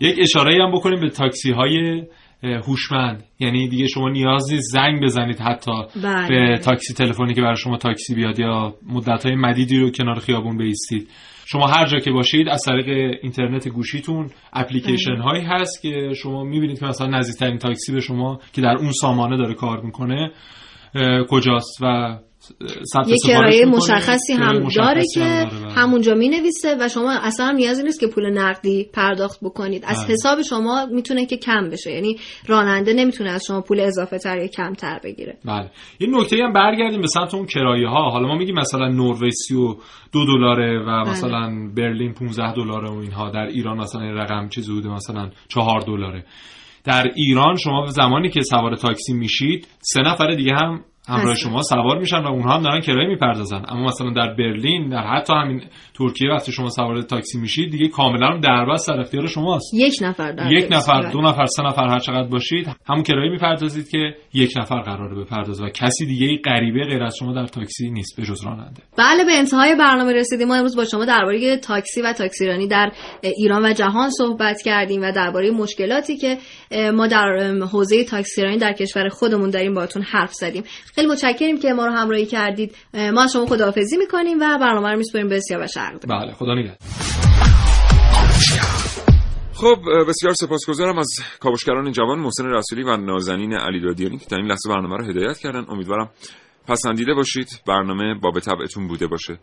یک 0.01 0.15
اشاره 0.19 0.63
هم 0.63 0.71
بکنیم 0.71 0.99
به 1.01 1.09
تاکسی 1.09 1.51
های 1.51 2.03
هوشمند. 2.43 3.23
یعنی 3.39 3.67
دیگه 3.67 3.87
شما 3.87 4.09
نیاز 4.09 4.51
نیست 4.51 4.73
زنگ 4.73 5.03
بزنید 5.03 5.39
حتی 5.39 5.71
بله. 6.03 6.27
به 6.29 6.57
تاکسی 6.57 6.93
تلفنی 6.93 7.33
که 7.33 7.41
برای 7.41 7.55
شما 7.55 7.77
تاکسی 7.77 8.15
بیاد 8.15 8.39
یا 8.39 8.73
مدت 8.89 9.25
های 9.25 9.35
مدیدی 9.35 9.79
رو 9.79 9.89
کنار 9.89 10.19
خیابون 10.19 10.57
بیستید. 10.57 11.09
شما 11.47 11.67
هر 11.67 11.85
جا 11.85 11.99
که 11.99 12.11
باشید 12.11 12.49
از 12.49 12.61
طریق 12.65 13.17
اینترنت 13.21 13.67
گوشیتون 13.67 14.29
اپلیکیشن 14.53 15.15
هایی 15.15 15.43
هست 15.43 15.81
که 15.81 16.13
شما 16.15 16.43
می‌بینید 16.43 16.79
که 16.79 16.85
مثلا 16.85 17.07
نزدیکترین 17.07 17.57
تاکسی 17.57 17.93
به 17.93 17.99
شما 17.99 18.39
که 18.53 18.61
در 18.61 18.75
اون 18.75 18.91
سامانه 18.91 19.37
داره 19.37 19.53
کار 19.53 19.81
می‌کنه 19.81 20.31
کجاست 21.29 21.83
و 21.83 22.17
یه 23.07 23.17
کرایه 23.27 23.65
مشخصی 23.65 24.33
هم 24.33 24.67
داره 24.75 25.03
که 25.13 25.19
بله. 25.19 25.73
همونجا 25.73 26.13
می 26.13 26.29
نویسه 26.29 26.75
و 26.79 26.87
شما 26.87 27.11
اصلا 27.11 27.51
نیازی 27.51 27.83
نیست 27.83 27.99
که 27.99 28.07
پول 28.07 28.29
نقدی 28.29 28.89
پرداخت 28.93 29.39
بکنید. 29.43 29.83
از 29.87 30.05
بله. 30.05 30.13
حساب 30.13 30.41
شما 30.41 30.85
می‌تونه 30.85 31.25
که 31.25 31.37
کم 31.37 31.69
بشه. 31.69 31.91
یعنی 31.91 32.17
راننده 32.47 32.93
نمی‌تونه 32.93 33.29
از 33.29 33.43
شما 33.47 33.61
پول 33.61 33.79
اضافه 33.79 34.17
تر 34.17 34.37
یا 34.37 34.47
کمتر 34.47 34.99
بگیره. 35.03 35.37
بله. 35.45 35.71
یه 35.99 36.07
نکته 36.09 36.37
هم 36.43 36.53
برگردیم 36.53 37.01
به 37.01 37.07
سمت 37.07 37.33
اون 37.33 37.45
کرایه 37.45 37.87
ها 37.87 38.09
حالا 38.09 38.27
ما 38.27 38.37
میگیم 38.37 38.55
مثلا 38.55 38.87
نروژ 38.87 39.51
و 39.51 39.77
دو 40.11 40.25
دلاره 40.25 40.79
و 40.79 40.85
بله. 40.85 41.09
مثلا 41.11 41.69
برلین 41.77 42.13
15 42.13 42.53
دلاره 42.53 42.89
و 42.89 42.97
اینها. 42.97 43.29
در 43.29 43.45
ایران 43.45 43.77
مثلا 43.77 44.01
این 44.01 44.13
رقم 44.13 44.49
چیزی 44.49 44.71
بوده 44.73 44.89
مثلا 44.89 45.29
4 45.47 45.81
دلاره. 45.87 46.25
در 46.83 47.11
ایران 47.15 47.55
شما 47.55 47.85
زمانی 47.85 48.29
که 48.29 48.41
سوار 48.41 48.75
تاکسی 48.75 49.13
میشید 49.13 49.67
سه 49.81 50.01
نفر 50.01 50.35
دیگه 50.35 50.53
هم 50.55 50.83
همراه 51.09 51.35
شما 51.35 51.61
سوار 51.61 51.99
میشن 51.99 52.17
و 52.17 52.27
اونها 52.27 52.55
هم 52.55 52.63
دارن 52.63 52.81
کرایه 52.81 53.07
می‌پردازن. 53.07 53.61
اما 53.67 53.85
مثلا 53.85 54.09
در 54.09 54.33
برلین 54.33 54.89
در 54.89 55.07
حتی 55.07 55.33
همین 55.33 55.61
ترکیه 55.93 56.29
وقتی 56.29 56.51
شما 56.51 56.69
سوار 56.69 57.01
تاکسی 57.01 57.39
میشید 57.39 57.71
دیگه 57.71 57.87
کاملا 57.87 58.39
دربست 58.39 58.87
در 58.87 58.99
اختیار 58.99 59.27
شماست. 59.27 59.73
یک 59.73 59.99
نفر 60.01 60.31
در 60.31 60.51
یک 60.51 60.67
نفر 60.71 61.01
دو 61.01 61.21
نفر 61.21 61.45
سه 61.45 61.63
نفر 61.63 61.87
هر 61.87 61.99
چقدر 61.99 62.27
باشید 62.27 62.67
همون 62.89 63.03
کرایه 63.03 63.31
می‌پردازید 63.31 63.89
که 63.89 64.15
یک 64.33 64.53
نفر 64.57 64.81
قراره 64.81 65.15
بپردازه 65.23 65.65
و 65.65 65.69
کسی 65.69 66.05
دیگه 66.05 66.41
غریبه 66.45 66.83
غیر 66.83 67.03
از 67.03 67.15
شما 67.19 67.33
در 67.33 67.45
تاکسی 67.45 67.89
نیست 67.89 68.17
به 68.17 68.23
جز 68.23 68.45
راننده. 68.45 68.81
بله 68.97 69.23
به 69.25 69.31
انتهای 69.31 69.75
برنامه 69.75 70.13
رسیدیم. 70.13 70.47
ما 70.47 70.55
امروز 70.55 70.75
با 70.75 70.85
شما 70.85 71.05
درباره 71.05 71.57
تاکسی 71.57 72.01
و 72.01 72.13
تاکسیرانی 72.13 72.67
در 72.67 72.91
ایران 73.23 73.65
و 73.65 73.73
جهان 73.73 74.09
صحبت 74.09 74.61
کردیم 74.65 75.01
و 75.01 75.11
درباره 75.11 75.51
مشکلاتی 75.51 76.17
که 76.17 76.37
ما 76.93 77.07
در 77.07 77.53
حوزه 77.71 78.03
تاکسیرانی 78.03 78.57
در 78.57 78.73
کشور 78.73 79.09
خودمون 79.09 79.49
داریم 79.49 79.73
باهاتون 79.73 80.03
حرف 80.03 80.33
زدیم. 80.33 80.63
خیلی 80.95 81.07
متشکریم 81.07 81.59
که 81.59 81.73
ما 81.73 81.85
رو 81.85 81.91
همراهی 81.91 82.25
کردید. 82.25 82.75
ما 83.13 83.23
از 83.23 83.33
شما 83.33 83.45
خداحافظی 83.45 83.97
می‌کنیم 83.97 84.37
و 84.37 84.57
برنامه 84.61 84.91
رو 84.91 84.97
میسپاریم. 84.97 85.29
به 85.29 85.39
سیاوش 85.39 85.73
شرق 85.73 85.99
بله 86.09 86.33
خدا 86.33 86.53
نگهدار. 86.53 86.77
خب 89.53 89.75
بسیار 90.09 90.33
سپاسگزارم 90.33 90.97
از 90.97 91.07
کاوشگران 91.39 91.91
جوان 91.91 92.19
محسن 92.19 92.45
رسولی 92.45 92.83
و 92.83 92.97
نازنین 92.97 93.53
علی 93.53 93.81
دادیانی 93.81 94.17
که 94.17 94.25
در 94.29 94.37
این 94.37 94.45
لحظه 94.47 94.69
برنامه 94.69 94.97
رو 94.97 95.05
هدایت 95.05 95.37
کردن. 95.37 95.65
امیدوارم 95.69 96.09
پسندیده 96.67 97.13
باشید. 97.13 97.47
برنامه 97.67 98.15
با 98.23 98.31
به 98.31 98.39
طبعتون 98.39 98.87
بوده 98.87 99.07
باشه. 99.07 99.39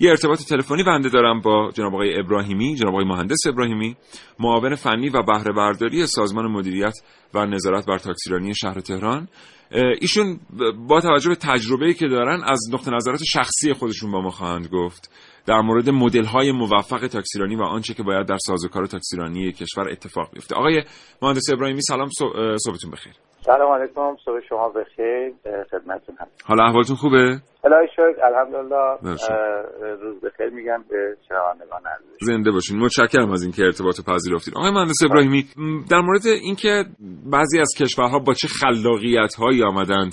یه 0.00 0.10
ارتباط 0.10 0.42
تلفنی 0.42 0.82
بنده 0.82 1.08
دارم 1.08 1.40
با 1.40 1.70
جناب 1.74 1.94
آقای 1.94 2.18
ابراهیمی 2.18 2.76
جناب 2.76 2.92
آقای 2.92 3.04
مهندس 3.04 3.46
ابراهیمی 3.46 3.96
معاون 4.38 4.74
فنی 4.74 5.08
و 5.08 5.22
بهره 5.22 5.52
برداری 5.52 6.06
سازمان 6.06 6.46
مدیریت 6.46 6.94
و 7.34 7.46
نظارت 7.46 7.86
بر 7.86 7.98
تاکسیرانی 7.98 8.54
شهر 8.54 8.80
تهران. 8.80 9.28
ایشون 9.74 10.40
با 10.88 11.00
توجه 11.00 11.28
به 11.28 11.34
تجربه‌ای 11.34 11.94
که 11.94 12.08
دارن 12.08 12.42
از 12.44 12.60
نقطه 12.72 12.90
نظرات 12.90 13.20
شخصی 13.24 13.72
خودشون 13.72 14.12
با 14.12 14.20
ما 14.20 14.30
خواهند 14.30 14.68
گفت 14.68 15.10
در 15.46 15.60
مورد 15.60 15.90
مدل 15.90 16.24
های 16.24 16.52
موفق 16.52 17.06
تاکسیرانی 17.06 17.56
و 17.56 17.62
آنچه 17.62 17.94
که 17.94 18.02
باید 18.02 18.26
در 18.26 18.38
سازوکار 18.46 18.86
تاکسیرانی 18.86 19.52
کشور 19.52 19.88
اتفاق 19.90 20.30
بیفته. 20.32 20.54
آقای 20.54 20.82
مهندس 21.22 21.50
ابراهیمی 21.52 21.82
سلام 21.82 22.08
صبحتون 22.56 22.90
بخیر. 22.90 23.12
سلام 23.46 23.72
علیکم 23.72 24.16
صبح 24.24 24.40
شما 24.48 24.68
بخیر 24.68 25.32
خدمتتون 25.70 26.16
هم. 26.20 26.26
حالا 26.44 26.64
احوالتون 26.64 26.96
خوبه؟ 26.96 27.40
الهی 27.64 27.88
شکر 27.92 28.24
الحمدلله. 28.24 28.98
روز 30.02 30.20
بخیر 30.20 30.48
میگم 30.48 30.84
به 30.90 31.16
شنوندگان 31.28 31.82
عزیز. 31.96 32.16
زنده 32.20 32.50
باشین. 32.50 32.78
متشکرم 32.78 33.30
از 33.30 33.42
اینکه 33.42 33.62
ارتباط 33.64 34.00
پذیرفتید 34.06 34.54
آقای 34.56 34.70
مهندس 34.70 35.02
ابراهیمی 35.04 35.44
در 35.90 36.00
مورد 36.00 36.26
اینکه 36.26 36.84
بعضی 37.32 37.60
از 37.60 37.68
کشورها 37.78 38.18
با 38.18 38.34
چه 38.34 38.48
خلاقیت 38.48 39.34
هایی 39.34 39.62
آمدند 39.62 40.12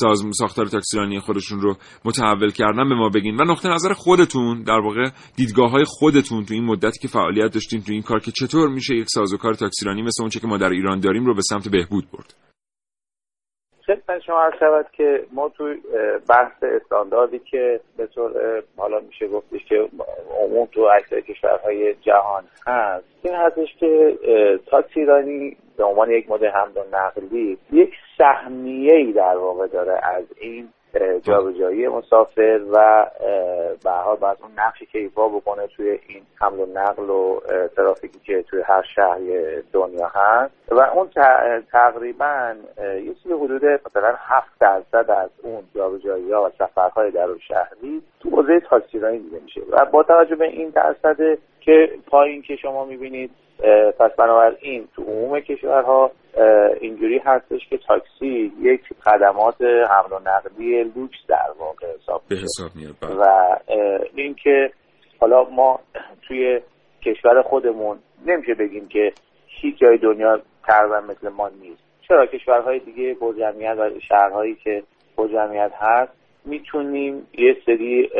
ساز 0.00 0.22
ساختار 0.32 0.66
تاکسیرانی 0.66 1.20
خودشون 1.20 1.60
رو 1.60 1.74
متحول 2.04 2.50
کردن 2.50 2.88
به 2.88 2.94
ما 2.94 3.08
بگین. 3.08 3.36
و 3.40 3.44
نقطه 3.44 3.68
نظر 3.68 3.92
خودتون 3.92 4.62
در 4.62 4.80
واقع 4.80 5.08
دیدگاه 5.36 5.70
های 5.70 5.84
خودتون 5.86 6.44
تو 6.44 6.54
این 6.54 6.64
مدتی 6.64 6.98
که 7.00 7.08
فعالیت 7.08 7.54
داشتین 7.54 7.80
تو 7.80 7.92
این 7.92 8.02
کار 8.02 8.20
که 8.20 8.30
چطور 8.30 8.68
میشه 8.68 8.94
یک 8.94 9.06
سازوکار 9.08 9.54
تاکسیرانی 9.54 10.02
مثل 10.02 10.22
اونچه 10.22 10.40
که 10.40 10.46
ما 10.46 10.56
در 10.56 10.70
ایران 10.70 11.00
داریم 11.00 11.26
رو 11.26 11.34
به 11.34 11.42
سمت 11.42 11.68
بهبود 11.68 12.04
برد؟ 12.12 12.34
خدمت 13.92 14.22
شما 14.22 14.42
عرض 14.42 14.58
شود 14.58 14.86
که 14.92 15.24
ما 15.32 15.48
تو 15.48 15.74
بحث 16.28 16.52
استانداردی 16.62 17.38
که 17.38 17.80
به 17.96 18.06
طور 18.06 18.32
حالا 18.76 19.00
میشه 19.00 19.28
گفتش 19.28 19.64
که 19.64 19.88
عموم 20.40 20.68
تو 20.72 20.80
اکثر 20.80 21.20
کشورهای 21.20 21.94
جهان 21.94 22.44
هست 22.66 23.04
این 23.22 23.34
هستش 23.34 23.76
که 23.78 24.18
تاکسی 24.66 25.00
ایرانی 25.00 25.56
به 25.76 25.84
عنوان 25.84 26.10
یک 26.10 26.30
مدل 26.30 26.48
حمل 26.48 26.76
و 26.76 26.96
نقلی 26.96 27.58
یک 27.72 27.94
سهمیه 28.18 28.94
ای 28.94 29.12
در 29.12 29.36
واقع 29.36 29.66
داره 29.66 30.00
از 30.02 30.24
این 30.40 30.68
جابجایی 31.22 31.88
مسافر 31.88 32.60
و 32.72 33.06
به 33.84 33.90
حال 33.90 34.16
باید 34.16 34.38
اون 34.42 34.50
نقشی 34.56 34.86
که 34.86 34.98
ایفا 34.98 35.28
بکنه 35.28 35.66
توی 35.66 35.90
این 35.90 36.22
حمل 36.40 36.60
و 36.60 36.66
نقل 36.66 37.10
و 37.10 37.40
ترافیکی 37.76 38.18
که 38.18 38.42
توی 38.42 38.62
هر 38.62 38.82
شهر 38.94 39.18
دنیا 39.72 40.10
هست. 40.14 40.52
و 40.70 40.80
اون 40.80 41.08
تقریبا 41.72 42.54
یه 42.78 43.14
چیزی 43.14 43.34
حدود 43.34 43.64
مثلا 43.64 44.14
هفت 44.18 44.58
درصد 44.60 45.10
از 45.10 45.30
اون 45.42 45.62
جابجایی 45.74 46.32
ها 46.32 46.44
و 46.44 46.50
سفرهای 46.58 47.10
در 47.10 47.28
شهری 47.48 48.02
تو 48.20 48.30
حوزه 48.30 48.60
تاکسیرانی 48.60 49.18
دیده 49.18 49.40
میشه. 49.44 49.60
و 49.70 49.84
با 49.84 50.02
توجه 50.02 50.36
به 50.36 50.44
این 50.44 50.68
درصد 50.68 51.16
که 51.60 51.90
پایین 52.06 52.42
که 52.42 52.56
شما 52.56 52.84
می‌بینید 52.84 53.30
پس 53.98 54.10
بنابراین 54.18 54.88
تو 54.96 55.02
عموم 55.02 55.40
کشورها 55.40 56.10
اینجوری 56.80 57.18
هستش 57.18 57.68
که 57.70 57.78
تاکسی 57.78 58.52
یک 58.60 58.80
خدمات 59.04 59.62
حمل 59.62 60.12
و 60.12 60.18
نقلی 60.24 60.84
لوکس 60.84 61.18
در 61.28 61.50
واقع 61.58 61.86
حساب 61.94 62.22
به 62.28 62.36
حساب 62.36 62.70
میاد 62.74 62.94
بله. 63.02 63.14
و 63.14 63.56
اینکه 64.14 64.70
حالا 65.20 65.44
ما 65.44 65.80
توی 66.28 66.60
کشور 67.02 67.42
خودمون 67.42 67.98
نمیشه 68.26 68.54
بگیم 68.54 68.88
که 68.88 69.12
هیچ 69.46 69.78
جای 69.78 69.98
دنیا 69.98 70.40
تقریبا 70.68 71.00
مثل 71.00 71.28
ما 71.28 71.48
نیست. 71.48 71.82
چرا؟ 72.08 72.26
کشورهای 72.26 72.78
دیگه 72.78 73.16
جمعیت 73.38 73.76
و 73.78 74.00
شهرهایی 74.08 74.54
که 74.54 74.82
جمعیت 75.32 75.72
هست 75.74 76.12
می‌تونیم 76.44 77.26
یه 77.38 77.56
سری 77.66 78.10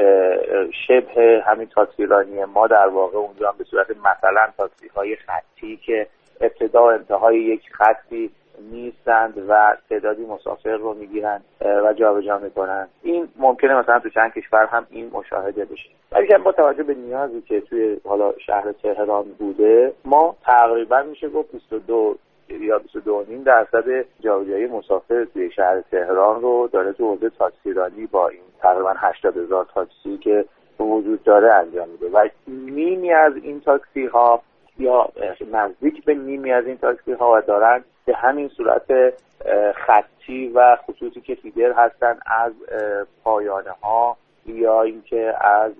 شبه 0.87 1.43
همین 1.47 1.67
تاکسیرانی 1.67 2.45
ما 2.45 2.67
در 2.67 2.89
واقع 2.89 3.19
اونجا 3.19 3.51
هم 3.51 3.59
به 3.59 3.65
صورت 3.65 3.91
مثلا 3.91 4.47
تاکسی 4.57 4.89
های 4.89 5.17
خطی 5.17 5.77
که 5.77 6.07
ابتدا 6.43 6.83
و 6.83 6.87
انتهای 6.87 7.39
یک 7.39 7.63
خطی 7.73 8.31
نیستند 8.71 9.45
و 9.49 9.77
تعدادی 9.91 10.27
مسافر 10.27 10.77
رو 10.77 10.95
می‌گیرن 10.95 11.41
و 11.61 11.93
جابجا 11.93 12.39
می‌کنن 12.39 12.89
این 13.03 13.29
ممکنه 13.37 13.79
مثلا 13.79 13.99
تو 13.99 14.09
چند 14.09 14.33
کشور 14.33 14.67
هم 14.67 14.87
این 14.91 15.11
مشاهده 15.13 15.65
بشه. 15.65 15.89
ولی 16.13 16.39
با 16.45 16.53
توجه 16.53 16.83
به 16.83 16.95
نیازی 16.95 17.41
که 17.41 17.61
توی 17.61 17.97
حالا 18.05 18.35
شهر 18.47 18.73
تهران 18.73 19.25
بوده 19.39 19.93
ما 20.05 20.37
تقریبا 20.45 21.03
میشه 21.03 21.29
گفت 21.29 21.53
22 21.53 22.17
یا 22.49 22.79
22 22.79 23.25
درصد 23.45 24.05
جابجایی 24.21 24.67
مسافر 24.67 25.25
توی 25.25 25.51
شهر 25.51 25.81
تهران 25.81 26.43
رو 26.43 26.69
داره 26.73 26.93
تو 26.93 27.11
حوزه 27.11 27.31
تاکسیرانی 27.31 28.07
با 28.07 28.29
این 28.29 28.41
تقریبا 28.61 28.95
80 28.97 29.37
هزار 29.37 29.67
تاکسی 29.75 30.19
که 30.19 30.45
وجود 30.81 31.23
داره 31.23 31.55
انجام 31.55 31.89
میده. 31.89 32.09
و 32.09 32.29
نیمی 32.49 33.13
از 33.13 33.33
این 33.37 33.61
تاکسی 33.61 34.07
ها 34.07 34.43
یا 34.83 35.09
نزدیک 35.53 36.05
به 36.05 36.15
نیمی 36.15 36.53
از 36.53 36.67
این 36.67 36.79
تاکسی 36.79 37.13
ها 37.13 37.41
دارن 37.41 37.85
به 38.05 38.15
همین 38.15 38.49
صورت 38.49 39.15
خطی 39.75 40.49
و 40.55 40.77
خصوصی 40.77 41.21
که 41.21 41.35
فیدر 41.35 41.73
هستن 41.73 42.19
از 42.27 42.53
پایانه 43.25 43.71
ها 43.83 44.17
یا 44.47 44.83
اینکه 44.83 45.35
از 45.41 45.73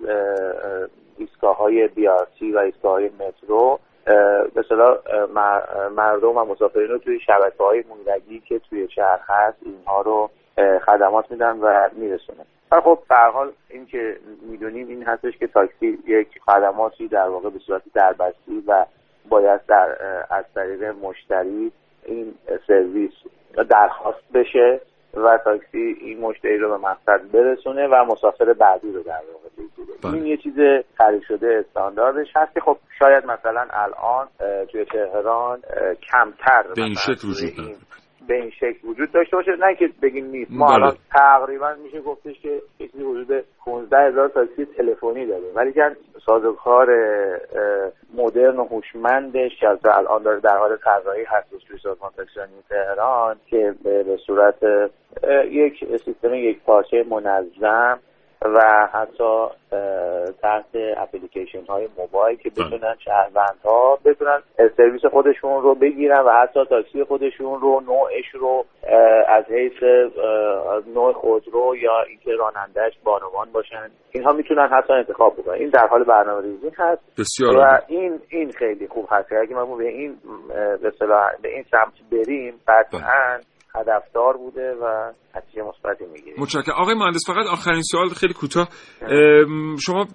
ایستگاه 1.17 1.57
های 1.57 1.87
بیارتی 1.87 2.51
و 2.51 2.57
ایستگاه 2.57 2.91
های 2.91 3.09
مترو 3.09 3.79
به 4.53 4.63
مردم 5.95 6.37
و 6.37 6.45
مسافرین 6.45 6.87
رو 6.87 6.97
توی 6.97 7.19
شبکه 7.19 7.63
های 7.63 7.83
موندگی 7.89 8.39
که 8.39 8.59
توی 8.59 8.87
شهر 8.95 9.19
هست 9.27 9.57
اینها 9.65 10.01
رو 10.01 10.29
خدمات 10.85 11.31
میدن 11.31 11.59
و 11.59 11.89
میرسونه 11.93 12.45
و 12.73 12.81
خب 12.81 12.99
در 13.09 13.29
حال 13.33 13.51
این 13.69 13.85
که 13.85 14.17
می‌دونیم 14.41 14.87
این 14.87 15.03
هستش 15.03 15.37
که 15.37 15.47
تاکسی 15.47 15.99
یک 16.07 16.27
خدماتی 16.45 17.07
در 17.07 17.29
واقع 17.29 17.49
به 17.49 17.59
صورت 17.59 17.81
دربستی 17.93 18.63
و 18.67 18.85
باید 19.29 19.61
در 19.67 19.97
از 20.29 20.45
طریق 20.55 20.83
مشتری 20.83 21.71
این 22.05 22.33
سرویس 22.67 23.11
درخواست 23.69 24.33
بشه 24.33 24.81
و 25.13 25.39
تاکسی 25.43 25.95
این 26.01 26.19
مشتری 26.19 26.57
رو 26.57 26.69
به 26.69 26.77
مقصد 26.77 27.31
برسونه 27.33 27.87
و 27.87 28.05
مسافر 28.05 28.53
بعدی 28.53 28.91
رو 28.91 29.03
در 29.03 29.21
واقع 29.33 29.49
بگیره 29.57 29.97
بله. 30.03 30.13
این 30.13 30.25
یه 30.25 30.37
چیز 30.37 30.55
تعریف 30.97 31.23
شده 31.27 31.63
استانداردش 31.67 32.27
هست 32.35 32.53
که 32.53 32.59
خب 32.59 32.77
شاید 32.99 33.25
مثلا 33.25 33.67
الان 33.69 34.27
توی 34.71 34.85
تهران 34.85 35.61
کمتر 36.11 36.63
به 36.75 36.83
این 36.83 36.95
شکل 36.95 37.27
وجود 37.27 37.77
به 38.27 38.35
این 38.35 38.49
شکل 38.49 38.87
وجود 38.87 39.11
داشته 39.11 39.35
باشه. 39.35 39.51
نه 39.51 39.75
که 39.75 39.89
بگیم 40.01 40.25
نیست. 40.25 40.51
ما 40.51 40.65
بله. 40.65 40.75
الان 40.75 40.95
تقریبا 41.11 41.75
میشه 41.83 42.01
گفتش 42.01 42.39
که 42.39 42.61
چیزی 42.77 43.03
حدود 43.03 43.43
15 43.65 43.97
هزار 43.97 44.29
تاکسی 44.29 44.65
تلفنی 44.65 45.25
داریم 45.25 45.55
ولی 45.55 45.73
که 45.73 45.95
سازوکار 46.25 46.87
مدرن 48.17 48.57
و 48.57 48.63
هوشمندش 48.63 49.51
که 49.59 49.67
از 49.67 49.85
الان 49.85 50.23
داره 50.23 50.39
در 50.39 50.57
حال 50.57 50.77
طراحی 50.77 51.23
هست 51.23 51.49
توی 51.67 51.77
سازمان 51.83 52.11
تاکسیرانی 52.17 52.51
تهران 52.69 53.35
که 53.47 53.75
به 53.83 54.17
صورت 54.25 54.55
یک 55.49 55.85
سیستم 56.05 56.33
یک 56.33 56.59
پارچه 56.63 57.05
منظم 57.09 57.99
و 58.45 58.87
حتی 58.93 59.47
تحت 60.41 60.65
اپلیکیشن 60.97 61.65
های 61.65 61.87
موبایل 61.97 62.37
که 62.37 62.49
بتونن 62.49 62.95
شهروندها 63.05 63.99
بتونن 64.05 64.41
سرویس 64.77 65.05
خودشون 65.05 65.61
رو 65.61 65.75
بگیرن 65.75 66.19
و 66.19 66.31
حتی 66.31 66.65
تاکسی 66.65 67.03
خودشون 67.03 67.61
رو 67.61 67.81
نوعش 67.87 68.25
رو 68.33 68.65
از 69.27 69.45
حیث 69.49 69.83
نوع 70.95 71.13
خودرو 71.13 71.75
یا 71.75 72.01
اینکه 72.09 72.31
رانندهش 72.31 72.93
بانوان 73.03 73.51
باشن. 73.51 73.89
اینها 74.11 74.33
می‌تونن 74.33 74.67
حتی 74.67 74.93
انتخاب 74.93 75.33
بکنن. 75.33 75.53
این 75.53 75.69
در 75.69 75.87
حال 75.87 76.03
برنامه 76.03 76.41
ریزی 76.41 76.71
هست. 76.77 77.01
بسیار 77.19 77.57
و. 77.57 77.79
این 77.87 78.19
این 78.29 78.51
خیلی 78.51 78.87
خوب 78.87 79.07
هست. 79.11 79.31
اگه 79.31 79.55
ما 79.55 79.75
به 79.75 79.87
این 79.87 80.17
به 80.81 80.91
به 81.41 81.49
این 81.49 81.63
سمت 81.71 81.93
بریم 82.11 82.53
قطعا 82.67 83.39
هدفدار 83.75 84.37
بوده 84.37 84.75
و 84.81 85.11
نتیجه 85.35 85.63
مثبتی 85.63 86.05
می‌گیریم 86.05 86.35
متشکرم. 86.39 86.75
آقای 86.75 86.95
مهندس 86.95 87.21
فقط 87.27 87.47
آخرین 87.47 87.81
سوال 87.81 88.09
خیلی 88.09 88.33
کوتاه. 88.33 88.69
شما 89.85 90.07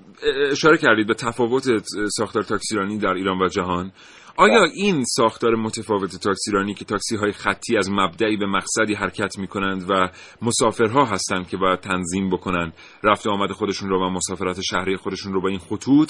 اشاره 0.51 0.77
کردید 0.77 1.07
به 1.07 1.15
تفاوت 1.15 1.65
ساختار 2.09 2.43
تاکسیرانی 2.43 2.99
در 2.99 3.13
ایران 3.13 3.43
و 3.43 3.49
جهان. 3.49 3.93
آیا 4.41 4.65
این 4.75 5.05
ساختار 5.05 5.55
متفاوت 5.55 6.11
تاکسیرانی 6.25 6.75
که 6.75 6.85
تاکسی 6.85 7.17
های 7.17 7.33
خطی 7.33 7.77
از 7.77 7.91
مبدعی 7.91 8.37
به 8.37 8.47
مقصدی 8.47 8.95
حرکت 8.95 9.39
می 9.39 9.47
کنند 9.47 9.83
و 9.91 10.09
مسافرها 10.43 11.05
هستند 11.05 11.49
که 11.49 11.57
باید 11.57 11.81
تنظیم 11.81 12.31
بکنند 12.31 12.73
رفت 13.05 13.27
آمد 13.27 13.51
خودشون 13.51 13.89
رو 13.89 14.07
و 14.07 14.11
مسافرت 14.11 14.57
شهری 14.71 14.97
خودشون 14.97 15.33
رو 15.33 15.41
با 15.41 15.49
این 15.49 15.59
خطوط 15.59 16.09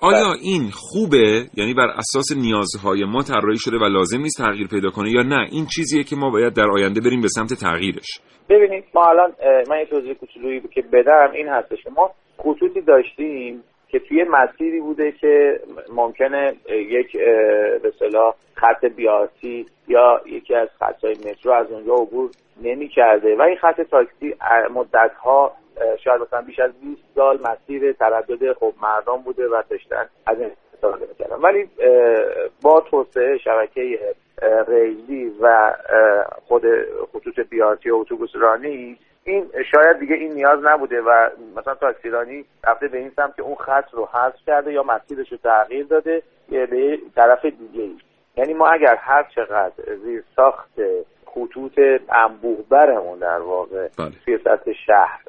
آیا 0.00 0.32
این 0.42 0.70
خوبه؟ 0.72 1.46
یعنی 1.54 1.74
بر 1.74 1.88
اساس 1.88 2.32
نیازهای 2.36 3.04
ما 3.04 3.22
طراحی 3.22 3.58
شده 3.58 3.76
و 3.76 3.84
لازم 3.84 4.20
نیست 4.20 4.38
تغییر 4.38 4.68
پیدا 4.68 4.90
کنه 4.90 5.10
یا 5.10 5.22
نه؟ 5.22 5.48
این 5.52 5.66
چیزیه 5.66 6.04
که 6.04 6.16
ما 6.16 6.30
باید 6.30 6.54
در 6.54 6.70
آینده 6.70 7.00
بریم 7.00 7.20
به 7.20 7.28
سمت 7.28 7.54
تغییرش. 7.54 8.20
ببینید 8.50 8.84
ما 8.94 9.04
الان 9.06 9.32
من 9.70 9.78
یه 9.78 9.86
توضیح 9.86 10.14
کوچولویی 10.14 10.60
که 10.74 10.82
بدم 10.92 11.30
این 11.34 11.48
هستش 11.48 11.82
که 11.84 11.90
ما 11.90 12.10
خطوطی 12.38 12.80
داشتیم 12.80 13.62
که 13.88 13.98
توی 13.98 14.24
مسیری 14.24 14.80
بوده 14.80 15.12
که 15.12 15.60
ممکنه 15.92 16.54
یک 16.68 17.16
به 17.82 17.88
اصطلاح 17.94 18.34
خط 18.54 18.84
بیارتی 18.84 19.66
یا 19.88 20.20
یکی 20.26 20.54
از 20.54 20.68
خطهای 20.78 21.12
مترو 21.12 21.52
از 21.52 21.70
اونجا 21.70 21.94
عبور 21.94 22.30
نمی 22.62 22.88
کرده 22.88 23.36
و 23.36 23.42
این 23.42 23.56
خط 23.56 23.80
تاکسی 23.80 24.34
مدت 24.74 25.14
ها 25.14 25.52
شاید 26.04 26.20
مثلا 26.20 26.42
بیش 26.42 26.58
از 26.58 26.70
20 26.80 27.02
سال 27.14 27.38
مسیر 27.40 27.92
تردد 27.92 28.52
خب 28.52 28.72
مردم 28.82 29.16
بوده 29.16 29.48
و 29.48 29.62
داشتن 29.70 30.08
از 30.26 30.40
این 30.40 30.50
استفاده 30.74 31.06
می‌کردن. 31.06 31.36
ولی 31.36 31.68
با 32.62 32.80
توسعه 32.80 33.38
شبکه 33.38 33.98
ریلی 34.68 35.32
و 35.40 35.74
خود 36.48 36.62
خطوط 37.12 37.40
بیارتی 37.40 37.90
و 37.90 37.96
اتوبوس 37.96 38.30
رانی 38.34 38.98
این 39.24 39.50
شاید 39.74 39.98
دیگه 39.98 40.14
این 40.14 40.32
نیاز 40.32 40.58
نبوده 40.64 41.00
و 41.00 41.28
مثلا 41.56 41.74
تاکسیرانی 41.74 42.44
رفته 42.64 42.88
به 42.88 42.98
این 42.98 43.12
سمت 43.16 43.36
که 43.36 43.42
اون 43.42 43.54
خط 43.54 43.84
رو 43.92 44.08
حذف 44.12 44.44
کرده 44.46 44.72
یا 44.72 44.82
مسیرش 44.82 45.32
رو 45.32 45.38
تغییر 45.38 45.86
داده 45.86 46.22
به 46.48 46.98
طرف 47.16 47.44
دیگه 47.44 47.82
ای 47.82 47.96
یعنی 48.36 48.54
ما 48.54 48.68
اگر 48.68 48.96
هر 48.96 49.26
چقدر 49.34 49.96
زیر 50.04 50.24
ساخت 50.36 50.70
خطوط 51.26 51.80
انبوه 52.08 52.64
برمون 52.68 53.18
در 53.18 53.38
واقع 53.38 53.88
بله. 53.98 54.10
توی 54.24 54.38
سطح 54.44 54.72
شهر 54.86 55.20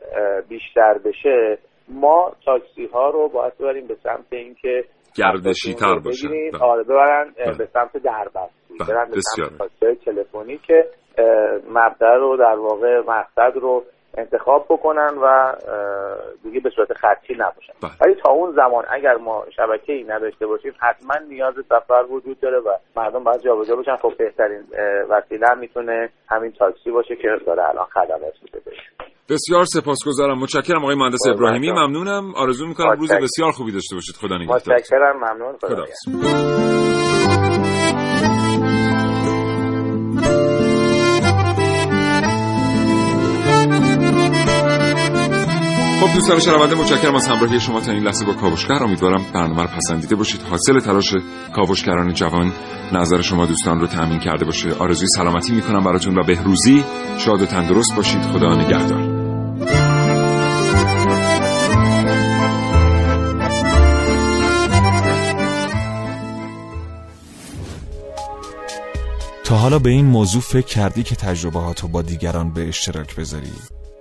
بیشتر 0.42 0.98
بشه 0.98 1.58
ما 1.88 2.36
تاکسی 2.46 2.86
ها 2.86 3.10
رو 3.10 3.28
باید 3.28 3.58
ببریم 3.58 3.88
به 3.88 3.98
سمت 4.04 4.26
اینکه 4.30 4.86
گردشی 5.16 5.74
تر 5.74 6.00
باشن 6.00 6.28
بله. 6.30 6.64
آره 6.64 6.84
ببرن 6.84 7.34
اه، 7.38 7.46
بله. 7.46 7.58
به 7.58 7.66
سمت 7.66 7.98
دربستی 7.98 8.78
بله، 8.80 8.88
برن 8.90 9.12
به. 9.12 9.22
سمت 9.22 10.06
تلفنی 10.06 10.58
که 10.58 10.86
اه، 11.18 11.26
مبدأ 11.70 12.14
رو 12.14 12.38
در 12.38 12.56
واقع 12.60 13.00
مقصد 13.00 13.58
رو 13.62 13.84
انتخاب 14.20 14.66
بکنن 14.70 15.14
و 15.24 15.54
دیگه 16.44 16.60
به 16.60 16.70
صورت 16.76 16.94
خطی 16.94 17.34
نباشن. 17.34 17.74
بله. 17.84 17.92
ولی 18.02 18.16
تا 18.24 18.32
اون 18.32 18.52
زمان 18.56 18.84
اگر 18.90 19.16
ما 19.16 19.46
شبکه 19.56 19.94
ای 19.94 20.04
نداشته 20.04 20.48
باشیم 20.48 20.74
حتما 20.80 21.16
نیاز 21.30 21.54
سفر 21.70 22.06
وجود 22.12 22.40
داره 22.40 22.60
و 22.60 22.70
مردم 22.96 23.24
باید 23.24 23.42
جابجا 23.42 23.76
بشن. 23.76 23.96
خب 23.96 24.14
بهترین 24.18 24.64
وسیله 25.10 25.48
هم 25.52 25.60
می‌تونه 25.60 26.10
همین 26.30 26.52
تاکسی 26.52 26.92
باشه 26.92 27.16
که 27.16 27.28
داره 27.46 27.70
الان 27.70 27.86
خدمات 27.86 28.34
میده 28.44 28.62
بسیار 29.30 29.66
سپاسگزارم. 29.66 30.40
متشکرم 30.40 30.84
آقای 30.84 30.96
مهندس 30.96 31.28
ابراهیمی. 31.28 31.72
ممنونم. 31.72 32.36
آرزو 32.36 32.68
می‌کنم 32.68 32.90
روز. 32.90 33.12
بسیار 33.12 33.52
خوبی 33.52 33.72
داشته 33.72 33.96
باشید. 33.96 34.16
خدا 34.16 34.36
نگهدار. 34.38 34.56
متشکرم. 34.56 35.18
ممنون. 35.18 35.58
خدا 35.58 35.68
خدا 35.68 37.09
خب 46.00 46.14
دوستان 46.14 46.40
شنونده 46.40 46.76
متشکرم 46.76 47.16
از 47.16 47.28
همراهی 47.28 47.60
شما 47.60 47.82
تا 47.82 47.92
این 47.92 48.04
لحظه 48.04 48.26
با 48.26 48.34
کاوشگر. 48.34 48.84
امیدوارم 48.84 49.26
برنامه 49.34 49.62
رو 49.62 49.68
پسندیده 49.68 50.16
باشید. 50.16 50.42
حاصل 50.42 50.80
تلاش 50.80 51.14
کاوشگران 51.56 52.14
جوان 52.14 52.54
نظر 52.94 53.22
شما 53.22 53.46
دوستان 53.46 53.80
رو 53.80 53.88
تأمین 53.88 54.20
کرده 54.20 54.46
باشه. 54.46 54.74
آرزوی 54.74 55.08
سلامتی 55.08 55.54
می‌کنم 55.54 55.84
براتون 55.84 56.18
و 56.18 56.24
بهروزی. 56.24 56.84
شاد 57.18 57.42
و 57.42 57.46
تندرست 57.46 57.96
باشید. 57.96 58.22
خدا 58.22 58.56
نگهدار. 58.56 59.20
تا 69.44 69.56
حالا 69.56 69.80
به 69.80 69.90
این 69.90 70.06
موضوع 70.06 70.42
فکر 70.42 70.68
کردی 70.68 71.04
که 71.04 71.16
تجربهاتو 71.16 71.88
با 71.88 72.02
دیگران 72.02 72.54
به 72.54 72.68
اشتراک 72.68 73.16
بذاری؟ 73.16 73.52